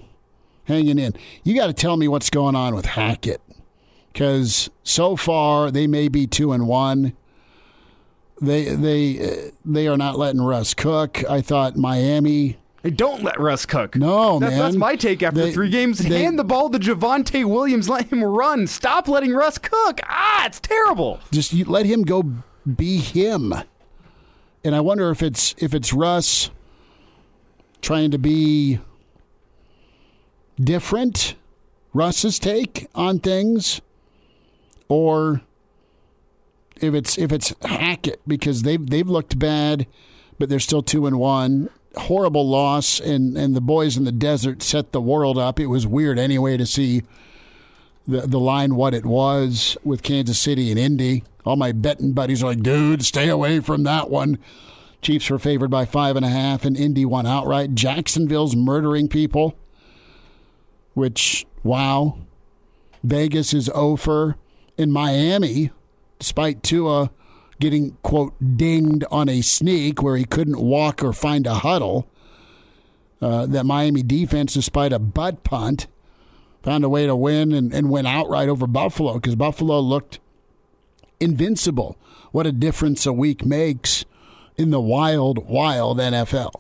[0.65, 1.15] hanging in?
[1.45, 3.43] You got to tell me what's going on with Hackett,
[4.13, 7.15] because so far they may be two and one.
[8.41, 11.25] They they uh, they are not letting Russ cook.
[11.29, 13.97] I thought Miami Hey, don't let Russ cook.
[13.97, 14.61] No, that's, man.
[14.61, 15.99] That's my take after they, three games.
[15.99, 17.89] They, Hand the ball to Javonte Williams.
[17.99, 18.67] Let him run.
[18.67, 20.01] Stop letting Russ cook.
[20.05, 21.19] Ah, it's terrible.
[21.33, 22.23] Just let him go
[22.77, 23.53] be him.
[24.63, 26.51] And I wonder if it's if it's Russ
[27.81, 28.79] trying to be
[30.61, 31.35] different,
[31.93, 33.81] Russ's take on things,
[34.89, 35.43] or
[36.77, 39.87] if it's if it's Hackett because they've they've looked bad,
[40.39, 44.63] but they're still two and one horrible loss, and, and the boys in the desert
[44.63, 45.59] set the world up.
[45.61, 47.03] It was weird anyway to see
[48.07, 51.25] the the line what it was with Kansas City and Indy.
[51.45, 54.39] All my betting buddies are like, dude, stay away from that one.
[55.01, 57.75] Chiefs were favored by five and a half, and Indy won outright.
[57.75, 59.57] Jacksonville's murdering people,
[60.95, 62.19] which, wow.
[63.05, 64.37] Vegas is over.
[64.77, 65.71] In Miami,
[66.19, 67.11] despite Tua
[67.61, 72.09] getting, quote, dinged on a sneak where he couldn't walk or find a huddle.
[73.21, 75.89] Uh, that Miami defense, despite a butt punt,
[76.63, 80.21] found a way to win and, and went outright over Buffalo because Buffalo looked
[81.19, 81.97] invincible.
[82.31, 84.05] What a difference a week makes
[84.57, 86.53] in the wild, wild NFL.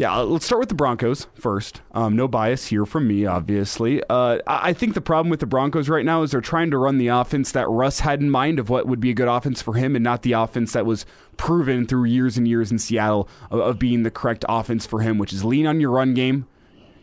[0.00, 1.82] Yeah, uh, let's start with the Broncos first.
[1.92, 4.02] Um, no bias here from me, obviously.
[4.08, 6.96] Uh, I think the problem with the Broncos right now is they're trying to run
[6.96, 9.74] the offense that Russ had in mind of what would be a good offense for
[9.74, 11.04] him, and not the offense that was
[11.36, 15.18] proven through years and years in Seattle of, of being the correct offense for him,
[15.18, 16.46] which is lean on your run game.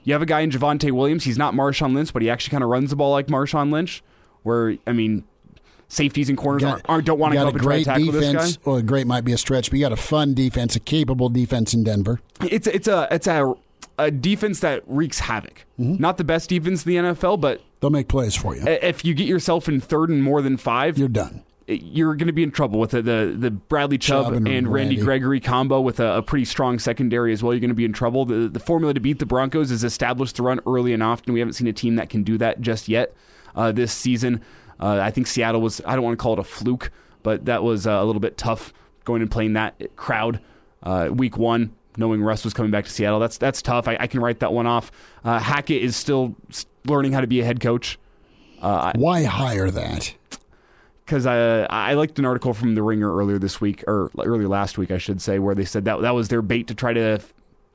[0.03, 1.23] You have a guy in Javonte Williams.
[1.23, 4.01] He's not Marshawn Lynch, but he actually kind of runs the ball like Marshawn Lynch.
[4.41, 5.23] Where I mean,
[5.87, 8.43] safeties and corners got, aren't, don't want to go up and try to tackle defense,
[8.43, 8.71] this guy.
[8.71, 11.73] Well, great might be a stretch, but you got a fun defense, a capable defense
[11.73, 12.21] in Denver.
[12.41, 13.53] It's it's a it's a
[13.97, 15.65] a defense that wreaks havoc.
[15.79, 16.01] Mm-hmm.
[16.01, 18.63] Not the best defense in the NFL, but they'll make plays for you.
[18.65, 21.43] If you get yourself in third and more than five, you're done.
[21.69, 24.67] You're going to be in trouble with the the, the Bradley Chubb, Chubb and and,
[24.71, 25.03] Randy Randy.
[25.03, 27.53] Gregory combo with a, a pretty strong secondary as well.
[27.53, 28.25] You're going to be in trouble.
[28.25, 31.33] The, the formula to beat the Broncos is establish the run early and often.
[31.33, 33.13] We haven't seen a team that can do that just yet
[33.55, 34.41] uh, this season.
[34.79, 36.91] Uh, I think Seattle was, I don't want to call it a fluke,
[37.23, 38.73] but that was uh, a little bit tough
[39.05, 40.39] going and playing that crowd
[40.83, 43.19] uh, week one, knowing Russ was coming back to Seattle.
[43.19, 43.87] That's that's tough.
[43.87, 44.91] I, I can write that one off.
[45.23, 46.35] Uh, Hackett is still
[46.85, 47.97] learning how to be a head coach.
[48.61, 50.13] Uh, Why hire that?
[51.05, 54.77] Because I I liked an article from The Ringer earlier this week, or earlier last
[54.77, 57.19] week, I should say, where they said that that was their bait to try to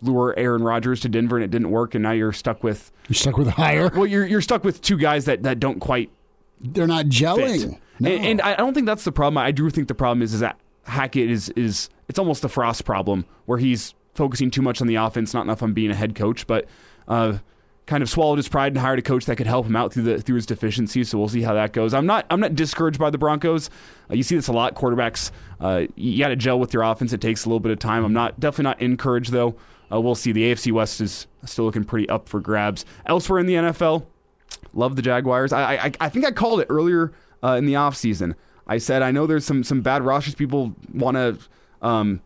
[0.02, 3.14] lure Aaron Rodgers to Denver, and it didn't work, and now you're stuck with You're
[3.14, 3.90] stuck with hire.
[3.94, 6.10] well, you're you're stuck with two guys that, that don't quite
[6.62, 7.78] They're not gelling.
[7.98, 8.10] No.
[8.10, 9.38] And, and I don't think that's the problem.
[9.38, 12.84] I do think the problem is is that Hackett is is it's almost a Frost
[12.84, 16.14] problem where he's focusing too much on the offense, not enough on being a head
[16.14, 16.66] coach, but
[17.08, 17.38] uh,
[17.86, 20.02] kind of swallowed his pride and hired a coach that could help him out through
[20.04, 21.08] the through his deficiencies.
[21.10, 21.94] So we'll see how that goes.
[21.94, 23.70] I'm not I'm not discouraged by the Broncos.
[24.10, 24.74] Uh, you see this a lot.
[24.74, 25.30] Quarterbacks,
[25.60, 27.12] uh, you got to gel with your offense.
[27.12, 28.04] It takes a little bit of time.
[28.04, 29.56] I'm not definitely not encouraged though.
[29.92, 30.32] Uh, we'll see.
[30.32, 32.84] The AFC West is still looking pretty up for grabs.
[33.06, 34.06] Elsewhere in the NFL,
[34.74, 35.52] love the Jaguars.
[35.52, 37.12] I I, I think I called it earlier
[37.42, 38.34] uh, in the offseason.
[38.66, 40.34] I said I know there's some some bad rosters.
[40.34, 41.38] People want to
[41.86, 42.20] um,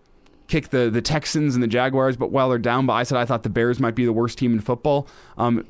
[0.49, 3.25] kick the the Texans and the Jaguars, but while they're down, but I said I
[3.25, 5.09] thought the Bears might be the worst team in football.
[5.39, 5.67] Um,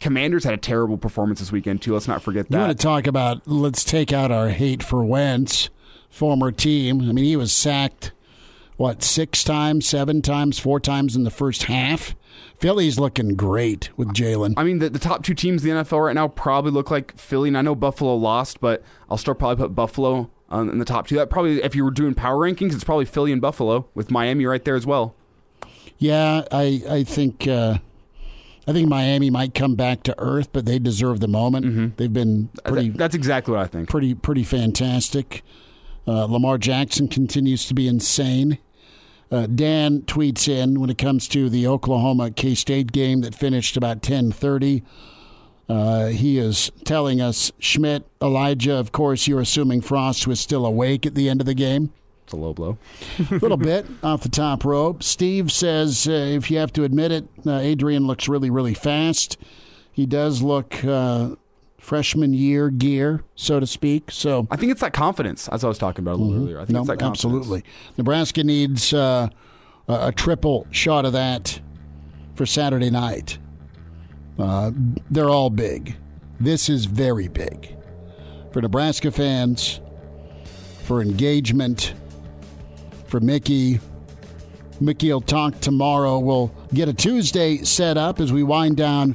[0.00, 1.94] Commanders had a terrible performance this weekend too.
[1.94, 2.56] Let's not forget that.
[2.56, 3.46] You want to talk about?
[3.46, 5.70] Let's take out our hate for Wentz,
[6.10, 7.00] former team.
[7.00, 8.12] I mean, he was sacked
[8.76, 12.14] what six times, seven times, four times in the first half.
[12.58, 14.54] Philly's looking great with Jalen.
[14.56, 17.16] I mean, the, the top two teams in the NFL right now probably look like
[17.18, 17.48] Philly.
[17.48, 21.06] And I know Buffalo lost, but I'll still probably put Buffalo um, in the top
[21.06, 21.16] two.
[21.16, 24.46] That probably, if you were doing power rankings, it's probably Philly and Buffalo with Miami
[24.46, 25.14] right there as well.
[25.98, 27.78] Yeah, I I think uh,
[28.66, 31.96] I think Miami might come back to earth, but they deserve the moment.
[31.96, 33.88] They've been pretty that's exactly what I think.
[33.88, 35.42] pretty pretty fantastic.
[36.06, 38.58] Uh, Lamar Jackson continues to be insane.
[39.30, 43.76] Uh, Dan tweets in when it comes to the Oklahoma K State game that finished
[43.76, 44.82] about ten thirty.
[45.68, 48.74] Uh, he is telling us Schmidt, Elijah.
[48.74, 51.92] Of course, you're assuming Frost was still awake at the end of the game.
[52.24, 52.78] It's a low blow.
[53.30, 55.02] A little bit off the top rope.
[55.02, 59.36] Steve says, uh, if you have to admit it, uh, Adrian looks really, really fast.
[59.92, 61.36] He does look uh,
[61.86, 64.10] freshman year gear, so to speak.
[64.10, 66.58] So I think it's that confidence, as I was talking about a little earlier.
[66.58, 67.24] I think no, it's that confidence.
[67.24, 67.64] absolutely.
[67.96, 69.28] Nebraska needs uh,
[69.86, 71.60] a a triple shot of that
[72.34, 73.38] for Saturday night.
[74.36, 74.72] Uh,
[75.10, 75.96] they're all big.
[76.40, 77.76] This is very big
[78.52, 79.80] for Nebraska fans,
[80.82, 81.94] for engagement,
[83.06, 83.78] for Mickey.
[84.80, 86.18] Mickey will talk tomorrow.
[86.18, 89.14] We'll get a Tuesday set up as we wind down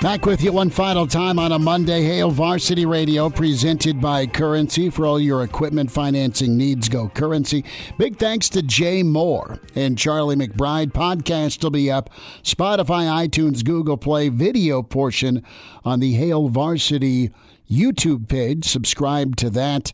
[0.00, 2.04] Back with you one final time on a Monday.
[2.04, 4.88] Hail Varsity Radio, presented by Currency.
[4.88, 7.66] For all your equipment financing needs, go Currency.
[7.98, 10.92] Big thanks to Jay Moore and Charlie McBride.
[10.92, 12.08] Podcast will be up
[12.42, 15.44] Spotify, iTunes, Google Play, video portion
[15.84, 17.30] on the Hail Varsity
[17.70, 18.64] YouTube page.
[18.64, 19.92] Subscribe to that.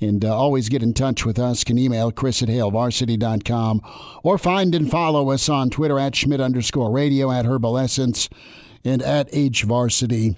[0.00, 1.64] And uh, always get in touch with us.
[1.64, 3.80] Can email Chris at HailVarsity.com
[4.22, 8.28] or find and follow us on Twitter at Schmidt underscore radio, at Herbal Essence,
[8.84, 10.36] and at H Varsity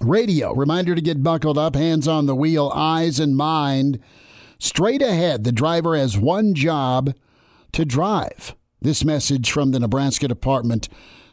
[0.00, 0.54] Radio.
[0.54, 3.98] Reminder to get buckled up, hands on the wheel, eyes and mind
[4.58, 5.44] straight ahead.
[5.44, 7.14] The driver has one job
[7.72, 8.54] to drive.
[8.80, 10.88] This message from the Nebraska Department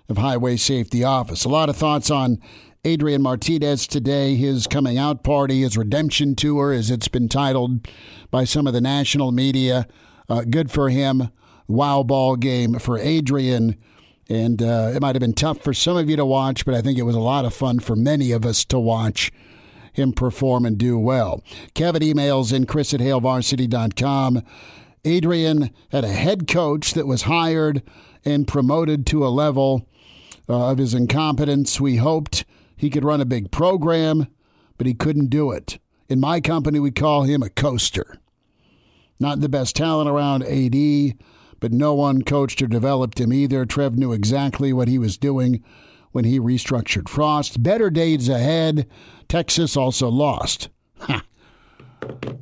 [0.07, 1.45] of Highway Safety Office.
[1.45, 2.39] A lot of thoughts on
[2.85, 7.87] Adrian Martinez today, his coming out party, his redemption tour, as it's been titled
[8.31, 9.87] by some of the national media.
[10.29, 11.29] Uh, good for him.
[11.67, 13.75] Wow ball game for Adrian.
[14.29, 16.81] And uh, it might have been tough for some of you to watch, but I
[16.81, 19.31] think it was a lot of fun for many of us to watch
[19.91, 21.43] him perform and do well.
[21.73, 24.43] Kevin emails in chris at hailvarsity.com.
[25.03, 27.81] Adrian had a head coach that was hired
[28.23, 29.87] and promoted to a level
[30.47, 31.79] uh, of his incompetence.
[31.79, 32.45] We hoped
[32.75, 34.27] he could run a big program,
[34.77, 35.79] but he couldn't do it.
[36.07, 38.17] In my company, we call him a coaster.
[39.19, 41.17] Not the best talent around AD,
[41.59, 43.65] but no one coached or developed him either.
[43.65, 45.63] Trev knew exactly what he was doing
[46.11, 47.61] when he restructured Frost.
[47.61, 48.87] Better days ahead.
[49.27, 50.69] Texas also lost.
[51.01, 51.23] Ha.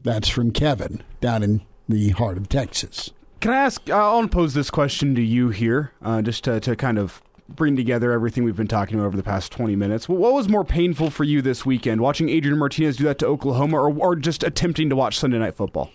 [0.04, 3.12] That's from Kevin down in the heart of Texas.
[3.40, 3.90] Can I ask?
[3.90, 8.12] I'll pose this question to you here, uh, just to, to kind of bring together
[8.12, 10.10] everything we've been talking about over the past 20 minutes.
[10.10, 13.78] What was more painful for you this weekend, watching Adrian Martinez do that to Oklahoma
[13.78, 15.92] or, or just attempting to watch Sunday Night Football?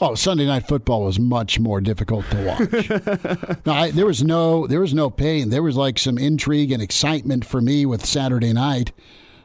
[0.00, 3.60] Oh, Sunday Night Football was much more difficult to watch.
[3.66, 5.50] no, I, there was no there was no pain.
[5.50, 8.92] There was like some intrigue and excitement for me with Saturday night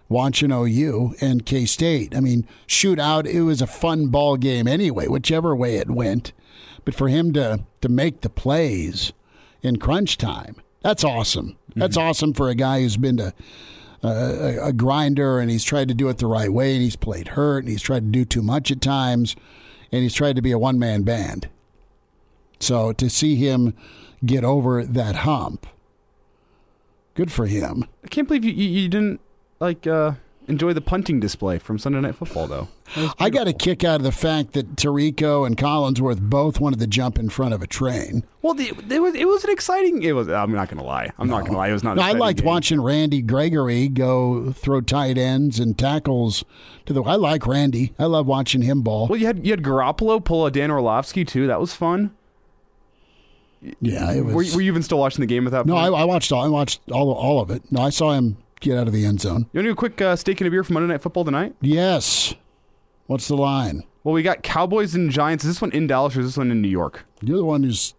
[0.10, 2.16] watching OU and K State.
[2.16, 3.26] I mean, shootout.
[3.26, 6.34] It was a fun ball game anyway, whichever way it went.
[6.86, 9.14] But for him to to make the plays
[9.62, 11.58] in crunch time, that's awesome.
[11.76, 12.08] That's mm-hmm.
[12.08, 13.34] awesome for a guy who's been to
[14.04, 16.96] uh, a, a grinder and he's tried to do it the right way and he's
[16.96, 19.36] played hurt and he's tried to do too much at times
[19.92, 21.50] and he's tried to be a one man band.
[22.60, 23.76] So to see him
[24.26, 25.68] get over that hump,
[27.14, 27.86] good for him.
[28.04, 29.22] I can't believe you, you, you didn't
[29.60, 30.14] like uh,
[30.48, 32.68] enjoy the punting display from Sunday Night Football, though.
[33.20, 36.88] I got a kick out of the fact that Tirico and Collinsworth both wanted to
[36.88, 38.24] jump in front of a train.
[38.42, 40.04] Well, the, it was it was an exciting.
[40.04, 40.30] It was.
[40.30, 41.12] I'm not going to lie.
[41.18, 41.36] I'm no.
[41.36, 41.70] not going to lie.
[41.70, 41.98] It was not.
[41.98, 42.48] No, I liked game.
[42.48, 46.46] watching Randy Gregory go throw tight ends and tackles
[46.86, 47.04] to the.
[47.04, 47.94] I like Randy.
[48.00, 49.08] I love watching him ball.
[49.08, 51.48] Well, you had you had Garoppolo pull a Dan Orlovsky too.
[51.48, 52.16] That was fun.
[53.82, 54.34] Yeah, it was.
[54.34, 55.66] Were, were you even still watching the game at that?
[55.66, 56.44] No, I, I, watched all.
[56.44, 57.64] I watched all all of it.
[57.72, 59.48] No, I saw him get out of the end zone.
[59.54, 61.26] You want to do a quick uh, steak and a beer for Monday Night Football
[61.26, 61.56] tonight?
[61.62, 62.34] Yes.
[63.08, 63.84] What's the line?
[64.04, 65.44] Well, we got Cowboys and Giants.
[65.44, 67.06] Is this one in Dallas or is this one in New York?
[67.22, 67.94] You're the one who's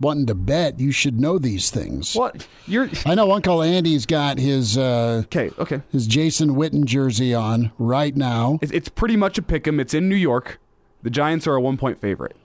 [0.00, 0.78] wanting to bet.
[0.78, 2.14] You should know these things.
[2.14, 2.46] What?
[2.66, 2.88] You're.
[3.06, 4.78] I know Uncle Andy's got his.
[4.78, 5.50] Uh, okay.
[5.58, 5.82] Okay.
[5.90, 8.58] His Jason Witten jersey on right now.
[8.62, 9.80] It's, it's pretty much a pick 'em.
[9.80, 10.60] It's in New York.
[11.02, 12.36] The Giants are a one point favorite.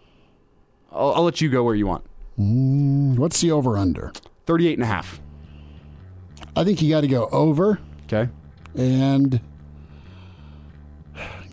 [0.92, 2.04] I'll, I'll let you go where you want.
[2.40, 4.12] Mm, what's the over under?
[4.46, 5.20] 38 and a half.
[6.56, 7.80] I think you got to go over.
[8.06, 8.30] Okay.
[8.76, 9.40] And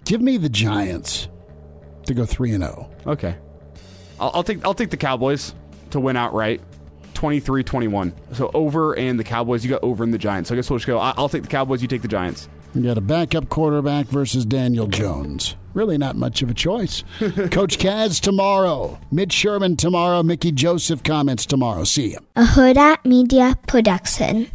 [0.04, 1.28] give me the Giants
[2.06, 2.90] to go 3 and 0.
[3.06, 3.36] Okay.
[4.18, 5.54] I'll, I'll take I'll take the Cowboys
[5.90, 6.60] to win outright.
[7.14, 8.12] 23-21.
[8.32, 9.62] So over and the Cowboys.
[9.62, 10.48] You got over and the Giants.
[10.48, 10.98] So I guess we'll just go.
[10.98, 11.82] I'll take the Cowboys.
[11.82, 12.48] You take the Giants.
[12.74, 15.56] You got a backup quarterback versus Daniel Jones.
[15.74, 17.02] Really not much of a choice.
[17.18, 18.98] Coach Kaz tomorrow.
[19.10, 20.22] Mitch Sherman tomorrow.
[20.22, 21.84] Mickey Joseph comments tomorrow.
[21.84, 22.18] See you.
[22.36, 24.48] A Hurrdat Media Production.